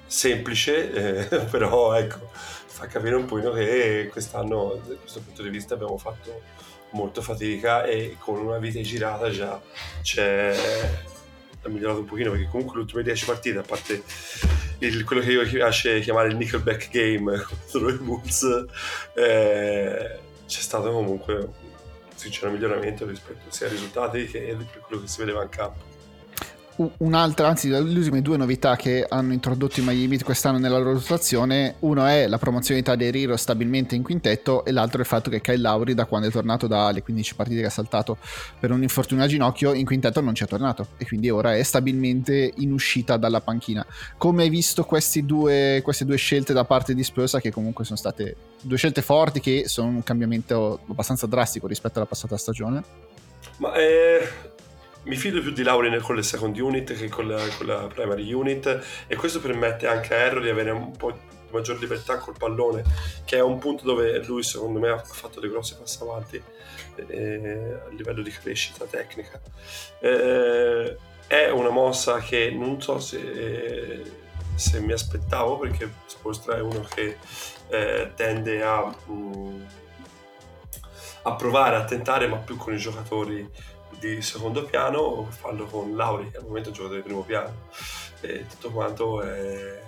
semplice 0.06 1.28
eh, 1.28 1.44
però 1.50 1.94
ecco 1.94 2.30
fa 2.32 2.86
capire 2.86 3.14
un 3.14 3.26
pochino 3.26 3.52
che 3.52 4.08
quest'anno 4.10 4.80
da 4.86 4.94
questo 4.96 5.20
punto 5.20 5.42
di 5.42 5.48
vista 5.48 5.74
abbiamo 5.74 5.96
fatto 5.96 6.42
molto 6.90 7.22
fatica 7.22 7.84
e 7.84 8.16
con 8.18 8.38
una 8.38 8.58
vita 8.58 8.80
girata 8.80 9.30
già 9.30 9.60
c'è 10.02 10.54
ha 11.62 11.68
migliorato 11.68 12.00
un 12.00 12.04
pochino 12.04 12.30
perché 12.30 12.48
comunque 12.48 12.76
le 12.76 12.82
ultime 12.82 13.02
10 13.02 13.24
partite 13.24 13.58
a 13.58 13.62
parte 13.62 14.02
il, 14.78 15.04
quello 15.04 15.22
che 15.22 15.32
io 15.32 15.44
piace 15.44 16.00
chiamare 16.00 16.28
il 16.28 16.36
Nickelback 16.36 16.90
Game 16.90 17.40
contro 17.42 17.88
i 17.88 17.94
Bulls 17.94 18.66
eh, 19.14 20.18
c'è 20.46 20.60
stato 20.60 20.92
comunque 20.92 21.48
un 22.26 22.32
sincero 22.32 22.50
miglioramento 22.50 23.06
rispetto 23.06 23.50
sia 23.50 23.66
ai 23.66 23.72
risultati 23.72 24.26
che 24.26 24.50
a 24.50 24.78
quello 24.80 25.02
che 25.02 25.08
si 25.08 25.18
vedeva 25.18 25.42
in 25.42 25.48
campo 25.48 25.93
un'altra, 26.98 27.48
anzi 27.48 27.68
le 27.68 27.78
ultime 27.78 28.22
due 28.22 28.36
novità 28.36 28.76
che 28.76 29.06
hanno 29.08 29.32
introdotto 29.32 29.80
i 29.80 29.82
Miami 29.84 30.18
quest'anno 30.20 30.58
nella 30.58 30.78
loro 30.78 30.94
rotazione, 30.94 31.76
uno 31.80 32.04
è 32.06 32.26
la 32.26 32.38
promozione 32.38 32.80
di 32.80 32.86
Tyler 32.86 33.14
Hero 33.14 33.36
stabilmente 33.36 33.94
in 33.94 34.02
quintetto 34.02 34.64
e 34.64 34.72
l'altro 34.72 34.98
è 34.98 35.00
il 35.02 35.06
fatto 35.06 35.30
che 35.30 35.40
Kyle 35.40 35.58
Lauri 35.58 35.94
da 35.94 36.06
quando 36.06 36.28
è 36.28 36.30
tornato 36.30 36.66
dalle 36.66 37.02
15 37.02 37.34
partite 37.34 37.60
che 37.60 37.66
ha 37.66 37.70
saltato 37.70 38.18
per 38.58 38.70
un 38.70 38.82
infortunio 38.82 39.24
a 39.24 39.26
ginocchio 39.26 39.72
in 39.72 39.84
quintetto 39.84 40.20
non 40.20 40.34
ci 40.34 40.44
è 40.44 40.46
tornato 40.46 40.88
e 40.96 41.06
quindi 41.06 41.30
ora 41.30 41.54
è 41.54 41.62
stabilmente 41.62 42.52
in 42.56 42.72
uscita 42.72 43.16
dalla 43.16 43.40
panchina. 43.40 43.84
Come 44.16 44.42
hai 44.42 44.48
visto 44.48 44.86
due, 45.22 45.80
queste 45.82 46.04
due 46.04 46.16
scelte 46.16 46.52
da 46.52 46.64
parte 46.64 46.94
di 46.94 47.04
Spurs 47.04 47.38
che 47.40 47.52
comunque 47.52 47.84
sono 47.84 47.98
state 47.98 48.36
due 48.60 48.76
scelte 48.76 49.02
forti 49.02 49.40
che 49.40 49.64
sono 49.66 49.88
un 49.88 50.02
cambiamento 50.02 50.80
abbastanza 50.88 51.26
drastico 51.26 51.66
rispetto 51.66 51.98
alla 51.98 52.06
passata 52.06 52.36
stagione? 52.36 52.82
Ma 53.58 53.74
eh, 53.74 54.28
mi 55.04 55.16
fido 55.16 55.40
più 55.40 55.52
di 55.52 55.62
Lauren 55.62 56.00
con 56.00 56.16
le 56.16 56.22
second 56.22 56.56
unit 56.58 56.94
che 56.94 57.08
con 57.08 57.28
la, 57.28 57.46
con 57.56 57.66
la, 57.66 57.86
primary 57.92 58.32
unit 58.32 59.04
e 59.06 59.16
questo 59.16 59.40
permette 59.40 59.86
anche 59.86 60.14
a 60.14 60.18
Erro 60.18 60.40
di 60.40 60.48
avere 60.48 60.70
un 60.70 60.96
po' 60.96 61.12
di 61.12 61.18
maggior 61.50 61.78
libertà 61.78 62.18
col 62.18 62.36
pallone 62.36 62.82
che 63.24 63.36
è 63.36 63.42
un 63.42 63.58
punto 63.58 63.84
dove 63.84 64.22
lui 64.24 64.42
secondo 64.42 64.78
me 64.78 64.88
ha 64.88 64.98
fatto 64.98 65.40
dei 65.40 65.50
grossi 65.50 65.76
passi 65.76 66.02
avanti 66.02 66.42
eh, 66.96 67.80
a 67.84 67.88
livello 67.90 68.22
di 68.22 68.30
crescita 68.30 68.84
tecnica. 68.84 69.40
Eh, 70.00 70.96
è 71.26 71.50
una 71.50 71.70
mossa 71.70 72.18
che 72.18 72.50
non 72.50 72.80
so 72.80 72.98
se, 72.98 74.02
se 74.54 74.80
mi 74.80 74.92
aspettavo 74.92 75.58
perché 75.58 75.90
Spolstra 76.06 76.56
è 76.56 76.60
uno 76.60 76.86
che 76.94 77.16
eh, 77.68 78.12
tende 78.14 78.62
a, 78.62 78.84
mh, 78.84 79.12
mm, 79.12 79.62
a 81.22 81.34
provare 81.34 81.76
a 81.76 81.84
tentare 81.84 82.26
ma 82.26 82.36
più 82.36 82.56
con 82.56 82.74
i 82.74 82.78
giocatori 82.78 83.50
di 83.98 84.22
secondo 84.22 84.64
piano 84.64 84.98
o 84.98 85.24
farlo 85.30 85.66
con 85.66 85.96
Lauri, 85.96 86.30
che 86.30 86.38
al 86.38 86.44
momento 86.44 86.68
è 86.68 86.72
un 86.72 86.76
giocatore 86.76 87.00
di 87.00 87.06
primo 87.06 87.22
piano. 87.22 87.52
E 88.20 88.46
tutto 88.48 88.70
quanto 88.70 89.22
è, 89.22 89.80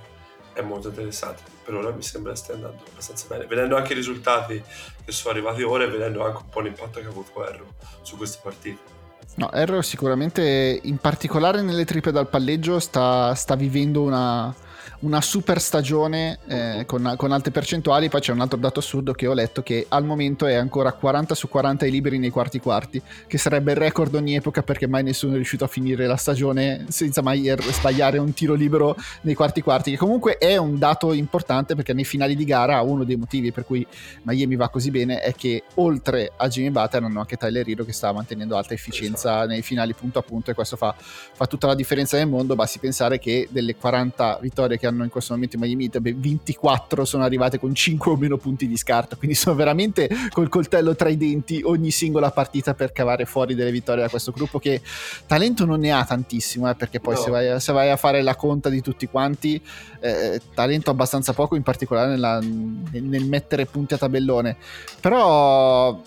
è, 0.52 0.60
molto 0.60 0.88
interessante. 0.88 1.42
Per 1.64 1.74
ora 1.74 1.90
mi 1.90 2.02
sembra 2.02 2.34
stia 2.34 2.54
andando 2.54 2.82
abbastanza 2.90 3.26
bene. 3.28 3.46
Vedendo 3.46 3.76
anche 3.76 3.92
i 3.92 3.96
risultati 3.96 4.62
che 5.04 5.12
sono 5.12 5.34
arrivati 5.34 5.62
ora 5.62 5.84
e 5.84 5.88
vedendo 5.88 6.24
anche 6.24 6.38
un 6.38 6.48
po' 6.48 6.60
l'impatto 6.60 7.00
che 7.00 7.06
ha 7.06 7.10
avuto 7.10 7.46
Erro 7.46 7.74
su 8.02 8.16
queste 8.16 8.38
partite. 8.42 8.94
No, 9.36 9.50
Erro 9.52 9.82
sicuramente, 9.82 10.80
in 10.82 10.96
particolare 10.98 11.60
nelle 11.62 11.84
triple 11.84 12.12
dal 12.12 12.28
palleggio, 12.28 12.78
sta, 12.78 13.34
sta 13.34 13.54
vivendo 13.54 14.02
una, 14.02 14.54
una 15.00 15.20
super 15.20 15.60
stagione 15.60 16.38
eh, 16.46 16.84
con, 16.86 17.14
con, 17.16 17.32
alte 17.32 17.50
percentuali. 17.50 18.08
Poi 18.08 18.20
c'è 18.20 18.32
un 18.32 18.40
altro 18.40 18.58
dato 18.58 18.80
assurdo 18.80 19.12
che 19.12 19.26
ho 19.26 19.34
letto 19.34 19.62
che 19.62 19.86
al 19.88 20.04
momento 20.04 20.46
è 20.46 20.54
ancora 20.54 20.92
40 20.92 21.34
su 21.34 21.48
40 21.48 21.84
ai 21.84 21.90
liberi 21.90 22.18
nei 22.18 22.30
quarti 22.30 22.60
quarti, 22.60 23.00
che 23.26 23.38
sarebbe 23.38 23.72
il 23.72 23.78
record 23.78 24.14
ogni 24.14 24.34
epoca 24.34 24.62
perché 24.62 24.86
mai 24.86 25.02
nessuno 25.02 25.32
è 25.32 25.36
riuscito 25.36 25.64
a 25.64 25.68
finire 25.68 26.06
la 26.06 26.16
stagione 26.16 26.86
senza 26.88 27.22
mai 27.22 27.48
er- 27.48 27.62
sbagliare 27.62 28.18
un 28.18 28.32
tiro 28.32 28.54
libero 28.54 28.96
nei 29.22 29.34
quarti 29.34 29.60
quarti, 29.60 29.90
che 29.90 29.96
comunque 29.96 30.38
è 30.38 30.56
un 30.56 30.78
dato 30.78 31.12
importante 31.12 31.74
perché 31.74 31.92
nei 31.92 32.04
finali 32.04 32.34
di 32.36 32.44
gara 32.44 32.80
uno 32.80 33.04
dei 33.04 33.16
motivi 33.16 33.52
per 33.52 33.64
cui 33.64 33.86
Miami 34.22 34.56
va 34.56 34.68
così 34.68 34.90
bene 34.90 35.20
è 35.20 35.34
che 35.34 35.64
oltre 35.74 36.32
a 36.36 36.48
Jimmy 36.48 36.70
Butler 36.70 37.04
hanno 37.04 37.20
anche 37.20 37.36
Tyler 37.36 37.68
Hero 37.68 37.84
che 37.84 37.92
sta 37.92 38.12
mantenendo 38.12 38.56
alta 38.56 38.74
efficienza 38.74 39.30
esatto. 39.30 39.48
nei 39.48 39.62
finali 39.62 39.94
punto 39.94 40.18
a 40.18 40.22
punto 40.22 40.50
e 40.50 40.54
questo 40.54 40.76
fa, 40.76 40.94
fa 40.98 41.46
tutta 41.46 41.66
la 41.66 41.74
differenza 41.74 42.16
nel 42.16 42.28
mondo, 42.28 42.54
basti 42.54 42.78
pensare 42.78 43.18
che 43.18 43.48
delle 43.50 43.74
40 43.76 44.38
vittorie 44.40 44.78
che 44.78 44.85
che 44.86 44.92
hanno 44.92 45.04
in 45.04 45.10
questo 45.10 45.34
momento 45.34 45.56
i 45.56 45.58
Miami 45.58 45.84
Heat, 45.84 46.00
24 46.00 47.04
sono 47.04 47.24
arrivate 47.24 47.58
con 47.58 47.74
5 47.74 48.12
o 48.12 48.16
meno 48.16 48.36
punti 48.36 48.66
di 48.66 48.76
scarto, 48.76 49.16
quindi 49.16 49.36
sono 49.36 49.56
veramente 49.56 50.08
col 50.30 50.48
coltello 50.48 50.94
tra 50.94 51.08
i 51.08 51.16
denti 51.16 51.60
ogni 51.64 51.90
singola 51.90 52.30
partita 52.30 52.74
per 52.74 52.92
cavare 52.92 53.24
fuori 53.24 53.54
delle 53.54 53.70
vittorie 53.70 54.02
da 54.02 54.08
questo 54.08 54.30
gruppo 54.30 54.58
che 54.58 54.80
talento 55.26 55.64
non 55.64 55.80
ne 55.80 55.92
ha 55.92 56.04
tantissimo, 56.04 56.70
eh, 56.70 56.74
perché 56.74 57.00
poi 57.00 57.14
no. 57.14 57.20
se, 57.20 57.30
vai, 57.30 57.60
se, 57.60 57.72
vai, 57.72 57.90
a 57.90 57.96
fare 57.96 58.22
la 58.22 58.36
conta 58.36 58.68
di 58.68 58.80
tutti 58.80 59.06
quanti, 59.06 59.60
eh, 60.00 60.40
talento 60.54 60.90
abbastanza 60.90 61.32
poco, 61.32 61.56
in 61.56 61.62
particolare 61.62 62.10
nella, 62.10 62.38
nel, 62.38 63.02
nel 63.02 63.24
mettere 63.24 63.66
punti 63.66 63.94
a 63.94 63.98
tabellone. 63.98 64.56
Però 65.00 66.00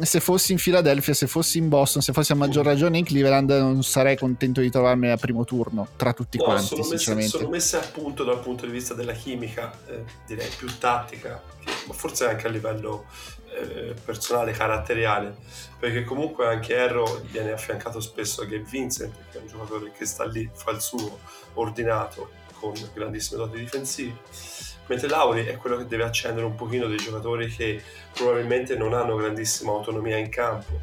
se 0.00 0.20
fossi 0.20 0.52
in 0.52 0.58
Philadelphia, 0.58 1.14
se 1.14 1.26
fossi 1.26 1.58
in 1.58 1.68
Boston, 1.68 2.02
se 2.02 2.12
fossi 2.12 2.32
a 2.32 2.34
maggior 2.34 2.64
ragione 2.64 2.98
in 2.98 3.04
Cleveland, 3.04 3.50
non 3.50 3.82
sarei 3.82 4.16
contento 4.16 4.60
di 4.60 4.70
trovarmi 4.70 5.10
al 5.10 5.18
primo 5.18 5.44
turno 5.44 5.88
tra 5.96 6.12
tutti 6.12 6.38
no, 6.38 6.44
quanti. 6.44 6.66
Sono 6.66 6.88
messe, 6.88 7.28
sono 7.28 7.48
messe, 7.48 7.76
a 7.76 7.80
punto 7.80 8.24
dal 8.24 8.40
punto 8.40 8.66
di 8.66 8.72
vista 8.72 8.94
della 8.94 9.12
chimica, 9.12 9.76
eh, 9.86 10.04
direi 10.26 10.48
più 10.56 10.68
tattica, 10.78 11.42
ma 11.86 11.92
forse 11.94 12.26
anche 12.26 12.46
a 12.46 12.50
livello 12.50 13.04
eh, 13.50 13.94
personale, 14.04 14.52
caratteriale, 14.52 15.36
perché 15.78 16.04
comunque 16.04 16.46
anche 16.46 16.74
Erro 16.74 17.20
viene 17.30 17.52
affiancato 17.52 18.00
spesso 18.00 18.42
a 18.42 18.44
Gabe 18.44 18.64
Vincent, 18.68 19.14
che 19.30 19.38
è 19.38 19.40
un 19.40 19.46
giocatore 19.46 19.92
che 19.96 20.06
sta 20.06 20.24
lì, 20.24 20.48
fa 20.52 20.70
il 20.70 20.80
suo 20.80 21.18
ordinato 21.54 22.30
con 22.58 22.72
grandissime 22.94 23.38
doti 23.38 23.58
difensive 23.58 24.16
mentre 24.86 25.08
Lauri 25.08 25.46
è 25.46 25.56
quello 25.56 25.76
che 25.76 25.86
deve 25.86 26.04
accendere 26.04 26.44
un 26.44 26.54
pochino 26.54 26.86
dei 26.86 26.96
giocatori 26.96 27.48
che 27.48 27.82
probabilmente 28.12 28.76
non 28.76 28.94
hanno 28.94 29.16
grandissima 29.16 29.72
autonomia 29.72 30.16
in 30.16 30.28
campo, 30.28 30.80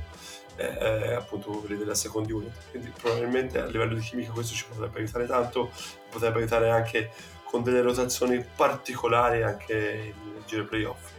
eh, 0.55 0.77
eh, 0.79 1.13
appunto 1.13 1.51
quelli 1.51 1.77
della 1.77 1.95
second 1.95 2.29
unit, 2.29 2.51
quindi 2.71 2.91
probabilmente 2.99 3.59
a 3.59 3.65
livello 3.65 3.95
di 3.95 4.01
chimica 4.01 4.31
questo 4.31 4.53
ci 4.55 4.65
potrebbe 4.67 4.99
aiutare 4.99 5.25
tanto, 5.25 5.71
potrebbe 6.09 6.39
aiutare 6.39 6.69
anche 6.69 7.11
con 7.43 7.63
delle 7.63 7.81
rotazioni 7.81 8.45
particolari 8.55 9.41
anche 9.41 10.13
nel 10.23 10.43
giro 10.45 10.65
playoff. 10.65 11.11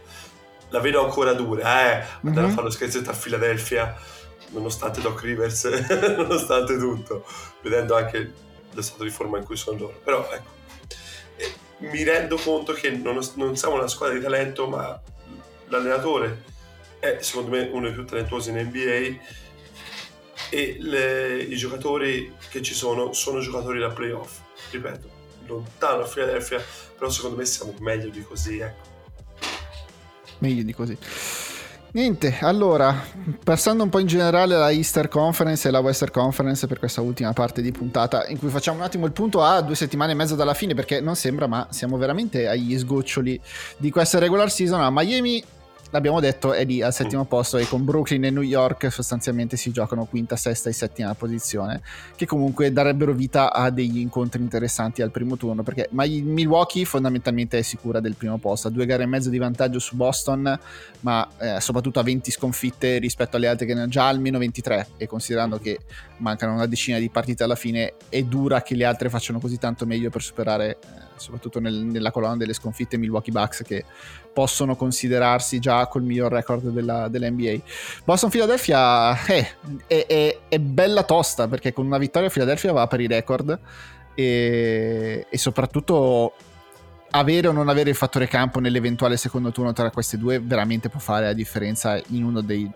La 0.69 0.79
vedo 0.79 1.03
ancora 1.03 1.33
dura, 1.33 1.61
eh, 1.61 2.05
andare 2.21 2.41
mm-hmm. 2.41 2.45
a 2.45 2.49
fare 2.49 2.63
lo 2.63 2.69
scherzetto 2.69 3.09
a 3.09 3.13
Philadelphia 3.13 3.97
nonostante 4.51 5.01
Doc 5.01 5.21
Rivers, 5.21 5.65
nonostante 6.17 6.77
tutto, 6.77 7.25
vedendo 7.61 7.95
anche 7.95 8.33
lo 8.71 8.81
stato 8.81 9.03
di 9.03 9.09
forma 9.09 9.37
in 9.37 9.43
cui 9.43 9.57
sono 9.57 9.77
loro. 9.77 9.99
Però 10.03 10.29
ecco, 10.31 10.49
mi 11.81 12.03
rendo 12.03 12.37
conto 12.37 12.73
che 12.73 12.91
non, 12.91 13.19
non 13.35 13.55
siamo 13.55 13.75
una 13.75 13.87
squadra 13.87 14.17
di 14.17 14.23
talento, 14.23 14.67
ma 14.67 14.99
l'allenatore 15.67 16.43
è 16.99 17.17
secondo 17.21 17.51
me 17.51 17.69
uno 17.71 17.85
dei 17.85 17.93
più 17.93 18.05
talentuosi 18.05 18.51
in 18.51 18.57
NBA 18.57 19.39
e 20.49 20.77
le, 20.79 21.41
i 21.41 21.55
giocatori 21.55 22.35
che 22.49 22.61
ci 22.61 22.73
sono 22.73 23.13
sono 23.13 23.39
giocatori 23.39 23.79
da 23.79 23.89
playoff, 23.89 24.39
ripeto, 24.69 25.09
lontano 25.47 26.03
a 26.03 26.07
Philadelphia, 26.07 26.63
però 26.97 27.09
secondo 27.09 27.37
me 27.37 27.45
siamo 27.45 27.73
meglio 27.79 28.09
di 28.09 28.21
così, 28.21 28.59
ecco. 28.59 28.89
Meglio 30.39 30.63
di 30.63 30.73
così. 30.73 30.97
Niente, 31.93 32.37
allora, 32.39 33.03
passando 33.43 33.83
un 33.83 33.89
po' 33.89 33.99
in 33.99 34.07
generale 34.07 34.55
alla 34.55 34.71
Easter 34.71 35.09
Conference 35.09 35.67
e 35.67 35.71
la 35.71 35.79
Western 35.79 36.11
Conference 36.11 36.65
per 36.65 36.79
questa 36.79 37.01
ultima 37.01 37.33
parte 37.33 37.61
di 37.61 37.73
puntata, 37.73 38.27
in 38.27 38.39
cui 38.39 38.47
facciamo 38.47 38.77
un 38.77 38.83
attimo 38.83 39.05
il 39.05 39.11
punto 39.11 39.43
a 39.43 39.59
due 39.59 39.75
settimane 39.75 40.13
e 40.13 40.15
mezzo 40.15 40.35
dalla 40.35 40.53
fine, 40.53 40.73
perché 40.73 41.01
non 41.01 41.17
sembra, 41.17 41.47
ma 41.47 41.67
siamo 41.69 41.97
veramente 41.97 42.47
agli 42.47 42.77
sgoccioli 42.77 43.37
di 43.75 43.91
questa 43.91 44.19
regular 44.19 44.49
season. 44.49 44.79
A 44.79 44.89
Miami 44.89 45.43
l'abbiamo 45.91 46.19
detto, 46.19 46.53
è 46.53 46.65
lì 46.65 46.81
al 46.81 46.93
settimo 46.93 47.25
posto 47.25 47.57
e 47.57 47.67
con 47.67 47.85
Brooklyn 47.85 48.25
e 48.25 48.29
New 48.29 48.41
York 48.41 48.91
sostanzialmente 48.91 49.57
si 49.57 49.71
giocano 49.71 50.05
quinta, 50.05 50.35
sesta 50.35 50.69
e 50.69 50.73
settima 50.73 51.13
posizione, 51.13 51.81
che 52.15 52.25
comunque 52.25 52.71
darebbero 52.71 53.13
vita 53.13 53.53
a 53.53 53.69
degli 53.69 53.99
incontri 53.99 54.41
interessanti 54.41 55.01
al 55.01 55.11
primo 55.11 55.37
turno, 55.37 55.63
perché 55.63 55.89
Milwaukee 55.91 56.85
fondamentalmente 56.85 57.59
è 57.59 57.61
sicura 57.61 57.99
del 57.99 58.15
primo 58.15 58.37
posto, 58.37 58.67
ha 58.67 58.71
due 58.71 58.85
gare 58.85 59.03
e 59.03 59.05
mezzo 59.05 59.29
di 59.29 59.37
vantaggio 59.37 59.79
su 59.79 59.95
Boston, 59.95 60.59
ma 61.01 61.27
eh, 61.37 61.59
soprattutto 61.59 61.99
a 61.99 62.03
20 62.03 62.31
sconfitte 62.31 62.97
rispetto 62.97 63.37
alle 63.37 63.47
altre 63.47 63.65
che 63.65 63.73
ne 63.73 63.83
ha 63.83 63.87
già 63.87 64.07
almeno 64.07 64.37
23, 64.37 64.87
e 64.97 65.07
considerando 65.07 65.59
che 65.59 65.79
mancano 66.17 66.53
una 66.53 66.67
decina 66.67 66.99
di 66.99 67.09
partite 67.09 67.43
alla 67.43 67.55
fine, 67.55 67.93
è 68.09 68.23
dura 68.23 68.61
che 68.61 68.75
le 68.75 68.85
altre 68.85 69.09
facciano 69.09 69.39
così 69.39 69.57
tanto 69.57 69.85
meglio 69.85 70.09
per 70.09 70.21
superare... 70.21 70.77
Eh, 70.79 71.10
soprattutto 71.21 71.59
nel, 71.59 71.73
nella 71.73 72.11
colonna 72.11 72.35
delle 72.35 72.53
sconfitte 72.53 72.97
Milwaukee 72.97 73.31
Bucks 73.31 73.63
che 73.63 73.85
possono 74.33 74.75
considerarsi 74.75 75.59
già 75.59 75.87
col 75.87 76.03
miglior 76.03 76.31
record 76.31 76.69
della, 76.69 77.07
dell'NBA. 77.07 77.59
Boston 78.03 78.29
Philadelphia 78.29 79.25
eh, 79.25 79.47
è, 79.87 80.05
è, 80.05 80.39
è, 80.49 80.59
bella 80.59 81.03
tosta 81.03 81.47
perché 81.47 81.73
con 81.73 81.85
una 81.85 81.97
vittoria 81.97 82.29
Philadelphia 82.29 82.73
va 82.73 82.87
per 82.87 82.99
i 82.99 83.07
record 83.07 83.59
e, 84.13 85.25
e 85.29 85.37
soprattutto 85.37 86.33
avere 87.11 87.47
o 87.47 87.51
non 87.51 87.69
avere 87.69 87.89
il 87.89 87.95
fattore 87.95 88.27
campo 88.27 88.59
nell'eventuale 88.59 89.17
secondo 89.17 89.51
turno 89.51 89.73
tra 89.73 89.91
queste 89.91 90.17
due 90.17 90.39
veramente 90.39 90.89
può 90.89 90.99
fare 90.99 91.25
la 91.25 91.33
differenza 91.33 92.01
in 92.07 92.23
uno 92.23 92.41
dei 92.41 92.71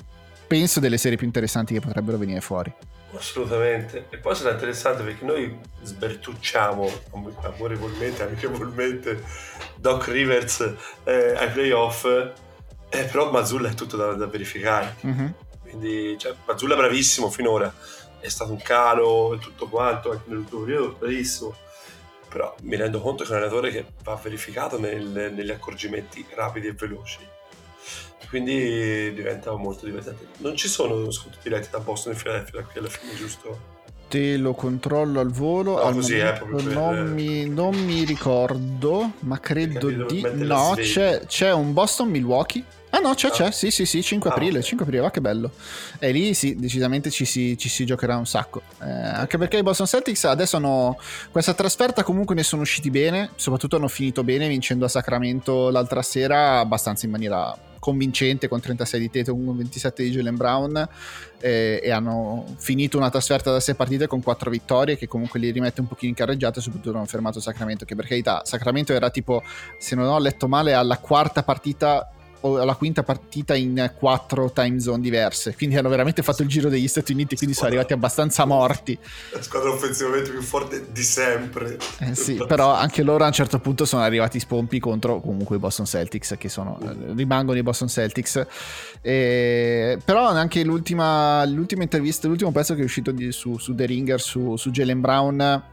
penso 0.47 0.79
delle 0.79 0.97
serie 0.97 1.17
più 1.17 1.25
interessanti 1.25 1.73
che 1.73 1.79
potrebbero 1.79 2.17
venire 2.17 2.41
fuori. 2.41 2.73
Assolutamente. 3.17 4.07
E 4.09 4.17
poi 4.17 4.35
sarà 4.35 4.51
interessante 4.51 5.03
perché 5.03 5.25
noi 5.25 5.57
sbertucciamo 5.81 6.89
amorevolmente, 7.41 8.23
amichevolmente 8.23 9.23
Doc 9.75 10.07
Rivers 10.07 10.73
eh, 11.03 11.33
ai 11.35 11.49
playoff, 11.51 12.05
eh, 12.05 13.03
però 13.03 13.31
Mazzulla 13.31 13.69
è 13.69 13.73
tutto 13.73 13.97
da, 13.97 14.13
da 14.13 14.27
verificare. 14.27 14.95
Mm-hmm. 15.05 15.27
Quindi 15.61 16.17
cioè, 16.17 16.33
Mazzulla 16.45 16.75
è 16.75 16.77
bravissimo 16.77 17.29
finora, 17.29 17.73
è 18.19 18.27
stato 18.27 18.51
un 18.51 18.61
calo 18.61 19.33
e 19.33 19.39
tutto 19.39 19.67
quanto, 19.67 20.11
anche 20.11 20.25
nell'ultimo 20.27 20.61
periodo 20.61 20.95
bravissimo. 20.97 21.55
Però 22.29 22.53
mi 22.63 22.75
rendo 22.75 22.99
conto 22.99 23.23
che 23.23 23.29
è 23.29 23.31
un 23.31 23.37
allenatore 23.37 23.71
che 23.71 23.85
va 24.03 24.19
verificato 24.21 24.77
nel, 24.77 25.05
negli 25.33 25.51
accorgimenti 25.51 26.25
rapidi 26.35 26.67
e 26.67 26.73
veloci 26.73 27.19
quindi 28.29 29.13
diventa 29.13 29.55
molto 29.55 29.85
divertente. 29.85 30.27
Non 30.37 30.55
ci 30.55 30.67
sono 30.67 31.09
scontri 31.11 31.39
diretti 31.43 31.69
da 31.71 31.79
Boston 31.79 32.13
e 32.13 32.15
Philadelphia 32.15 32.63
qui 32.63 32.79
alla 32.79 32.89
fine, 32.89 33.15
giusto? 33.15 33.73
Te 34.07 34.37
lo 34.37 34.53
controllo 34.53 35.19
al 35.19 35.31
volo. 35.31 35.75
No, 35.75 35.81
al 35.81 35.93
così 35.93 36.17
proprio 36.17 36.61
non, 36.71 36.95
per... 36.95 37.03
mi, 37.05 37.49
non 37.49 37.75
mi 37.75 38.03
ricordo, 38.03 39.13
ma 39.21 39.39
credo 39.39 39.89
di 39.89 40.25
no. 40.33 40.73
C'è, 40.75 41.21
c'è 41.25 41.51
un 41.51 41.73
Boston 41.73 42.09
Milwaukee. 42.09 42.63
Ah 42.95 42.99
no, 42.99 43.13
c'è, 43.13 43.27
ah. 43.27 43.31
c'è, 43.31 43.51
sì, 43.51 43.71
sì, 43.71 43.85
sì, 43.85 44.01
5 44.01 44.29
ah, 44.29 44.33
aprile, 44.33 44.59
okay. 44.59 44.63
5 44.69 44.85
aprile, 44.85 45.01
va 45.01 45.11
che 45.11 45.19
bello. 45.19 45.51
E 45.99 46.11
lì 46.11 46.33
sì, 46.33 46.55
decisamente 46.55 47.11
ci 47.11 47.25
si, 47.25 47.57
ci 47.57 47.67
si 47.67 47.85
giocherà 47.85 48.15
un 48.15 48.25
sacco. 48.25 48.61
Eh, 48.81 48.89
anche 48.89 49.37
perché 49.37 49.57
i 49.57 49.63
Boston 49.63 49.85
Celtics 49.85 50.23
adesso 50.23 50.55
hanno 50.55 50.97
questa 51.29 51.53
trasferta 51.53 52.03
comunque 52.03 52.35
ne 52.35 52.43
sono 52.43 52.61
usciti 52.61 52.89
bene, 52.89 53.31
soprattutto 53.35 53.75
hanno 53.75 53.89
finito 53.89 54.23
bene 54.23 54.47
vincendo 54.47 54.85
a 54.85 54.87
Sacramento 54.87 55.69
l'altra 55.71 56.01
sera 56.01 56.59
abbastanza 56.59 57.05
in 57.05 57.11
maniera 57.11 57.53
convincente 57.79 58.47
con 58.47 58.61
36 58.61 58.99
di 58.99 59.09
Tatum, 59.11 59.45
con 59.45 59.57
27 59.57 60.01
di 60.01 60.09
Jalen 60.09 60.35
Brown 60.35 60.89
eh, 61.39 61.79
e 61.83 61.91
hanno 61.91 62.45
finito 62.57 62.97
una 62.97 63.11
trasferta 63.11 63.51
da 63.51 63.59
6 63.59 63.75
partite 63.75 64.07
con 64.07 64.23
4 64.23 64.49
vittorie 64.49 64.97
che 64.97 65.07
comunque 65.07 65.39
li 65.39 65.51
rimette 65.51 65.81
un 65.81 65.87
pochino 65.87 66.09
in 66.09 66.15
carreggiata 66.15 66.61
soprattutto 66.61 66.95
hanno 66.95 67.05
fermato 67.05 67.39
Sacramento 67.39 67.85
che 67.85 67.93
per 67.93 68.07
carità 68.07 68.41
Sacramento 68.43 68.91
era 68.91 69.11
tipo 69.11 69.43
se 69.77 69.93
non 69.93 70.07
ho 70.07 70.17
letto 70.17 70.47
male 70.47 70.73
alla 70.73 70.97
quarta 70.97 71.43
partita 71.43 72.09
la 72.41 72.75
quinta 72.75 73.03
partita 73.03 73.55
in 73.55 73.91
quattro 73.97 74.51
time 74.51 74.79
zone 74.79 75.01
diverse. 75.01 75.55
Quindi 75.55 75.77
hanno 75.77 75.89
veramente 75.89 76.21
fatto 76.21 76.43
il 76.43 76.47
giro 76.47 76.69
degli 76.69 76.87
Stati 76.87 77.11
Uniti, 77.11 77.35
quindi 77.35 77.55
sono 77.55 77.67
arrivati 77.67 77.93
abbastanza 77.93 78.45
morti. 78.45 78.97
La 79.31 79.41
squadra 79.41 79.71
offensivamente 79.71 80.29
più 80.29 80.41
forte 80.41 80.85
di 80.91 81.03
sempre. 81.03 81.77
Eh 81.99 82.15
sì, 82.15 82.41
però 82.47 82.73
anche 82.73 83.03
loro 83.03 83.23
a 83.23 83.27
un 83.27 83.33
certo 83.33 83.59
punto 83.59 83.85
sono 83.85 84.03
arrivati 84.03 84.39
spompi 84.39 84.79
contro 84.79 85.19
comunque 85.19 85.55
i 85.55 85.59
Boston 85.59 85.85
Celtics, 85.85 86.35
che 86.37 86.49
sono, 86.49 86.77
rimangono 87.15 87.57
i 87.57 87.63
Boston 87.63 87.87
Celtics. 87.87 88.45
E, 89.01 89.97
però 90.03 90.27
anche 90.27 90.63
l'ultima, 90.63 91.45
l'ultima, 91.45 91.83
intervista, 91.83 92.27
l'ultimo 92.27 92.51
pezzo 92.51 92.75
che 92.75 92.81
è 92.81 92.85
uscito 92.85 93.11
di, 93.11 93.31
su, 93.31 93.57
su 93.57 93.73
The 93.73 93.85
Ringer, 93.85 94.21
su, 94.21 94.55
su 94.57 94.71
Jalen 94.71 95.01
Brown, 95.01 95.63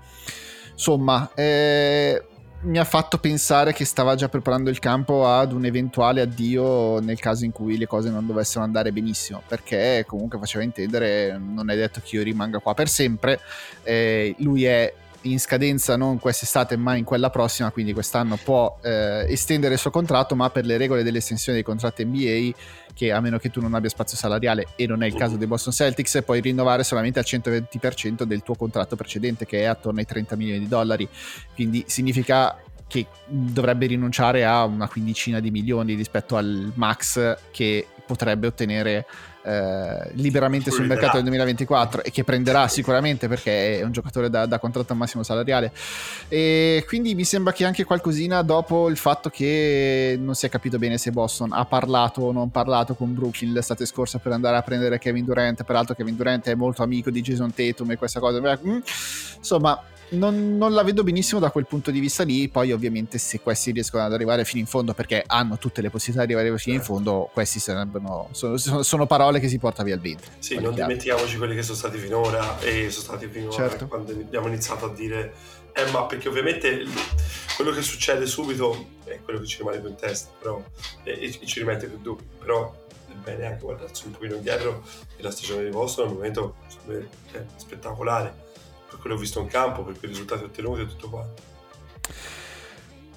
insomma... 0.73 1.31
Eh, 1.35 2.27
mi 2.63 2.79
ha 2.79 2.85
fatto 2.85 3.19
pensare 3.19 3.73
che 3.73 3.85
stava 3.85 4.15
già 4.15 4.29
preparando 4.29 4.71
il 4.71 4.79
campo 4.79 5.27
ad 5.27 5.53
un 5.53 5.65
eventuale 5.65 6.21
addio 6.21 7.01
nel 7.01 7.19
caso 7.19 7.45
in 7.45 7.51
cui 7.53 7.77
le 7.77 7.87
cose 7.87 8.11
non 8.11 8.27
dovessero 8.27 8.63
andare 8.63 8.93
benissimo, 8.93 9.43
perché 9.47 10.05
comunque 10.07 10.39
faceva 10.39 10.63
intendere 10.63 11.39
non 11.39 11.71
è 11.71 11.77
detto 11.77 12.01
che 12.03 12.17
io 12.17 12.23
rimanga 12.23 12.59
qua 12.59 12.75
per 12.75 12.89
sempre, 12.89 13.41
eh, 13.83 14.35
lui 14.39 14.65
è 14.65 14.93
in 15.23 15.39
scadenza 15.39 15.97
non 15.97 16.19
quest'estate 16.19 16.77
ma 16.77 16.95
in 16.95 17.05
quella 17.05 17.31
prossima, 17.31 17.71
quindi 17.71 17.93
quest'anno 17.93 18.37
può 18.37 18.79
eh, 18.83 19.27
estendere 19.29 19.75
il 19.75 19.81
suo 19.81 19.91
contratto, 19.91 20.35
ma 20.35 20.51
per 20.51 20.65
le 20.65 20.77
regole 20.77 21.03
dell'estensione 21.03 21.59
dei 21.59 21.67
contratti 21.67 22.05
NBA, 22.05 22.57
che 22.95 23.13
a 23.13 23.21
meno 23.21 23.39
che 23.39 23.51
tu 23.51 23.61
non 23.61 23.75
abbia 23.75 23.89
spazio 23.89 24.17
salariale 24.17 24.69
e 24.77 24.87
non 24.87 25.03
è 25.03 25.07
il 25.07 25.15
caso 25.15 25.37
dei 25.37 25.47
Boston 25.47 25.73
Celtics, 25.73 26.23
puoi 26.25 26.41
rinnovare 26.41 26.85
solamente 26.85 27.19
al 27.19 27.25
120% 27.27 28.23
del 28.25 28.43
tuo 28.43 28.55
contratto 28.55 28.97
precedente, 28.97 29.47
che 29.47 29.61
è 29.61 29.65
attorno 29.65 30.01
ai 30.01 30.07
30 30.07 30.37
milioni 30.37 30.61
di 30.61 30.69
dollari. 30.69 31.09
Quindi 31.55 31.85
significa 31.87 32.57
che 32.87 33.07
dovrebbe 33.27 33.87
rinunciare 33.87 34.45
a 34.45 34.65
una 34.65 34.87
quindicina 34.87 35.41
di 35.41 35.51
milioni 35.51 35.95
rispetto 35.95 36.37
al 36.37 36.73
max 36.75 37.39
che 37.51 37.87
potrebbe 38.13 38.47
ottenere 38.47 39.07
eh, 39.43 40.11
liberamente 40.13 40.71
sul 40.71 40.87
mercato 40.87 41.15
del 41.15 41.23
2024 41.23 42.05
e 42.05 42.11
che 42.11 42.25
prenderà 42.25 42.69
sicuramente 42.69 43.27
perché 43.27 43.79
è 43.79 43.83
un 43.83 43.91
giocatore 43.91 44.29
da, 44.29 44.45
da 44.45 44.59
contratto 44.59 44.93
al 44.93 44.99
massimo 44.99 45.23
salariale. 45.23 45.73
E 46.29 46.85
quindi 46.87 47.15
mi 47.15 47.25
sembra 47.25 47.53
che 47.53 47.65
anche 47.65 47.85
qualcosina 47.85 48.43
dopo 48.43 48.91
il 48.91 48.99
fatto 48.99 49.31
che 49.31 50.19
non 50.21 50.35
si 50.35 50.45
è 50.45 50.49
capito 50.51 50.79
bene 50.79 50.99
se 50.99 51.11
Boston 51.11 51.53
ha 51.53 51.65
parlato 51.65 52.21
o 52.21 52.33
non 52.33 52.51
parlato 52.51 52.95
con 52.95 53.15
Brooklyn 53.15 53.53
l'estate 53.53 53.87
scorsa 53.87 54.19
per 54.19 54.33
andare 54.33 54.57
a 54.57 54.63
prendere 54.63 54.99
Kevin 54.99 55.25
Durant. 55.25 55.65
Peraltro 55.65 55.95
Kevin 55.95 56.17
Durant 56.17 56.47
è 56.49 56.55
molto 56.55 56.83
amico 56.83 57.11
di 57.11 57.23
Jason 57.23 57.53
Tatum 57.55 57.93
e 57.93 57.97
questa 57.97 58.21
cosa. 58.21 58.41
Mm, 58.41 58.79
insomma 59.39 59.83
non, 60.13 60.57
non, 60.57 60.73
la 60.73 60.83
vedo 60.83 61.03
benissimo 61.03 61.41
da 61.41 61.51
quel 61.51 61.67
punto 61.67 61.91
di 61.91 62.01
vista 62.01 62.23
lì. 62.25 62.49
Poi, 62.49 62.73
ovviamente, 62.73 63.19
se 63.19 63.41
questi 63.41 63.71
riescono 63.73 64.05
ad 64.05 64.13
arrivare 64.13 64.45
fino 64.45 64.61
in 64.61 64.67
fondo, 64.67 64.95
perché 64.95 65.23
hanno 65.27 65.59
tutte 65.59 65.81
le 65.81 65.91
possibilità 65.91 66.27
di 66.27 66.35
arrivare 66.35 66.59
fino 66.59 66.77
in 66.77 66.83
fondo, 66.83 67.31
questi 67.33 67.59
sarebbero. 67.61 68.29
Sono, 68.33 68.57
sono 68.57 69.07
parole 69.07 69.41
che 69.41 69.49
si 69.49 69.59
porta 69.59 69.83
via 69.83 69.95
il 69.95 70.01
vento. 70.01 70.25
Sì, 70.39 70.55
non 70.55 70.73
chiaro. 70.73 70.89
dimentichiamoci 70.89 71.37
quelli 71.37 71.55
che 71.55 71.63
sono 71.63 71.77
stati 71.77 71.99
finora 71.99 72.59
e 72.61 72.91
sono 72.91 73.05
stati 73.05 73.29
finora 73.29 73.53
certo. 73.53 73.87
quando 73.87 74.13
abbiamo 74.13 74.49
iniziato 74.49 74.87
a 74.87 74.93
dire. 74.93 75.35
Eh, 75.75 75.91
ma 75.91 76.05
perché 76.05 76.29
ovviamente 76.29 76.85
quello 77.57 77.71
che 77.71 77.81
succede 77.81 78.27
subito 78.27 78.89
è 79.05 79.21
quello 79.25 79.41
che 79.41 79.47
ci 79.47 79.59
rimane 79.59 79.81
più 79.81 79.89
in 79.89 79.97
testa, 79.97 80.31
però, 80.39 80.63
e, 81.03 81.39
e 81.41 81.47
ci 81.47 81.59
rimette 81.61 81.87
più 81.87 81.99
dubbi. 81.99 82.25
Però 82.39 82.75
è 83.09 83.15
bene 83.15 83.47
anche 83.47 83.63
guardarsi 83.63 84.07
un 84.07 84.13
pochino 84.13 84.35
indietro 84.35 84.83
e 85.17 85.23
la 85.23 85.31
stagione 85.31 85.65
di 85.65 85.71
Boston 85.71 86.09
al 86.09 86.15
momento 86.15 86.57
è 86.87 87.45
spettacolare 87.57 88.51
per 88.93 89.01
quello 89.01 89.17
visto 89.17 89.41
in 89.41 89.47
campo, 89.47 89.83
per 89.83 89.99
quei 89.99 90.11
risultati 90.11 90.45
ottenuti 90.45 90.83
e 90.83 90.87
tutto 90.87 91.09
quanto. 91.09 91.51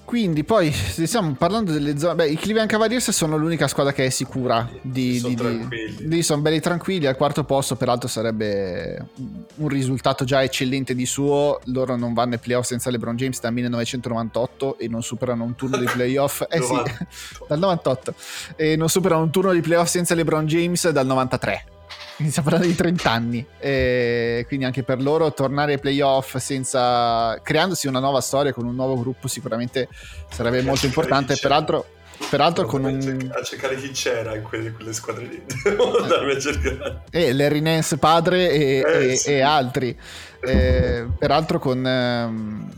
Quindi 0.06 0.44
poi 0.44 0.70
stiamo 0.72 1.34
parlando 1.34 1.72
delle 1.72 1.98
zone. 1.98 2.14
Beh, 2.14 2.28
i 2.28 2.36
Cleveland 2.36 2.70
Cavaliers 2.70 3.10
sono 3.10 3.36
l'unica 3.36 3.66
squadra 3.66 3.92
che 3.92 4.06
è 4.06 4.08
sicura 4.08 4.70
di. 4.80 5.18
Sono 5.18 5.34
di, 5.34 5.34
tranquilli. 5.34 6.08
Di, 6.08 6.22
sono 6.22 6.42
belli 6.42 6.60
tranquilli. 6.60 7.06
Al 7.06 7.16
quarto 7.16 7.42
posto, 7.42 7.74
peraltro, 7.74 8.06
sarebbe 8.06 9.08
un 9.56 9.68
risultato 9.68 10.24
già 10.24 10.44
eccellente 10.44 10.94
di 10.94 11.04
suo. 11.06 11.58
Loro 11.64 11.96
non 11.96 12.14
vanno 12.14 12.34
ai 12.34 12.38
playoff 12.38 12.66
senza 12.66 12.88
LeBron 12.88 13.16
James 13.16 13.40
dal 13.40 13.52
1998 13.52 14.78
e 14.78 14.86
non 14.86 15.02
superano 15.02 15.42
un 15.42 15.56
turno 15.56 15.76
di 15.76 15.86
playoff. 15.86 16.44
Eh 16.56 16.62
sì, 16.62 16.74
dal 17.48 17.58
98. 17.58 18.14
E 18.54 18.76
non 18.76 18.88
superano 18.88 19.24
un 19.24 19.30
turno 19.32 19.52
di 19.52 19.60
playoff 19.60 19.88
senza 19.88 20.14
LeBron 20.14 20.46
James 20.46 20.88
dal 20.88 21.04
93 21.04 21.75
Stiamo 22.16 22.48
parlando 22.48 22.66
di 22.66 22.74
30 22.74 23.10
anni, 23.10 23.46
e 23.58 24.44
quindi 24.48 24.64
anche 24.64 24.82
per 24.82 25.02
loro 25.02 25.32
tornare 25.34 25.72
ai 25.74 25.78
playoff 25.78 26.36
senza 26.38 27.38
creandosi 27.42 27.86
una 27.88 27.98
nuova 28.00 28.20
storia 28.22 28.52
con 28.54 28.64
un 28.66 28.74
nuovo 28.74 28.98
gruppo 28.98 29.28
sicuramente 29.28 29.88
sarebbe 30.30 30.62
Perché 30.62 30.66
molto 30.70 30.86
a 30.86 30.90
cercare 30.90 31.06
importante. 31.08 31.36
Peraltro, 31.40 31.86
peraltro 32.30 32.64
con 32.64 32.84
un 32.84 33.00
cercare- 33.02 33.38
a 33.40 33.42
cercare 33.44 33.76
chi 33.76 33.90
c'era 33.90 34.34
in 34.34 34.42
quelle, 34.42 34.72
quelle 34.72 34.92
squadre 34.94 35.24
lì. 35.26 35.42
Devo 35.62 35.98
andarmi 36.02 36.32
a 36.32 36.38
cercare. 36.38 37.02
eh, 37.10 37.32
Larry 37.34 37.60
Nance 37.60 37.98
padre 37.98 38.50
e, 38.50 38.84
Eh, 38.86 39.10
e- 39.12 39.16
sì. 39.16 39.30
e 39.32 39.40
altri. 39.42 39.98
Eh, 40.40 41.06
peraltro 41.18 41.58
con, 41.58 41.86
ehm, 41.86 42.70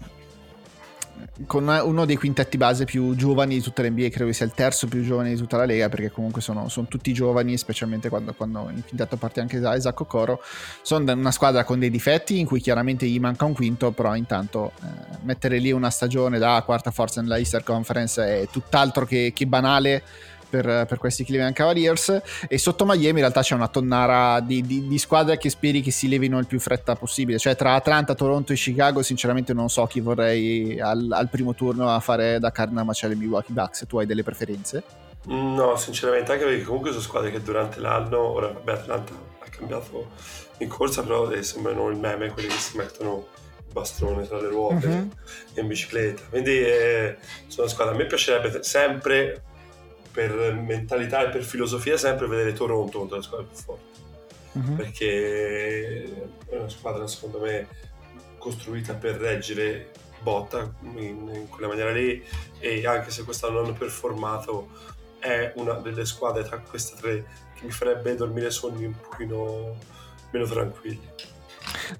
con 1.48 1.66
uno 1.66 2.04
dei 2.04 2.14
quintetti 2.14 2.56
base 2.58 2.84
più 2.84 3.16
giovani 3.16 3.54
di 3.56 3.62
tutta 3.62 3.82
l'NBA, 3.82 4.10
credo 4.10 4.30
sia 4.32 4.44
il 4.44 4.52
terzo 4.52 4.86
più 4.86 5.02
giovane 5.02 5.30
di 5.30 5.36
tutta 5.36 5.56
la 5.56 5.64
Lega, 5.64 5.88
perché 5.88 6.12
comunque 6.12 6.40
sono, 6.40 6.68
sono 6.68 6.86
tutti 6.86 7.12
giovani, 7.12 7.56
specialmente 7.56 8.08
quando, 8.08 8.34
quando 8.34 8.68
in 8.72 8.84
quintetto 8.86 9.16
parte 9.16 9.40
anche 9.40 9.56
Isaac 9.56 9.98
Okoro. 9.98 10.40
Sono 10.82 11.10
una 11.10 11.32
squadra 11.32 11.64
con 11.64 11.78
dei 11.80 11.90
difetti 11.90 12.38
in 12.38 12.46
cui 12.46 12.60
chiaramente 12.60 13.06
gli 13.06 13.18
manca 13.18 13.46
un 13.46 13.54
quinto, 13.54 13.90
però 13.90 14.14
intanto 14.14 14.72
eh, 14.82 15.16
mettere 15.22 15.58
lì 15.58 15.72
una 15.72 15.90
stagione 15.90 16.38
da 16.38 16.62
quarta 16.64 16.90
forza 16.90 17.20
nella 17.22 17.38
Easter 17.38 17.64
Conference 17.64 18.22
è 18.22 18.48
tutt'altro 18.48 19.06
che, 19.06 19.32
che 19.34 19.46
banale 19.46 20.02
per, 20.48 20.64
per 20.88 20.98
questi 20.98 21.24
Cleveland 21.24 21.54
Cavaliers 21.54 22.20
e 22.48 22.58
sotto 22.58 22.84
Miami 22.84 23.06
in 23.08 23.16
realtà 23.16 23.42
c'è 23.42 23.54
una 23.54 23.68
tonnara 23.68 24.40
di, 24.40 24.62
di- 24.62 24.86
di 24.88 24.98
squadre 24.98 25.38
che 25.38 25.50
speri 25.50 25.80
che 25.82 25.90
si 25.90 26.08
levino 26.08 26.38
il 26.38 26.46
più 26.46 26.58
fretta 26.58 26.94
possibile 26.96 27.38
cioè 27.38 27.54
tra 27.56 27.74
Atlanta, 27.74 28.14
Toronto 28.14 28.52
e 28.52 28.56
Chicago 28.56 29.02
sinceramente 29.02 29.52
non 29.52 29.68
so 29.68 29.84
chi 29.86 30.00
vorrei 30.00 30.80
al, 30.80 31.08
al 31.10 31.28
primo 31.28 31.54
turno 31.54 31.88
a 31.90 32.00
fare 32.00 32.38
da 32.38 32.50
carne 32.50 32.80
a 32.80 32.84
macello 32.84 33.12
i 33.12 33.16
Milwaukee 33.16 33.52
Bucks 33.54 33.84
tu 33.88 33.98
hai 33.98 34.06
delle 34.06 34.22
preferenze? 34.22 34.82
No, 35.26 35.76
sinceramente, 35.76 36.32
anche 36.32 36.44
perché 36.44 36.62
comunque 36.62 36.90
sono 36.90 37.02
squadre 37.02 37.30
che 37.30 37.42
durante 37.42 37.80
l'anno, 37.80 38.18
ora 38.18 38.46
vabbè 38.48 38.72
Atlanta 38.72 39.12
ha 39.40 39.48
cambiato 39.50 40.12
in 40.58 40.68
corsa, 40.68 41.02
però 41.02 41.30
eh, 41.30 41.42
sembrano 41.42 41.88
il 41.90 41.96
meme, 41.98 42.30
quelli 42.30 42.48
che 42.48 42.54
si 42.56 42.76
mettono 42.78 43.26
bastone 43.70 44.26
tra 44.26 44.40
le 44.40 44.48
ruote 44.48 44.86
Mhm. 44.86 45.10
e 45.54 45.60
in 45.60 45.66
bicicletta. 45.66 46.22
Quindi 46.30 46.58
eh, 46.60 47.16
sono 47.46 47.68
squadre, 47.68 47.94
a 47.94 47.96
me 47.98 48.06
piacerebbe 48.06 48.62
sempre 48.62 49.42
per 50.18 50.52
mentalità 50.52 51.28
e 51.28 51.28
per 51.28 51.44
filosofia 51.44 51.96
sempre 51.96 52.26
vedere 52.26 52.52
Toronto 52.52 52.98
contro 52.98 53.18
le 53.18 53.22
squadre 53.22 53.46
più 53.46 53.56
forti. 53.56 53.96
Mhm. 54.50 54.74
perché 54.74 56.02
è 56.48 56.56
una 56.56 56.68
squadra 56.68 57.06
secondo 57.06 57.38
me 57.38 57.68
costruita 58.38 58.94
per 58.94 59.14
reggere 59.16 59.90
botta 60.20 60.72
in, 60.96 61.30
in 61.32 61.48
quella 61.48 61.68
maniera 61.68 61.92
lì 61.92 62.20
e 62.58 62.84
anche 62.84 63.10
se 63.10 63.22
quest'anno 63.22 63.60
hanno 63.60 63.74
performato 63.74 64.70
è 65.20 65.52
una 65.56 65.74
delle 65.74 66.04
squadre 66.04 66.42
tra 66.42 66.58
queste 66.58 66.96
tre 66.96 67.24
che 67.54 67.64
mi 67.64 67.70
farebbe 67.70 68.16
dormire 68.16 68.50
sonni 68.50 68.86
un 68.86 68.94
pochino 68.98 69.76
meno 70.32 70.46
tranquilli 70.46 71.08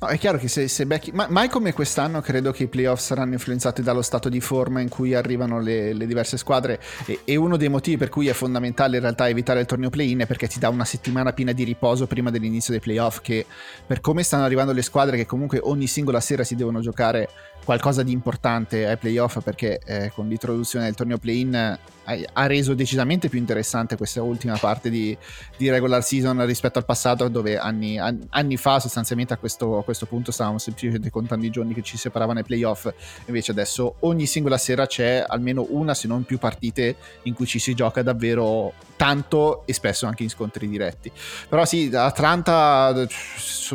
No, 0.01 0.09
è 0.09 0.19
chiaro 0.19 0.39
che 0.39 0.49
se, 0.49 0.69
se 0.69 0.87
becchi, 0.87 1.11
ma 1.13 1.27
mai 1.31 1.49
come 1.49 1.73
quest'anno 1.73 2.21
credo 2.21 2.53
che 2.53 2.65
i 2.65 2.67
playoff 2.69 3.01
saranno 3.01 3.33
influenzati 3.33 3.83
dallo 3.83 4.03
stato 4.03 4.29
di 4.29 4.41
forma 4.41 4.81
in 4.81 4.89
cui 4.89 5.15
arrivano 5.15 5.61
le, 5.61 5.93
le 5.93 6.07
diverse 6.07 6.37
squadre 6.37 6.81
e, 7.07 7.21
e 7.25 7.37
uno 7.37 7.57
dei 7.57 7.69
motivi 7.69 7.97
per 7.97 8.09
cui 8.09 8.29
è 8.29 8.33
fondamentale 8.33 8.97
in 8.97 9.03
realtà 9.03 9.29
evitare 9.29 9.61
il 9.61 9.67
torneo 9.67 9.91
play-in 9.91 10.21
è 10.21 10.27
perché 10.27 10.49
ti 10.49 10.59
dà 10.59 10.69
una 10.69 10.85
settimana 10.85 11.33
piena 11.33 11.53
di 11.53 11.65
riposo 11.65 12.07
prima 12.07 12.31
dell'inizio 12.31 12.73
dei 12.73 12.81
playoff 12.81 13.21
che 13.21 13.47
per 13.87 14.01
come 14.01 14.23
stanno 14.23 14.45
arrivando 14.45 14.73
le 14.73 14.83
squadre 14.83 15.17
che 15.17 15.27
comunque 15.27 15.59
ogni 15.63 15.87
singola 15.87 16.21
sera 16.21 16.45
si 16.45 16.55
devono 16.55 16.81
giocare 16.81 17.29
qualcosa 17.69 18.03
di 18.03 18.13
importante 18.13 18.87
ai 18.87 18.97
playoff 18.97 19.43
perché 19.43 19.79
eh, 19.85 20.11
con 20.15 20.27
l'introduzione 20.27 20.87
del 20.87 20.95
torneo 20.95 21.19
play-in 21.19 21.55
eh, 21.55 22.27
ha 22.33 22.47
reso 22.47 22.73
decisamente 22.73 23.29
più 23.29 23.39
interessante 23.39 23.97
questa 23.97 24.23
ultima 24.23 24.57
parte 24.57 24.89
di, 24.89 25.15
di 25.57 25.69
regular 25.69 26.03
season 26.03 26.47
rispetto 26.47 26.79
al 26.79 26.87
passato 26.87 27.29
dove 27.29 27.59
anni, 27.59 27.99
an- 27.99 28.27
anni 28.31 28.57
fa 28.57 28.81
sostanzialmente 28.81 29.35
a 29.35 29.37
questo, 29.37 29.77
a 29.77 29.85
questo 29.85 30.07
punto 30.07 30.33
stavamo 30.33 30.57
semplicemente 30.59 31.11
contando 31.11 31.45
i 31.45 31.51
giorni 31.51 31.75
che 31.75 31.83
ci 31.83 31.99
separavano 31.99 32.39
ai 32.39 32.45
playoff. 32.47 32.89
Invece 33.27 33.51
adesso 33.51 33.97
ogni 34.01 34.25
singola 34.25 34.57
sera 34.57 34.87
c'è 34.87 35.23
almeno 35.27 35.67
una 35.69 35.93
se 35.93 36.09
non 36.09 36.25
più 36.25 36.39
partite 36.39 36.97
in 37.25 37.35
cui 37.35 37.45
ci 37.45 37.59
si 37.59 37.75
gioca 37.75 38.03
davvero 38.03 38.73
tanto 38.97 39.63
e 39.67 39.73
spesso 39.75 40.07
anche 40.07 40.23
in 40.23 40.31
scontri 40.31 40.69
diretti. 40.69 41.13
Però 41.49 41.65
sì 41.67 41.91
Atlanta 41.93 42.95
eh, 42.97 43.09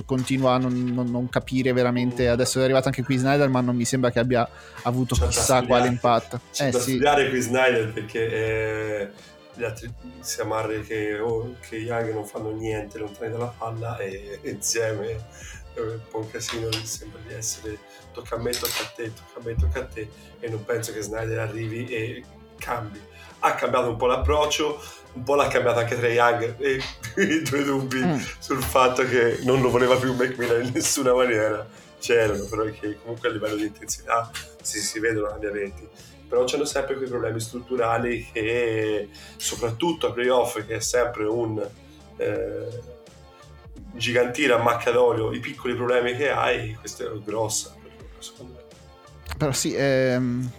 continua 0.06 0.56
a 0.56 0.58
non, 0.58 0.84
non- 0.86 1.12
non 1.12 1.30
capire 1.30 1.72
veramente. 1.74 2.28
Adesso 2.28 2.60
è 2.60 2.64
arrivato 2.64 2.88
anche 2.88 3.04
qui 3.04 3.18
Snyder 3.18 3.50
ma 3.50 3.62
non 3.62 3.76
mi 3.76 3.83
sembra 3.86 4.12
che 4.12 4.20
abbia 4.20 4.48
avuto 4.84 5.16
C'è 5.16 5.28
chissà 5.28 5.64
quale 5.64 5.88
impatto. 5.88 6.40
C'è 6.52 6.68
eh 6.68 6.72
da 6.72 6.80
sì. 6.80 6.92
studiare 6.92 7.30
qui 7.30 7.40
Snyder 7.40 7.92
perché 7.94 8.32
eh, 8.32 9.10
gli 9.54 9.64
altri 9.64 9.94
si 10.20 10.42
amarre 10.42 10.82
che, 10.82 11.20
oh, 11.20 11.56
che 11.60 11.78
Young 11.78 12.14
non 12.14 12.26
fanno 12.26 12.52
niente 12.52 12.98
lontani 12.98 13.32
dalla 13.32 13.54
palla 13.56 13.98
e 13.98 14.40
insieme 14.44 15.26
è 15.74 15.80
un 15.80 16.00
po' 16.10 16.20
un 16.20 16.30
casino 16.30 16.70
sembra 16.84 17.20
di 17.28 17.34
essere 17.34 17.80
tocca 18.14 18.36
a 18.36 18.40
me, 18.40 18.52
tocca 18.52 18.84
a 18.84 18.92
te, 18.96 19.12
tocca 19.14 19.40
a 19.40 19.44
me, 19.44 19.56
tocca 19.56 19.80
a 19.80 19.86
te 19.86 20.10
e 20.40 20.50
non 20.50 20.64
penso 20.64 20.94
che 20.94 21.02
Snyder 21.02 21.40
arrivi 21.40 21.86
e 21.88 22.24
cambi. 22.58 23.02
Ha 23.40 23.56
cambiato 23.56 23.90
un 23.90 23.98
po' 23.98 24.06
l'approccio 24.06 24.82
un 25.14 25.24
po' 25.24 25.36
l'ha 25.36 25.48
cambiato 25.48 25.80
anche 25.80 25.98
Trey 25.98 26.14
Young 26.14 26.56
e 26.60 26.82
i 27.22 27.42
due 27.44 27.64
dubbi 27.64 28.02
Mm. 28.04 28.20
sul 28.40 28.62
fatto 28.62 29.04
che 29.08 29.40
non 29.44 29.62
lo 29.62 29.70
voleva 29.70 29.96
più 29.96 30.14
McMillan 30.14 30.66
in 30.66 30.72
nessuna 30.74 31.14
maniera 31.14 31.66
c'erano 32.04 32.44
però 32.44 32.66
che 32.66 32.98
comunque 33.02 33.30
a 33.30 33.32
livello 33.32 33.56
di 33.56 33.66
intensità 33.66 34.30
si, 34.62 34.80
si 34.80 35.00
vedono 35.00 35.28
cambiamenti 35.28 35.88
però 36.28 36.44
c'hanno 36.44 36.66
sempre 36.66 36.96
quei 36.96 37.08
problemi 37.08 37.40
strutturali 37.40 38.28
che 38.30 39.08
soprattutto 39.38 40.08
a 40.08 40.12
playoff 40.12 40.66
che 40.66 40.76
è 40.76 40.80
sempre 40.82 41.24
un 41.26 41.66
eh, 42.18 42.82
gigantire 43.94 44.52
a 44.52 44.58
macchia 44.58 44.92
d'olio 44.92 45.32
i 45.32 45.40
piccoli 45.40 45.76
problemi 45.76 46.16
che 46.16 46.30
hai 46.30 46.74
questa 46.74 47.06
è 47.06 47.08
grossa 47.24 47.74
secondo 48.20 48.54
me. 48.54 48.62
Però 49.38 49.52
sì, 49.52 49.74
ehm, 49.76 50.52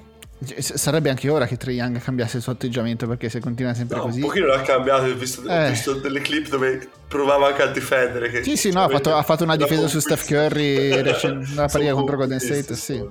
sarebbe 0.60 1.10
anche 1.10 1.28
ora 1.28 1.46
che 1.46 1.56
Trae 1.56 1.74
Young 1.74 2.00
cambiasse 2.00 2.36
il 2.38 2.42
suo 2.42 2.52
atteggiamento 2.52 3.06
perché 3.06 3.28
se 3.28 3.40
continua 3.40 3.74
sempre 3.74 3.96
No, 3.96 4.02
così... 4.04 4.20
un 4.20 4.26
pochino 4.26 4.46
l'ha 4.46 4.62
cambiato 4.62 5.04
ho 5.04 5.14
visto, 5.14 5.42
ho 5.46 5.50
Eh. 5.52 5.70
visto 5.70 5.94
delle 5.94 6.20
clip 6.20 6.48
dove 6.48 6.88
provava 7.08 7.48
anche 7.48 7.62
a 7.62 7.66
difendere 7.66 8.30
che 8.30 8.42
Sì, 8.42 8.56
sì, 8.56 8.70
no, 8.72 8.82
ha 8.84 8.88
fatto, 8.88 9.14
ha 9.14 9.22
fatto 9.22 9.44
una 9.44 9.56
difesa 9.56 9.86
su. 9.88 9.98
Steph 10.00 10.26
Curry 10.26 11.00
recen- 11.02 11.38
nella 11.48 11.66
partita 11.66 11.92
contro 11.92 12.16
Golden 12.16 12.40
State, 12.40 12.74
sì. 12.74 13.02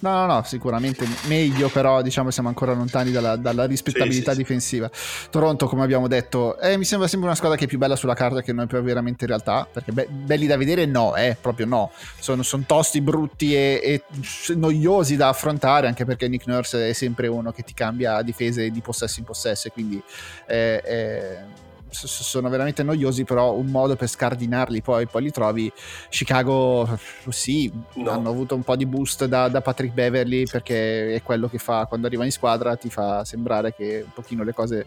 No, 0.00 0.10
no, 0.12 0.26
no, 0.26 0.42
sicuramente 0.44 1.06
meglio, 1.26 1.68
però 1.68 2.02
diciamo 2.02 2.30
siamo 2.30 2.48
ancora 2.48 2.72
lontani 2.72 3.10
dalla, 3.10 3.36
dalla 3.36 3.64
rispettabilità 3.66 4.30
Sì, 4.30 4.36
sì, 4.36 4.42
difensiva. 4.42 4.90
Toronto, 5.30 5.66
come 5.66 5.82
abbiamo 5.82 6.06
detto, 6.06 6.58
eh, 6.60 6.76
mi 6.76 6.84
sembra 6.84 7.08
sempre 7.08 7.28
una 7.28 7.36
squadra 7.36 7.56
che 7.58 7.64
è 7.64 7.68
più 7.68 7.78
bella 7.78 7.96
sulla 7.96 8.14
carta 8.14 8.40
che 8.40 8.52
non 8.52 8.64
è 8.64 8.68
poi 8.68 8.82
veramente 8.82 9.24
in 9.24 9.30
realtà, 9.30 9.66
perché 9.70 9.92
be- 9.92 10.06
belli 10.08 10.46
da 10.46 10.56
vedere 10.56 10.86
no, 10.86 11.16
eh, 11.16 11.36
proprio 11.40 11.66
no. 11.66 11.90
Sono, 12.18 12.42
sono 12.42 12.62
tosti, 12.66 13.00
brutti 13.00 13.54
e, 13.54 13.80
e 13.82 14.54
noiosi 14.54 15.16
da 15.16 15.28
affrontare, 15.28 15.88
anche 15.88 16.04
perché 16.04 16.28
Nick 16.28 16.46
Nurse 16.46 16.88
è 16.90 16.92
sempre 16.92 17.26
uno 17.26 17.50
che 17.50 17.62
ti 17.62 17.74
cambia 17.74 18.22
difese 18.22 18.70
di 18.70 18.80
possesso 18.80 19.18
in 19.18 19.24
possesso, 19.24 19.68
quindi 19.70 20.00
eh, 20.46 20.82
eh, 20.84 21.66
sono 21.90 22.48
veramente 22.48 22.82
noiosi, 22.82 23.24
però 23.24 23.54
un 23.54 23.66
modo 23.66 23.96
per 23.96 24.08
scardinarli 24.08 24.82
poi, 24.82 25.06
poi 25.06 25.22
li 25.22 25.30
trovi. 25.30 25.72
Chicago, 26.08 26.98
sì, 27.28 27.70
No. 27.94 28.10
hanno 28.10 28.28
avuto 28.30 28.54
un 28.54 28.62
po' 28.62 28.76
di 28.76 28.86
boost 28.86 29.24
da, 29.26 29.48
da 29.48 29.60
Patrick 29.60 29.92
Beverly 29.94 30.46
perché 30.46 31.14
è 31.14 31.22
quello 31.22 31.48
che 31.48 31.58
fa 31.58 31.86
quando 31.86 32.06
arriva 32.06 32.24
in 32.24 32.32
squadra, 32.32 32.76
ti 32.76 32.90
fa 32.90 33.24
sembrare 33.24 33.74
che 33.74 34.02
un 34.04 34.12
pochino 34.12 34.42
le 34.44 34.52
cose 34.52 34.86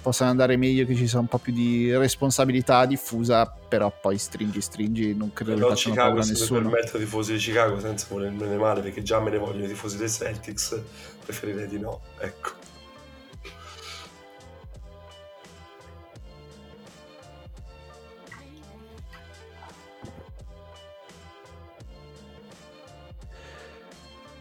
possano 0.00 0.30
andare 0.30 0.56
meglio, 0.56 0.86
che 0.86 0.94
ci 0.94 1.06
sia 1.08 1.18
un 1.18 1.26
po' 1.26 1.38
più 1.38 1.52
di 1.52 1.94
responsabilità 1.96 2.86
diffusa, 2.86 3.46
però 3.68 3.92
poi 4.00 4.16
stringi, 4.16 4.60
stringi, 4.60 5.14
non 5.14 5.32
credo 5.32 5.52
che 5.52 5.56
Però 5.58 5.68
facciano 5.70 5.94
Chicago 5.94 6.14
paura 6.14 6.24
a 6.24 6.28
nessuno. 6.30 6.60
permetto 6.70 6.96
ai 6.96 7.02
tifosi 7.04 7.32
di 7.32 7.38
Chicago 7.38 7.80
senza 7.80 8.06
volermene 8.08 8.56
male 8.56 8.80
perché 8.80 9.02
già 9.02 9.20
me 9.20 9.30
ne 9.30 9.38
vogliono 9.38 9.64
i 9.64 9.68
tifosi 9.68 9.96
dei 9.98 10.08
Celtics 10.08 10.80
preferirei 11.24 11.66
di 11.66 11.78
no 11.80 12.00
ecco 12.20 12.50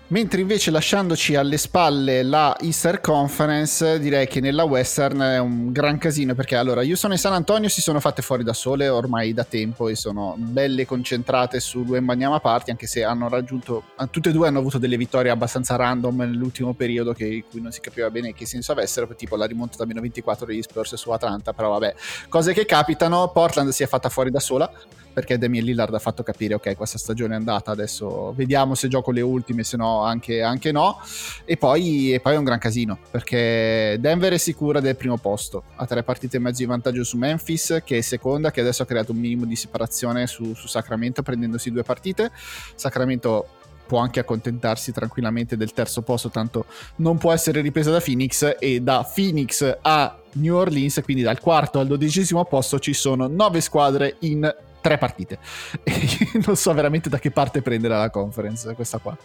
Mentre 0.09 0.39
invece 0.39 0.71
lasciandoci 0.71 1.35
alle 1.35 1.57
spalle 1.57 2.23
la 2.23 2.55
Easter 2.61 3.01
Conference, 3.01 3.99
direi 3.99 4.25
che 4.25 4.39
nella 4.39 4.63
Western 4.63 5.19
è 5.19 5.37
un 5.37 5.73
gran 5.73 5.97
casino 5.97 6.33
perché 6.33 6.55
allora 6.55 6.79
Houston 6.79 7.11
e 7.11 7.17
San 7.17 7.33
Antonio 7.33 7.67
si 7.67 7.81
sono 7.81 7.99
fatte 7.99 8.21
fuori 8.21 8.45
da 8.45 8.53
sole 8.53 8.87
ormai 8.87 9.33
da 9.33 9.43
tempo 9.43 9.89
e 9.89 9.95
sono 9.95 10.35
belle 10.37 10.85
concentrate 10.85 11.59
su 11.59 11.83
due 11.83 11.99
Banyama 12.01 12.39
Party, 12.39 12.71
anche 12.71 12.87
se 12.87 13.03
hanno 13.03 13.27
raggiunto, 13.27 13.83
tutte 14.09 14.29
e 14.29 14.31
due 14.31 14.47
hanno 14.47 14.59
avuto 14.59 14.77
delle 14.77 14.95
vittorie 14.95 15.29
abbastanza 15.29 15.75
random 15.75 16.19
nell'ultimo 16.19 16.73
periodo 16.73 17.11
che, 17.11 17.43
cui 17.51 17.59
non 17.59 17.73
si 17.73 17.81
capiva 17.81 18.09
bene 18.09 18.33
che 18.33 18.45
senso 18.45 18.71
avessero, 18.71 19.13
tipo 19.13 19.35
la 19.35 19.45
rimonta 19.45 19.75
da 19.75 19.85
meno 19.85 19.99
24 19.99 20.45
degli 20.45 20.61
Spurs 20.61 20.95
su 20.95 21.11
Atlanta, 21.11 21.51
però 21.51 21.71
vabbè, 21.71 21.95
cose 22.29 22.53
che 22.53 22.65
capitano, 22.65 23.29
Portland 23.33 23.71
si 23.71 23.83
è 23.83 23.87
fatta 23.87 24.07
fuori 24.07 24.31
da 24.31 24.39
sola 24.39 24.71
perché 25.17 25.39
Damian 25.39 25.65
Lillard 25.65 25.91
ha 25.95 25.97
fatto 25.97 26.21
capire 26.21 26.53
ok 26.53 26.75
questa 26.75 26.99
stagione 26.99 27.33
è 27.33 27.37
andata, 27.37 27.71
adesso 27.71 28.33
vediamo 28.35 28.75
se 28.75 28.87
gioco 28.87 29.09
le 29.09 29.21
ultime, 29.21 29.63
se 29.63 29.75
no 29.75 30.03
anche, 30.03 30.43
anche 30.43 30.71
no. 30.71 30.99
E 31.43 31.57
poi, 31.57 32.13
e 32.13 32.19
poi 32.19 32.35
è 32.35 32.37
un 32.37 32.43
gran 32.43 32.59
casino 32.59 32.99
perché 33.09 33.97
Denver 33.99 34.33
è 34.33 34.37
sicura 34.37 34.79
del 34.79 34.95
primo 34.95 35.17
posto, 35.17 35.63
ha 35.77 35.87
tre 35.87 36.03
partite 36.03 36.37
e 36.37 36.39
mezzo 36.39 36.59
di 36.59 36.65
vantaggio 36.65 37.03
su 37.03 37.17
Memphis 37.17 37.81
che 37.83 37.97
è 37.97 38.01
seconda, 38.01 38.51
che 38.51 38.61
adesso 38.61 38.83
ha 38.83 38.85
creato 38.85 39.11
un 39.11 39.17
minimo 39.17 39.45
di 39.45 39.55
separazione 39.55 40.27
su, 40.27 40.53
su 40.53 40.67
Sacramento 40.67 41.23
prendendosi 41.23 41.71
due 41.71 41.81
partite. 41.81 42.29
Sacramento 42.75 43.47
può 43.87 43.97
anche 43.97 44.19
accontentarsi 44.19 44.91
tranquillamente 44.91 45.57
del 45.57 45.73
terzo 45.73 46.03
posto, 46.03 46.29
tanto 46.29 46.65
non 46.97 47.17
può 47.17 47.31
essere 47.31 47.61
ripresa 47.61 47.89
da 47.89 48.01
Phoenix 48.01 48.57
e 48.59 48.81
da 48.81 49.09
Phoenix 49.11 49.77
a 49.81 50.15
New 50.33 50.55
Orleans, 50.55 51.01
quindi 51.03 51.23
dal 51.23 51.39
quarto 51.39 51.79
al 51.79 51.87
dodicesimo 51.87 52.45
posto 52.45 52.77
ci 52.77 52.93
sono 52.93 53.25
nove 53.25 53.61
squadre 53.61 54.17
in 54.19 54.53
tre 54.87 54.97
partite. 54.97 55.39
Non 56.45 56.55
so 56.55 56.73
veramente 56.73 57.09
da 57.09 57.19
che 57.19 57.31
parte 57.31 57.61
prendere 57.61 57.95
la 57.95 58.09
conference 58.09 58.73
questa 58.73 58.99
qua. 58.99 59.17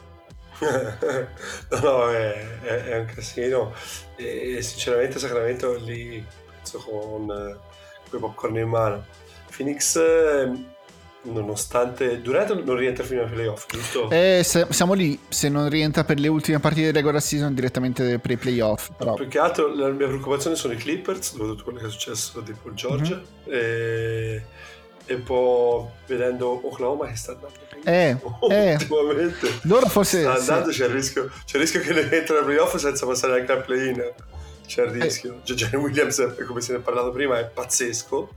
no, 0.63 1.79
no, 1.81 2.11
è, 2.11 2.61
è, 2.61 2.85
è, 2.85 2.99
un 2.99 3.07
casino 3.07 3.73
e 4.17 4.63
sinceramente 4.63 5.19
Sacramento 5.19 5.75
lì 5.75 6.25
con 6.85 7.59
quei 8.09 8.21
popcorn 8.21 8.57
in 8.57 8.69
mano. 8.69 9.05
Phoenix 9.55 9.97
ehm, 9.97 10.73
nonostante 11.23 12.21
Durant 12.21 12.63
non 12.63 12.77
rientra 12.77 13.05
fino 13.05 13.23
ai 13.23 13.31
playoff, 13.31 13.67
giusto? 13.69 14.11
Eh, 14.11 14.43
se, 14.45 14.67
siamo 14.71 14.95
lì, 14.95 15.19
se 15.29 15.49
non 15.49 15.69
rientra 15.69 16.05
per 16.05 16.19
le 16.19 16.29
ultime 16.29 16.59
partite 16.61 16.87
di 16.87 16.93
regular 16.93 17.21
season 17.21 17.55
direttamente 17.55 18.19
per 18.19 18.31
i 18.31 18.37
playoff. 18.37 18.91
Però. 18.97 19.15
Più 19.15 19.29
che 19.29 19.39
altro 19.39 19.75
la 19.75 19.89
mia 19.89 20.07
preoccupazione 20.07 20.57
sono 20.57 20.73
i 20.73 20.77
Clippers, 20.77 21.33
dopo 21.35 21.51
tutto 21.51 21.65
quello 21.65 21.79
che 21.81 21.87
è 21.87 21.91
successo 21.91 22.41
di 22.41 22.53
Paul 22.53 22.75
George. 22.75 23.15
Mm-hmm. 23.15 23.59
E, 23.59 24.45
e, 25.07 25.17
poi 25.17 25.85
vedendo 26.07 26.61
Oklahoma 26.67 27.07
che 27.07 27.17
sta 27.17 27.33
andando 27.33 27.63
eh, 27.85 28.17
eh, 28.51 28.73
ultimamente. 28.73 29.49
Loro 29.63 29.89
forse... 29.89 30.21
Sta 30.21 30.35
andando, 30.35 30.73
sì. 30.73 30.79
c'è, 30.79 30.87
il 30.87 30.93
rischio, 30.93 31.31
c'è 31.45 31.57
il 31.57 31.63
rischio 31.63 31.81
che 31.81 31.93
ne 31.93 32.11
entra 32.11 32.39
ai 32.39 32.45
playoff 32.45 32.77
senza 32.77 33.07
passare 33.07 33.41
anche 33.41 33.53
al 33.53 33.65
play-in. 33.65 34.13
C'è 34.67 34.85
il 34.85 34.97
eh. 34.97 35.05
rischio. 35.05 35.41
Eh. 35.45 35.55
Jalen 35.55 35.81
Williams, 35.81 36.35
come 36.47 36.61
se 36.61 36.73
ne 36.73 36.79
è 36.79 36.81
parlato 36.81 37.11
prima, 37.11 37.39
è 37.39 37.45
pazzesco 37.45 38.35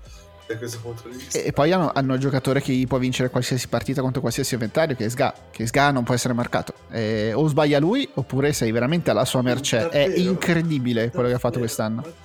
da 0.47 0.57
questo 0.57 0.80
punto 0.80 1.07
di 1.09 1.18
vista. 1.18 1.39
E, 1.39 1.51
poi 1.51 1.72
hanno, 1.72 1.91
hanno 1.93 2.13
un 2.13 2.20
giocatore 2.20 2.61
che 2.61 2.86
può 2.88 2.97
vincere 2.97 3.30
qualsiasi 3.30 3.68
partita 3.68 4.01
contro 4.01 4.22
qualsiasi 4.22 4.55
avversario, 4.55 4.95
che 4.95 5.05
è 5.05 5.09
Sga, 5.09 5.34
che 5.51 5.66
Sga 5.68 5.91
non 5.91 6.03
può 6.03 6.13
essere 6.13 6.34
marcato. 6.34 6.74
Eh, 6.91 7.34
o 7.34 7.47
sbaglia 7.47 7.80
lui, 7.80 8.07
oppure 8.16 8.53
sei 8.53 8.72
veramente 8.72 9.11
alla 9.11 9.26
sua 9.26 9.41
mercé. 9.41 9.80
Davvero? 9.80 10.13
È 10.13 10.18
incredibile 10.18 10.93
davvero? 10.93 11.11
quello 11.11 11.28
che 11.30 11.36
ha 11.36 11.39
fatto 11.39 11.59
quest'anno. 11.59 12.24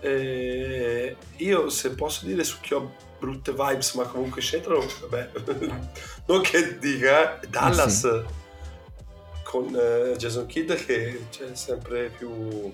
Eh, 0.00 1.16
io 1.36 1.68
se 1.68 1.90
posso 1.90 2.26
dire 2.26 2.42
su 2.44 2.58
chi 2.60 2.74
ho 2.74 2.92
brutte 3.18 3.52
vibes, 3.52 3.94
ma 3.94 4.04
comunque 4.04 4.40
c'entrano, 4.40 4.84
vabbè, 5.08 5.30
non 6.26 6.40
che 6.40 6.78
dica, 6.78 7.40
eh, 7.40 7.46
Dallas 7.48 8.04
eh 8.04 8.24
sì. 8.26 9.42
con 9.42 9.74
eh, 9.74 10.16
Jason 10.16 10.46
Kidd 10.46 10.72
che 10.72 11.26
c'è 11.30 11.54
sempre 11.54 12.10
più 12.16 12.72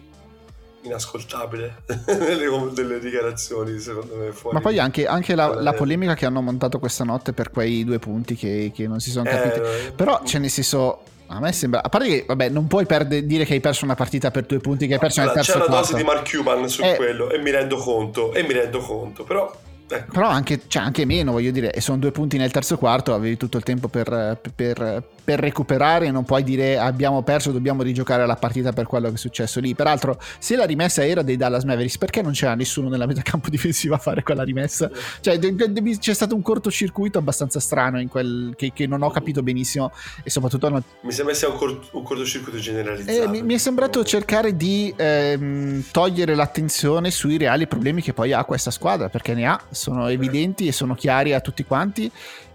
inascoltabile 0.82 1.82
delle, 2.06 2.70
delle 2.72 3.00
dichiarazioni 3.00 3.78
secondo 3.80 4.16
me 4.16 4.30
fuori. 4.30 4.56
ma 4.56 4.62
poi 4.62 4.78
anche, 4.78 5.04
anche 5.04 5.34
la, 5.34 5.60
la, 5.60 5.72
polemica 5.72 6.14
che 6.14 6.26
hanno 6.26 6.40
montato 6.40 6.78
questa 6.78 7.02
notte 7.02 7.32
per 7.32 7.50
quei 7.50 7.84
due 7.84 7.98
punti 7.98 8.36
che, 8.36 8.70
che 8.72 8.86
non 8.86 9.00
si 9.00 9.10
sono 9.10 9.24
capiti 9.28 9.58
eh, 9.58 9.92
però 9.96 10.22
cioè 10.24 10.40
nel 10.40 10.50
senso 10.50 11.00
a 11.28 11.40
me 11.40 11.52
sembra 11.52 11.82
a 11.82 11.88
parte 11.88 12.08
che 12.08 12.24
vabbè 12.26 12.48
non 12.48 12.66
puoi 12.66 12.86
perde, 12.86 13.26
dire 13.26 13.44
che 13.44 13.54
hai 13.54 13.60
perso 13.60 13.84
una 13.84 13.94
partita 13.94 14.30
per 14.30 14.44
due 14.44 14.58
punti 14.58 14.86
che 14.86 14.94
hai 14.94 14.98
perso 14.98 15.20
allora, 15.20 15.34
nel 15.34 15.44
terzo 15.44 15.60
c'è 15.60 15.66
una 15.66 15.76
dose 15.76 15.94
di 15.94 16.02
Mark 16.04 16.30
Cuban 16.30 16.68
su 16.68 16.82
eh, 16.82 16.94
quello 16.96 17.30
e 17.30 17.38
mi 17.38 17.50
rendo 17.50 17.76
conto 17.76 18.32
e 18.32 18.42
mi 18.42 18.52
rendo 18.52 18.78
conto 18.78 19.24
però 19.24 19.64
Ecco. 19.88 20.12
Però 20.12 20.26
anche, 20.26 20.62
cioè 20.66 20.82
anche, 20.82 21.04
meno, 21.04 21.32
voglio 21.32 21.52
dire, 21.52 21.70
e 21.70 21.80
sono 21.80 21.98
due 21.98 22.10
punti 22.10 22.36
nel 22.36 22.50
terzo 22.50 22.76
quarto, 22.76 23.14
avevi 23.14 23.36
tutto 23.36 23.56
il 23.56 23.62
tempo 23.62 23.86
per, 23.86 24.36
per, 24.54 25.04
per, 25.26 25.40
recuperare, 25.40 26.12
non 26.12 26.24
puoi 26.24 26.44
dire 26.44 26.78
abbiamo 26.78 27.22
perso, 27.22 27.50
dobbiamo 27.50 27.82
rigiocare 27.82 28.24
la 28.24 28.36
partita 28.36 28.72
per 28.72 28.86
quello 28.86 29.08
che 29.08 29.14
è 29.14 29.18
successo 29.18 29.58
lì. 29.58 29.74
Peraltro, 29.74 30.20
se 30.38 30.54
la 30.54 30.64
rimessa 30.64 31.04
era 31.04 31.22
dei 31.22 31.36
Dallas 31.36 31.64
Mavericks, 31.64 31.98
perché 31.98 32.22
non 32.22 32.30
c'era 32.30 32.54
nessuno 32.54 32.88
nella 32.88 33.06
metacampo 33.06 33.50
difensiva 33.50 33.96
a 33.96 33.98
fare 33.98 34.22
quella 34.22 34.44
rimessa? 34.44 34.88
Cioè, 35.20 35.36
c'è 35.40 36.14
stato 36.14 36.36
un 36.36 36.42
cortocircuito 36.42 37.18
abbastanza 37.18 37.58
strano 37.58 38.00
in 38.00 38.08
quel, 38.08 38.54
che, 38.56 38.70
che 38.72 38.86
non 38.86 39.02
ho 39.02 39.10
capito 39.10 39.42
benissimo 39.42 39.90
e 40.22 40.30
soprattutto... 40.30 40.68
Non... 40.68 40.80
Mi 41.02 41.10
sembra 41.10 41.34
sia 41.34 41.48
un, 41.48 41.56
cort- 41.56 41.88
un 41.90 42.04
cortocircuito 42.04 42.58
generalizzato. 42.58 43.22
Eh, 43.24 43.26
mi, 43.26 43.42
mi, 43.42 43.54
è 43.54 43.58
sembrato 43.58 44.04
cercare 44.04 44.56
di 44.56 44.94
ehm, 44.96 45.86
togliere 45.90 46.36
l'attenzione 46.36 47.10
sui 47.10 47.36
reali 47.36 47.66
problemi 47.66 48.00
che 48.00 48.12
poi 48.12 48.32
ha 48.32 48.44
questa 48.44 48.70
squadra, 48.70 49.08
perché 49.08 49.34
ne 49.34 49.46
ha 49.46 49.60
sono 49.70 50.06
evidenti 50.06 50.68
e 50.68 50.72
sono 50.72 50.94
chiari 50.94 51.32
a 51.32 51.40
tutti 51.40 51.64
quanti 51.64 52.08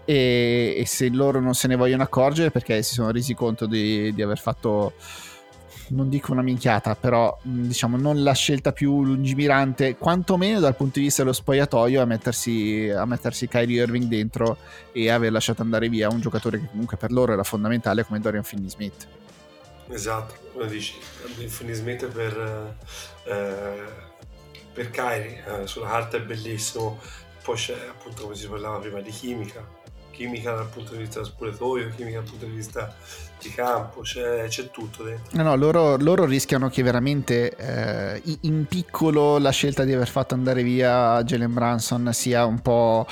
e, 0.04 0.74
e, 0.76 0.86
se 0.86 1.08
loro 1.10 1.40
non 1.40 1.54
se 1.54 1.68
ne 1.68 1.76
vogliono 1.76 2.02
accorgere 2.02 2.50
perché 2.50 2.82
si 2.82 2.94
sono 2.94 3.10
resi 3.10 3.34
conto 3.34 3.66
di, 3.66 4.12
di 4.12 4.22
aver 4.22 4.38
fatto 4.38 4.92
non 5.88 6.08
dico 6.08 6.32
una 6.32 6.42
minchiata 6.42 6.94
però 6.94 7.36
diciamo 7.42 7.96
non 7.96 8.22
la 8.22 8.32
scelta 8.32 8.72
più 8.72 9.04
lungimirante 9.04 9.96
quantomeno 9.96 10.60
dal 10.60 10.76
punto 10.76 10.98
di 10.98 11.06
vista 11.06 11.22
dello 11.22 11.34
spogliatoio 11.34 12.00
a 12.00 12.04
mettersi, 12.04 12.88
a 12.88 13.04
mettersi 13.04 13.48
Kyrie 13.48 13.82
Irving 13.82 14.04
dentro 14.04 14.58
e 14.92 15.10
aver 15.10 15.32
lasciato 15.32 15.62
andare 15.62 15.88
via 15.88 16.08
un 16.08 16.20
giocatore 16.20 16.60
che 16.60 16.68
comunque 16.70 16.96
per 16.96 17.12
loro 17.12 17.32
era 17.32 17.42
fondamentale 17.42 18.04
come 18.04 18.20
Dorian 18.20 18.44
Finney-Smith. 18.44 19.06
Esatto, 19.88 20.34
come 20.52 20.66
dici 20.68 20.94
Finney-Smith 20.98 22.06
per 22.06 22.76
eh, 23.24 24.10
per 24.72 24.90
Kyrie 24.90 25.44
eh, 25.44 25.66
sulla 25.66 25.88
carta 25.88 26.16
è 26.16 26.22
bellissimo 26.22 26.98
poi 27.42 27.56
c'è 27.56 27.76
appunto 27.90 28.22
come 28.22 28.34
si 28.34 28.48
parlava 28.48 28.78
prima 28.78 29.00
di 29.00 29.10
chimica 29.10 29.80
chimica 30.12 30.52
dal 30.52 30.68
punto 30.68 30.92
di 30.92 30.98
vista 30.98 31.24
spogliatoio 31.24 31.90
chimica 31.96 32.20
dal 32.20 32.28
punto 32.28 32.44
di 32.44 32.52
vista 32.52 32.94
di 33.42 33.50
campo 33.50 34.02
c'è, 34.02 34.46
c'è 34.46 34.70
tutto 34.70 35.02
dentro. 35.02 35.36
No 35.36 35.42
no 35.42 35.56
loro, 35.56 35.96
loro 35.96 36.24
rischiano 36.24 36.68
che 36.68 36.82
veramente 36.82 37.54
eh, 37.56 38.22
in 38.42 38.66
piccolo 38.66 39.38
la 39.38 39.50
scelta 39.50 39.82
di 39.84 39.92
aver 39.92 40.08
fatto 40.08 40.34
andare 40.34 40.62
via 40.62 41.22
Jalen 41.24 41.52
Branson 41.52 42.10
sia 42.12 42.44
un 42.46 42.60
po' 42.60 43.06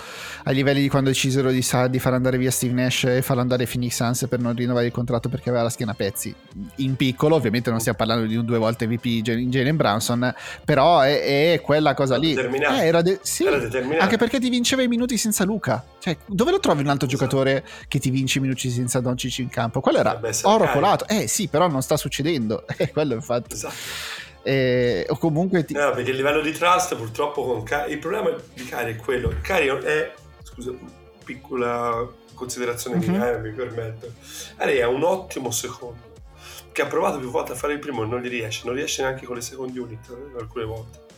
ai 0.44 0.54
livelli 0.54 0.80
di 0.80 0.88
quando 0.88 1.10
decisero 1.10 1.50
di, 1.50 1.66
di 1.88 1.98
far 1.98 2.14
andare 2.14 2.38
via 2.38 2.50
Steve 2.50 2.72
Nash 2.72 3.04
e 3.04 3.22
farlo 3.22 3.42
andare 3.42 3.66
Phoenix 3.66 3.96
Suns 3.96 4.26
per 4.28 4.38
non 4.38 4.54
rinnovare 4.54 4.86
il 4.86 4.92
contratto 4.92 5.28
perché 5.28 5.48
aveva 5.48 5.64
la 5.64 5.70
schiena 5.70 5.92
a 5.92 5.96
pezzi. 5.96 6.32
In 6.76 6.94
piccolo 6.94 7.34
ovviamente 7.34 7.70
non 7.70 7.80
stiamo 7.80 7.98
parlando 7.98 8.26
di 8.26 8.36
un 8.36 8.44
due 8.44 8.58
volte 8.58 8.86
VP 8.86 9.06
Jalen 9.22 9.76
Branson 9.76 10.32
però 10.64 11.00
è, 11.00 11.52
è 11.54 11.60
quella 11.60 11.94
cosa 11.94 12.16
lì. 12.16 12.34
eh, 12.34 12.86
era, 12.86 13.02
de- 13.02 13.18
sì, 13.22 13.44
era 13.44 13.58
anche 13.98 14.16
perché 14.16 14.38
ti 14.38 14.48
vinceva 14.48 14.82
i 14.82 14.88
minuti 14.88 15.16
senza 15.16 15.44
Luca 15.44 15.84
cioè 15.98 16.16
dove 16.26 16.50
lo 16.50 16.60
trovi 16.60 16.82
altro 16.90 17.06
esatto. 17.06 17.26
giocatore 17.26 17.64
che 17.88 17.98
ti 17.98 18.10
vince 18.10 18.38
i 18.38 18.40
minuti 18.40 18.70
senza 18.70 19.00
Doncic 19.00 19.38
in 19.38 19.48
campo. 19.48 19.80
Quello 19.80 19.98
era 19.98 20.20
oro 20.42 20.70
colato. 20.70 21.06
Eh 21.08 21.26
sì 21.26 21.48
però 21.48 21.68
non 21.68 21.82
sta 21.82 21.96
succedendo. 21.96 22.66
È 22.66 22.90
quello 22.92 23.14
infatti. 23.14 23.54
Esatto. 23.54 24.18
Eh, 24.42 25.06
o 25.08 25.18
comunque 25.18 25.64
ti... 25.64 25.74
no, 25.74 25.90
perché 25.90 26.10
il 26.10 26.16
livello 26.16 26.40
di 26.40 26.52
trust 26.52 26.96
purtroppo 26.96 27.44
con 27.44 27.62
Cari 27.62 27.92
il 27.92 27.98
problema 27.98 28.34
di 28.54 28.64
Cari 28.64 28.94
è 28.94 28.96
quello. 28.96 29.32
Cari 29.42 29.66
è 29.66 30.12
scusa 30.42 30.72
piccola 31.24 32.08
considerazione 32.34 32.96
mm-hmm. 32.96 33.10
mia 33.10 33.32
eh, 33.32 33.38
mi 33.38 33.50
permetto. 33.50 34.12
Cari 34.56 34.76
è 34.76 34.86
un 34.86 35.02
ottimo 35.02 35.50
secondo 35.50 36.08
che 36.72 36.82
ha 36.82 36.86
provato 36.86 37.18
più 37.18 37.30
volte 37.30 37.52
a 37.52 37.54
fare 37.54 37.74
il 37.74 37.78
primo 37.80 38.02
e 38.02 38.06
non 38.06 38.20
gli 38.20 38.28
riesce. 38.28 38.62
Non 38.64 38.74
riesce 38.74 39.02
neanche 39.02 39.26
con 39.26 39.36
le 39.36 39.42
secondi 39.42 39.78
unit 39.78 40.08
eh, 40.08 40.38
alcune 40.38 40.64
volte 40.64 41.08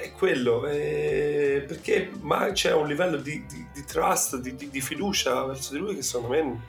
è 0.00 0.12
quello 0.12 0.66
eh, 0.66 1.64
perché 1.66 2.10
ma 2.20 2.52
c'è 2.52 2.72
un 2.72 2.86
livello 2.86 3.16
di, 3.16 3.44
di, 3.46 3.66
di 3.72 3.84
trust 3.84 4.36
di, 4.36 4.54
di, 4.54 4.80
fiducia 4.80 5.44
verso 5.44 5.72
di 5.72 5.78
lui 5.78 5.94
che 5.94 6.02
secondo 6.02 6.28
me 6.28 6.60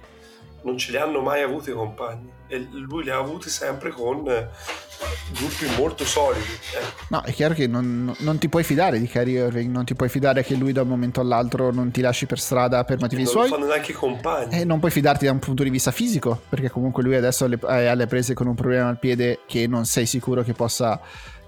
non 0.63 0.77
ce 0.77 0.91
li 0.91 0.97
hanno 0.97 1.21
mai 1.21 1.41
avuti 1.41 1.69
i 1.69 1.73
compagni 1.73 2.29
e 2.47 2.67
lui 2.71 3.03
li 3.03 3.09
ha 3.09 3.17
avuti 3.17 3.49
sempre 3.49 3.91
con 3.91 4.27
eh, 4.27 4.49
gruppi 5.37 5.65
molto 5.77 6.05
solidi. 6.05 6.45
Eh. 6.45 7.05
No, 7.09 7.21
è 7.21 7.31
chiaro 7.31 7.53
che 7.53 7.67
non, 7.67 8.13
non, 8.19 8.37
ti 8.37 8.49
puoi 8.49 8.63
fidare 8.63 8.99
di 8.99 9.07
Kyrie 9.07 9.45
Irving, 9.45 9.71
non 9.71 9.85
ti 9.85 9.95
puoi 9.95 10.09
fidare 10.09 10.43
che 10.43 10.55
lui 10.55 10.71
da 10.71 10.81
un 10.81 10.87
momento 10.87 11.19
all'altro 11.19 11.71
non 11.71 11.91
ti 11.91 12.01
lasci 12.01 12.25
per 12.25 12.39
strada 12.39 12.83
per 12.83 12.99
motivi 12.99 13.23
non 13.23 13.31
suoi. 13.31 13.49
Non 13.49 13.59
fanno 13.59 13.71
neanche 13.71 13.91
i 13.91 13.95
compagni. 13.95 14.59
E 14.59 14.65
non 14.65 14.79
puoi 14.79 14.91
fidarti 14.91 15.25
da 15.25 15.31
un 15.31 15.39
punto 15.39 15.63
di 15.63 15.69
vista 15.69 15.91
fisico, 15.91 16.41
perché 16.47 16.69
comunque 16.69 17.03
lui 17.03 17.15
adesso 17.15 17.45
è 17.45 17.85
alle 17.85 18.07
prese 18.07 18.33
con 18.33 18.47
un 18.47 18.55
problema 18.55 18.87
al 18.89 18.99
piede 18.99 19.41
che 19.45 19.67
non 19.67 19.85
sei 19.85 20.05
sicuro 20.05 20.41
che 20.43 20.53
possa 20.53 20.99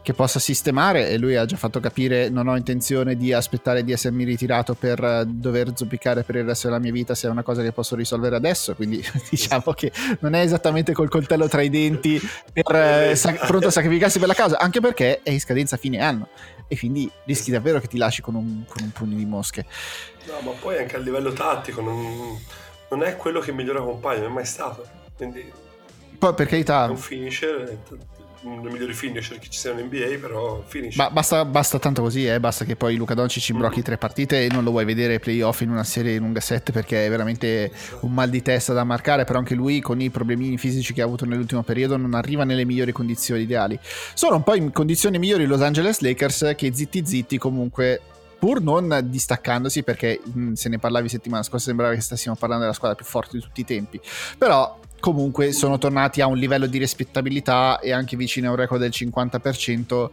che 0.01 0.13
possa 0.13 0.39
sistemare 0.39 1.09
e 1.09 1.17
lui 1.17 1.35
ha 1.35 1.45
già 1.45 1.57
fatto 1.57 1.79
capire 1.79 2.29
non 2.29 2.47
ho 2.47 2.55
intenzione 2.55 3.15
di 3.15 3.33
aspettare 3.33 3.83
di 3.83 3.91
essermi 3.91 4.23
ritirato 4.23 4.73
per 4.73 5.03
eh, 5.03 5.23
dover 5.27 5.71
zoppicare 5.75 6.23
per 6.23 6.35
il 6.35 6.45
resto 6.45 6.67
della 6.67 6.79
mia 6.79 6.91
vita 6.91 7.15
se 7.15 7.27
è 7.27 7.31
una 7.31 7.43
cosa 7.43 7.61
che 7.61 7.71
posso 7.71 7.95
risolvere 7.95 8.35
adesso 8.35 8.75
quindi 8.75 9.03
diciamo 9.29 9.73
che 9.73 9.91
non 10.19 10.33
è 10.35 10.41
esattamente 10.41 10.93
col 10.93 11.09
coltello 11.09 11.47
tra 11.47 11.61
i 11.61 11.69
denti 11.69 12.19
per, 12.53 12.75
eh, 12.75 13.15
sac- 13.15 13.45
pronto 13.45 13.67
a 13.67 13.71
sacrificarsi 13.71 14.19
per 14.19 14.27
la 14.27 14.33
causa 14.33 14.57
anche 14.57 14.79
perché 14.79 15.21
è 15.21 15.31
in 15.31 15.39
scadenza 15.39 15.77
fine 15.77 15.99
anno 15.99 16.29
e 16.67 16.77
quindi 16.77 17.09
rischi 17.25 17.51
davvero 17.51 17.79
che 17.79 17.87
ti 17.87 17.97
lasci 17.97 18.21
con 18.21 18.35
un, 18.35 18.63
con 18.67 18.83
un 18.83 18.91
pugno 18.91 19.15
di 19.15 19.25
mosche. 19.25 19.65
No 20.27 20.39
ma 20.41 20.51
poi 20.51 20.77
anche 20.77 20.95
a 20.95 20.99
livello 20.99 21.33
tattico 21.33 21.81
non, 21.81 22.37
non 22.89 23.03
è 23.03 23.15
quello 23.15 23.39
che 23.39 23.51
migliora 23.51 23.81
compagno 23.81 24.21
non 24.21 24.31
è 24.31 24.33
mai 24.33 24.45
stato 24.45 24.87
quindi 25.17 25.51
poi 26.17 26.33
per 26.33 26.47
carità 26.47 26.85
un 26.89 26.97
finisher 26.97 27.77
uno 28.41 28.61
dei 28.61 28.71
migliori 28.71 28.93
finisher 28.93 29.37
che 29.37 29.49
ci 29.49 29.59
sia 29.59 29.71
in 29.71 29.85
NBA, 29.85 30.17
però 30.19 30.63
finish. 30.65 30.95
Ma 30.95 31.09
basta, 31.09 31.43
basta 31.45 31.79
tanto 31.79 32.01
così, 32.01 32.25
eh, 32.25 32.39
basta 32.39 32.65
che 32.65 32.75
poi 32.75 32.95
Luca 32.95 33.13
Doncic 33.13 33.49
imbrocchi 33.49 33.81
tre 33.81 33.97
partite 33.97 34.45
e 34.45 34.49
non 34.49 34.63
lo 34.63 34.71
vuoi 34.71 34.85
vedere 34.85 35.19
playoff 35.19 35.61
in 35.61 35.69
una 35.69 35.83
serie 35.83 36.17
lunga 36.17 36.39
7 36.39 36.71
perché 36.71 37.05
è 37.05 37.09
veramente 37.09 37.71
un 38.01 38.13
mal 38.13 38.29
di 38.29 38.41
testa 38.41 38.73
da 38.73 38.83
marcare, 38.83 39.25
però 39.25 39.39
anche 39.39 39.55
lui 39.55 39.81
con 39.81 39.99
i 39.99 40.09
problemini 40.09 40.57
fisici 40.57 40.93
che 40.93 41.01
ha 41.01 41.05
avuto 41.05 41.25
nell'ultimo 41.25 41.63
periodo 41.63 41.97
non 41.97 42.13
arriva 42.13 42.43
nelle 42.43 42.65
migliori 42.65 42.91
condizioni 42.91 43.41
ideali. 43.41 43.77
Sono 44.13 44.35
un 44.37 44.43
po' 44.43 44.55
in 44.55 44.71
condizioni 44.71 45.19
migliori 45.19 45.43
i 45.43 45.47
Los 45.47 45.61
Angeles 45.61 45.99
Lakers 45.99 46.53
che 46.55 46.73
zitti 46.73 47.05
zitti 47.05 47.37
comunque 47.37 48.01
pur 48.39 48.61
non 48.61 49.01
distaccandosi 49.03 49.83
perché 49.83 50.21
mh, 50.23 50.53
se 50.53 50.69
ne 50.69 50.79
parlavi 50.79 51.09
settimana 51.09 51.43
scorsa 51.43 51.65
sembrava 51.65 51.93
che 51.93 51.99
stessimo 51.99 52.35
parlando 52.35 52.63
della 52.63 52.75
squadra 52.75 52.95
più 52.95 53.05
forte 53.05 53.37
di 53.37 53.43
tutti 53.43 53.59
i 53.59 53.65
tempi 53.65 53.99
però 54.37 54.79
comunque 54.99 55.51
sono 55.51 55.77
tornati 55.77 56.21
a 56.21 56.27
un 56.27 56.37
livello 56.37 56.65
di 56.65 56.77
rispettabilità 56.77 57.79
e 57.79 57.91
anche 57.91 58.15
vicino 58.15 58.47
a 58.47 58.51
un 58.51 58.57
record 58.57 58.81
del 58.81 58.91
50% 58.93 60.09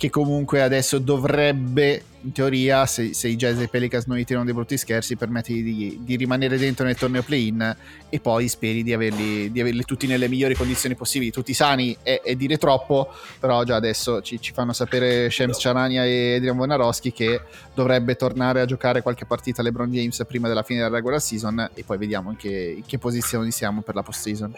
che 0.00 0.08
comunque 0.08 0.62
adesso 0.62 0.98
dovrebbe, 0.98 2.02
in 2.22 2.32
teoria, 2.32 2.86
se, 2.86 3.12
se 3.12 3.28
i 3.28 3.36
Jazz 3.36 3.58
e 3.58 3.64
i 3.64 3.68
Pelicans 3.68 4.06
non 4.06 4.16
gli 4.16 4.24
tirano 4.24 4.46
dei 4.46 4.54
brutti 4.54 4.78
scherzi, 4.78 5.14
permetti 5.14 5.62
di, 5.62 5.98
di, 6.00 6.16
rimanere 6.16 6.56
dentro 6.56 6.86
nel 6.86 6.96
torneo 6.96 7.22
play-in 7.22 7.76
e 8.08 8.18
poi 8.18 8.48
speri 8.48 8.82
di 8.82 8.94
averli, 8.94 9.52
di 9.52 9.60
averli 9.60 9.84
tutti 9.84 10.06
nelle 10.06 10.26
migliori 10.26 10.54
condizioni 10.54 10.94
possibili. 10.94 11.30
Tutti 11.30 11.52
sani 11.52 11.94
è, 12.02 12.22
è 12.24 12.34
dire 12.34 12.56
troppo, 12.56 13.12
però 13.38 13.62
già 13.64 13.76
adesso 13.76 14.22
ci, 14.22 14.40
ci 14.40 14.54
fanno 14.54 14.72
sapere 14.72 15.28
Shams 15.28 15.58
Charania 15.60 16.06
e 16.06 16.36
Adrian 16.36 16.56
Wonarowski 16.56 17.12
che 17.12 17.42
dovrebbe 17.74 18.16
tornare 18.16 18.62
a 18.62 18.64
giocare 18.64 19.02
qualche 19.02 19.26
partita 19.26 19.60
LeBron 19.60 19.92
James 19.92 20.24
prima 20.26 20.48
della 20.48 20.62
fine 20.62 20.80
della 20.80 20.94
regular 20.94 21.20
season 21.20 21.72
e 21.74 21.84
poi 21.84 21.98
vediamo 21.98 22.30
in 22.30 22.36
che, 22.36 22.72
in 22.74 22.86
che 22.86 22.96
posizioni 22.96 23.50
siamo 23.50 23.82
per 23.82 23.96
la 23.96 24.02
post-season 24.02 24.54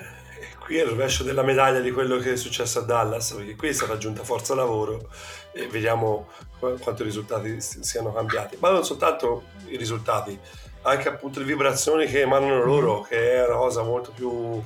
qui 0.73 0.81
è 0.81 0.85
il 0.85 0.89
rovescio 0.89 1.23
della 1.23 1.43
medaglia 1.43 1.81
di 1.81 1.91
quello 1.91 2.17
che 2.17 2.33
è 2.33 2.37
successo 2.37 2.79
a 2.79 2.83
Dallas, 2.83 3.33
perché 3.33 3.57
qui 3.57 3.69
è 3.69 3.73
stata 3.73 3.93
aggiunta 3.93 4.25
forza 4.25 4.55
lavoro 4.55 5.11
e 5.53 5.67
vediamo 5.67 6.31
quanto 6.59 7.03
i 7.03 7.05
risultati 7.05 7.61
siano 7.61 8.11
cambiati. 8.11 8.57
Ma 8.59 8.71
non 8.71 8.83
soltanto 8.83 9.43
i 9.67 9.77
risultati, 9.77 10.39
anche 10.81 11.09
appunto 11.09 11.41
le 11.41 11.45
vibrazioni 11.45 12.07
che 12.07 12.21
emanano 12.21 12.65
loro, 12.65 13.03
che 13.03 13.35
è 13.35 13.47
una 13.47 13.59
cosa 13.59 13.83
molto 13.83 14.13
più, 14.13 14.63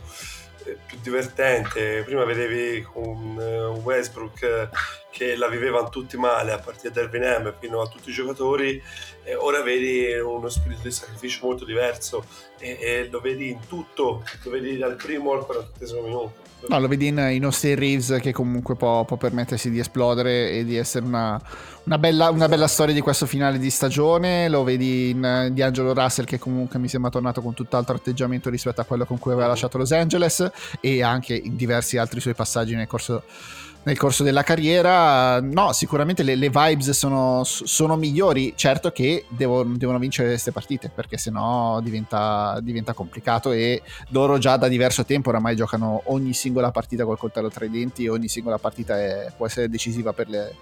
eh, 0.65 0.79
più 0.87 0.99
divertente. 1.03 2.05
Prima 2.05 2.25
vedevi 2.25 2.87
un 2.93 3.81
Westbrook 3.83 4.69
che 5.11 5.35
la 5.35 5.49
vivevano 5.49 5.89
tutti 5.89 6.17
male, 6.17 6.53
a 6.53 6.59
partire 6.59 6.93
da 6.93 7.01
Erwin 7.01 7.47
M 7.47 7.55
fino 7.59 7.81
a 7.81 7.89
tutti 7.89 8.11
i 8.11 8.13
giocatori, 8.13 8.81
ora 9.35 9.63
vedi 9.63 10.13
uno 10.19 10.49
spirito 10.49 10.83
di 10.83 10.91
sacrificio 10.91 11.47
molto 11.47 11.65
diverso 11.65 12.25
e, 12.59 12.79
e 12.81 13.09
lo 13.11 13.21
vedi 13.21 13.51
in 13.51 13.59
tutto, 13.67 14.25
lo 14.43 14.51
vedi 14.51 14.77
dal 14.77 14.95
primo 14.95 15.33
al 15.33 15.45
40 15.45 16.01
minuto. 16.03 16.45
No, 16.69 16.81
lo 16.81 16.89
vedi 16.89 17.09
in, 17.09 17.19
in 17.31 17.45
Austin 17.45 17.77
Reeves 17.77 18.19
che 18.21 18.33
comunque 18.33 18.77
può, 18.77 19.05
può, 19.05 19.17
permettersi 19.17 19.71
di 19.71 19.79
esplodere 19.79 20.51
e 20.51 20.65
di 20.65 20.77
essere 20.77 21.05
una, 21.05 21.41
una, 21.85 21.99
bella, 21.99 22.31
una, 22.31 22.49
bella, 22.49 22.67
storia 22.67 22.95
di 22.95 23.01
questo 23.01 23.27
finale 23.27 23.59
di 23.59 23.71
stagione. 23.71 24.49
Lo 24.49 24.65
vedi 24.65 25.11
in 25.11 25.51
di 25.53 25.63
Angelo 25.63 25.93
Russell 25.93 26.25
che 26.25 26.39
comunque 26.39 26.79
mi 26.79 26.89
sembra 26.89 27.11
tornato 27.11 27.43
con 27.43 27.55
tutt'altro 27.55 27.95
atteggiamento 27.95 28.49
rispetto 28.51 28.81
a 28.81 28.85
quello 28.85 29.05
con 29.05 29.19
cui 29.19 29.33
aveva 29.33 29.49
lasciato 29.49 29.79
Los 29.79 29.93
Angeles 29.93 30.51
e 30.81 31.03
anche 31.03 31.35
in 31.35 31.57
diversi 31.57 31.99
altri 31.99 32.21
suoi 32.21 32.35
passaggi 32.35 32.75
nel 32.75 32.87
corso 32.87 33.23
nel 33.87 33.97
corso 33.97 34.23
della 34.23 34.43
carriera. 34.43 35.41
No, 35.41 35.73
sicuramente 35.73 36.23
le, 36.23 36.35
le 36.35 36.51
vibes 36.51 36.91
sono, 36.91 37.43
sono, 37.45 37.97
migliori. 37.97 38.53
Certo 38.57 38.91
che 38.91 39.27
devono, 39.29 39.77
devono 39.77 39.99
vincere 39.99 40.29
queste 40.29 40.53
partite 40.53 40.91
perché 40.93 41.17
sennò 41.17 41.81
diventa, 41.81 42.59
diventa, 42.61 42.93
complicato. 42.93 43.53
E 43.53 43.83
loro 44.09 44.39
già 44.39 44.57
da 44.57 44.69
diverso 44.69 45.05
tempo 45.05 45.29
oramai 45.29 45.55
giocano 45.55 46.03
ogni 46.07 46.35
singola 46.35 46.73
partita 46.73 47.05
col 47.05 47.19
coltello 47.19 47.49
tra 47.49 47.65
i 47.65 47.71
denti. 47.71 48.09
Ogni 48.09 48.29
singola 48.29 48.59
partita 48.59 48.99
è, 48.99 49.33
può 49.37 49.47
essere 49.47 49.69
decisiva 49.69 50.13
per 50.13 50.29
le, 50.29 50.55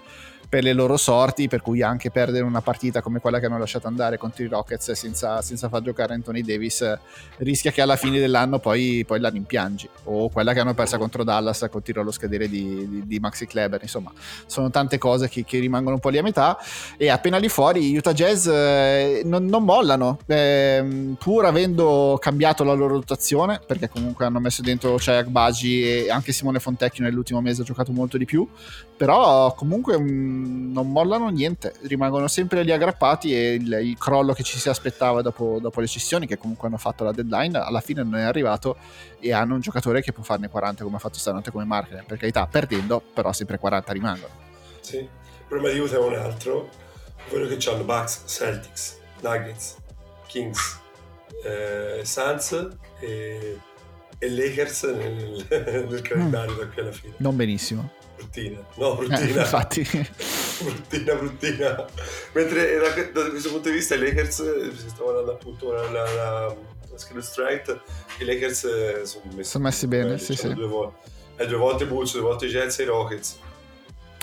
per 0.47 0.63
le 0.63 0.73
loro 0.73 0.97
sorti, 0.97 1.47
per 1.47 1.61
cui 1.61 1.81
anche 1.81 2.11
perdere 2.11 2.43
una 2.43 2.61
partita 2.61 3.01
come 3.01 3.19
quella 3.19 3.39
che 3.39 3.45
hanno 3.45 3.57
lasciato 3.57 3.87
andare 3.87 4.17
contro 4.17 4.43
i 4.43 4.47
Rockets 4.47 4.91
senza, 4.91 5.41
senza 5.41 5.69
far 5.69 5.81
giocare 5.81 6.13
Anthony 6.13 6.41
Davis 6.41 6.97
rischia 7.37 7.71
che 7.71 7.81
alla 7.81 7.95
fine 7.95 8.19
dell'anno 8.19 8.59
poi, 8.59 9.03
poi 9.05 9.19
la 9.19 9.29
rimpiangi, 9.29 9.89
o 10.05 10.29
quella 10.29 10.53
che 10.53 10.59
hanno 10.59 10.73
persa 10.73 10.97
contro 10.97 11.23
Dallas 11.23 11.67
con 11.69 11.81
tiro 11.81 12.01
allo 12.01 12.11
scadere 12.11 12.47
di, 12.47 12.87
di, 12.87 13.07
di 13.07 13.19
Maxi 13.19 13.45
Kleber, 13.45 13.81
insomma 13.81 14.11
sono 14.45 14.69
tante 14.69 14.97
cose 14.97 15.29
che, 15.29 15.43
che, 15.43 15.59
rimangono 15.59 15.95
un 15.95 16.01
po' 16.01 16.09
lì 16.09 16.17
a 16.17 16.23
metà. 16.23 16.57
E 16.97 17.09
appena 17.09 17.37
lì 17.37 17.49
fuori 17.49 17.95
Utah 17.95 18.13
Jazz 18.13 18.47
eh, 18.47 19.21
non, 19.25 19.45
non, 19.45 19.63
mollano, 19.63 20.19
eh, 20.27 21.13
pur 21.17 21.45
avendo 21.45 22.17
cambiato 22.21 22.63
la 22.63 22.73
loro 22.73 22.95
rotazione, 22.95 23.59
perché 23.65 23.89
comunque 23.89 24.25
hanno 24.25 24.39
messo 24.39 24.61
dentro 24.61 24.95
Chayak 24.97 25.27
Baji 25.27 25.83
e 25.83 26.09
anche 26.09 26.31
Simone 26.31 26.59
Fontecchio 26.59 27.03
nell'ultimo 27.03 27.41
mese 27.41 27.61
ha 27.61 27.65
giocato 27.65 27.91
molto 27.91 28.17
di 28.17 28.25
più, 28.25 28.47
però 28.95 29.53
comunque... 29.53 29.95
Um, 29.95 30.34
non 30.35 30.91
mollano 30.91 31.29
niente, 31.29 31.73
rimangono 31.83 32.27
sempre 32.27 32.63
lì 32.63 32.71
aggrappati 32.71 33.33
e 33.33 33.53
il, 33.53 33.79
il 33.81 33.97
crollo 33.97 34.33
che 34.33 34.43
ci 34.43 34.57
si 34.57 34.69
aspettava 34.69 35.21
dopo, 35.21 35.59
dopo, 35.61 35.79
le 35.79 35.87
cessioni, 35.87 36.27
che 36.27 36.37
comunque 36.37 36.67
hanno 36.67 36.77
fatto 36.77 37.03
la 37.03 37.11
deadline, 37.11 37.57
alla 37.57 37.81
fine 37.81 38.03
non 38.03 38.15
è 38.15 38.23
arrivato 38.23 38.77
e 39.19 39.33
hanno 39.33 39.55
un 39.55 39.61
giocatore 39.61 40.01
che 40.01 40.11
può 40.11 40.23
farne 40.23 40.49
40 40.49 40.83
come 40.83 40.97
ha 40.97 40.99
fatto 40.99 41.17
stanotte 41.17 41.51
come 41.51 41.65
Marker. 41.65 42.03
Per 42.05 42.17
carità, 42.17 42.45
perdendo, 42.47 43.01
però 43.13 43.31
sempre 43.33 43.57
40 43.57 43.93
rimangono. 43.93 44.33
Sì, 44.81 44.97
il 44.97 45.09
problema 45.47 45.73
di 45.73 45.79
Utah 45.79 45.95
è 45.95 45.99
un 45.99 46.13
altro, 46.15 46.69
quello 47.29 47.47
che 47.47 47.69
hanno 47.69 47.83
Bucks, 47.83 48.23
Celtics, 48.27 48.99
Nuggets, 49.21 49.77
Kings, 50.27 50.79
eh, 51.43 52.01
Suns 52.03 52.69
e, 52.99 53.59
e 54.17 54.29
Lakers 54.29 54.83
nel, 54.83 55.45
nel 55.89 56.01
calendario 56.01 56.53
mm. 56.53 56.57
da 56.57 56.67
qui 56.67 56.81
alla 56.81 56.91
fine. 56.91 57.13
Non 57.17 57.35
benissimo 57.35 57.94
bruttina, 58.15 58.65
no, 58.75 58.95
bruttina. 58.95 59.19
Eh, 59.19 59.39
infatti. 59.39 59.81
bruttina, 60.61 61.15
bruttina. 61.15 61.85
Mentre 62.33 62.77
da, 63.11 63.29
questo 63.29 63.49
punto 63.49 63.69
di 63.69 63.75
vista 63.75 63.95
i 63.95 63.99
Lakers, 63.99 64.71
si 64.75 64.89
stavano 64.89 65.19
andando 65.19 65.33
appunto 65.33 65.71
la, 65.71 65.89
la, 65.89 66.13
la, 66.13 66.55
la 66.89 66.97
skill 66.97 67.19
strength, 67.19 67.79
i 68.19 68.25
Lakers 68.25 68.63
eh, 68.63 69.05
sono 69.05 69.23
messi, 69.33 69.49
sono 69.49 69.63
messi 69.65 69.87
bene, 69.87 70.17
sì, 70.17 70.35
sì. 70.35 70.53
Due 70.53 70.67
volte, 70.67 71.09
eh, 71.37 71.47
due 71.47 71.57
volte 71.57 71.85
Bulls, 71.85 72.13
due 72.13 72.21
volte 72.21 72.47
Jets 72.47 72.79
e 72.79 72.83
i 72.83 72.85
Rockets. 72.85 73.37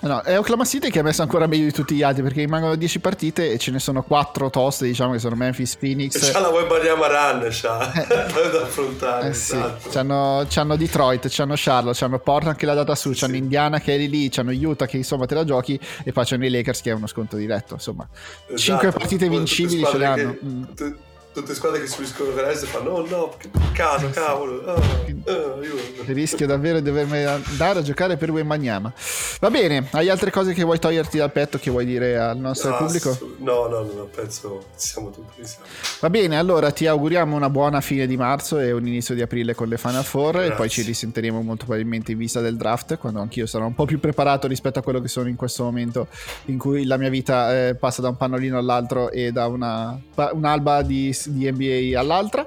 No, 0.03 0.20
è 0.22 0.36
Oklahoma 0.36 0.64
City 0.64 0.90
che 0.90 0.98
ha 0.98 1.03
messo 1.05 1.22
ancora 1.22 1.46
meglio 1.46 1.64
di 1.64 1.72
tutti 1.72 1.94
gli 1.94 2.03
altri 2.03 2.24
perché 2.24 2.40
rimangono 2.40 2.74
10 2.74 2.98
partite 2.98 3.53
e 3.53 3.59
ce 3.59 3.70
ne 3.70 3.78
sono 3.78 4.03
4 4.03 4.50
toste, 4.50 4.86
diciamo 4.86 5.12
che 5.12 5.20
sono 5.20 5.36
Memphis, 5.36 5.76
Phoenix. 5.76 6.28
E 6.28 6.32
c'ha 6.32 6.40
la 6.40 6.48
Webariama 6.48 7.07
Run, 7.07 7.48
c'ha 7.50 7.92
eh. 7.92 8.07
da 8.50 8.62
affrontare. 8.62 9.28
Eh 9.28 9.34
sì. 9.34 9.55
esatto. 9.55 9.90
c'hanno, 9.90 10.44
c'hanno, 10.48 10.74
Detroit, 10.74 11.28
c'hanno 11.28 11.55
Charlotte, 11.57 11.96
c'hanno 11.96 12.18
Portland 12.18 12.57
che 12.57 12.66
l'ha 12.66 12.74
data 12.74 12.96
su, 12.96 13.12
c'hanno 13.14 13.34
sì. 13.34 13.38
Indiana 13.38 13.78
che 13.78 13.94
è 13.94 13.98
lì 13.98 14.09
lì, 14.09 14.28
c'hanno 14.28 14.50
Utah 14.50 14.86
che 14.86 14.96
insomma 14.96 15.26
te 15.26 15.34
la 15.36 15.44
giochi 15.44 15.78
e 16.03 16.11
poi 16.11 16.24
c'hanno 16.24 16.46
i 16.46 16.50
Lakers 16.50 16.80
che 16.80 16.90
è 16.90 16.94
uno 16.94 17.07
sconto 17.07 17.36
diretto. 17.36 17.74
Insomma, 17.74 18.09
esatto. 18.46 18.61
5 18.61 18.90
partite 18.90 19.28
vincibili 19.28 19.84
ce 19.84 19.98
l'hanno. 19.98 20.30
Che, 20.32 20.38
mm. 20.44 20.62
t- 20.74 20.94
tutte 21.33 21.55
squadre 21.55 21.80
che 21.80 21.87
subiscono 21.87 22.30
violenza 22.30 22.66
fanno 22.66 22.91
oh 22.91 23.07
no, 23.07 23.35
che 23.39 23.49
peccato, 23.49 24.11
cavolo 24.11 24.62
oh, 24.64 24.83
oh, 25.26 25.61
rischio 26.07 26.47
davvero 26.47 26.78
di 26.78 26.85
dovermi 26.85 27.24
andare 27.24 27.78
a 27.78 27.83
giocare 27.83 28.16
per 28.16 28.30
Wembanyama 28.30 28.93
va 29.41 29.51
bene, 29.51 29.89
hai 29.93 30.11
altre 30.11 30.30
cose 30.30 30.53
che 30.53 30.62
vuoi 30.62 30.78
toglierti 30.78 31.16
dal 31.16 31.33
petto 31.33 31.59
che 31.59 31.70
vuoi 31.70 31.87
dire 31.87 32.18
al 32.18 32.37
nostro 32.37 32.70
no, 32.70 32.76
pubblico? 32.76 33.18
no, 33.39 33.66
no, 33.66 33.80
no, 33.80 34.09
penso 34.14 34.66
siamo 34.74 35.11
tutti 35.11 35.41
insieme 35.41 35.66
va 36.01 36.11
bene, 36.11 36.37
allora 36.37 36.70
ti 36.70 36.87
auguriamo 36.87 37.35
una 37.35 37.49
buona 37.49 37.80
fine 37.80 38.07
di 38.07 38.16
marzo 38.16 38.59
e 38.59 38.72
un 38.72 38.87
inizio 38.87 39.14
di 39.14 39.22
aprile 39.22 39.55
con 39.55 39.68
le 39.68 39.78
Final 39.78 40.05
Four 40.05 40.33
Grazie. 40.33 40.53
e 40.53 40.57
poi 40.57 40.68
ci 40.68 40.83
risentiremo 40.83 41.41
molto 41.41 41.64
probabilmente 41.64 42.12
in 42.12 42.18
vista 42.18 42.41
del 42.41 42.57
draft 42.57 42.99
quando 42.99 43.20
anch'io 43.20 43.47
sarò 43.47 43.66
un 43.66 43.74
po' 43.74 43.87
più 43.87 43.99
preparato 43.99 44.47
rispetto 44.47 44.78
a 44.80 44.83
quello 44.83 45.01
che 45.01 45.09
sono 45.09 45.28
in 45.28 45.37
questo 45.37 45.64
momento 45.64 46.09
in 46.47 46.59
cui 46.59 46.85
la 46.85 46.99
mia 46.99 47.09
vita 47.09 47.68
eh, 47.68 47.74
passa 47.74 48.03
da 48.03 48.09
un 48.09 48.16
pannolino 48.16 48.59
all'altro 48.59 49.11
e 49.11 49.33
da 49.33 49.47
una, 49.47 49.99
un'alba 50.33 50.83
di 50.83 51.12
di 51.30 51.50
NBA 51.50 51.98
all'altra. 51.98 52.46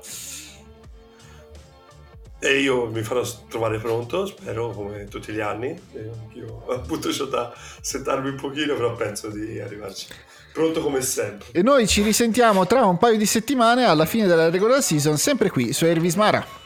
E 2.40 2.60
io 2.60 2.86
mi 2.88 3.02
farò 3.02 3.24
trovare 3.50 3.80
pronto, 3.80 4.26
spero, 4.26 4.72
come 4.72 5.06
tutti 5.06 5.32
gli 5.32 5.40
anni. 5.40 5.80
Io 6.34 6.66
appunto 6.70 7.10
ho 7.10 7.26
da 7.26 7.54
settarmi 7.82 8.30
un 8.30 8.36
pochino, 8.36 8.76
però 8.76 8.94
penso 8.96 9.30
di 9.30 9.60
arrivarci 9.60 10.08
pronto 10.54 10.82
come 10.82 11.02
sempre. 11.02 11.48
E 11.52 11.62
noi 11.62 11.88
ci 11.88 12.02
risentiamo 12.02 12.66
tra 12.66 12.86
un 12.86 12.98
paio 12.98 13.18
di 13.18 13.26
settimane 13.26 13.86
alla 13.86 14.06
fine 14.06 14.28
della 14.28 14.50
regular 14.50 14.82
season, 14.82 15.18
sempre 15.18 15.50
qui 15.50 15.74
su 15.74 15.86
Ervismara. 15.86 16.65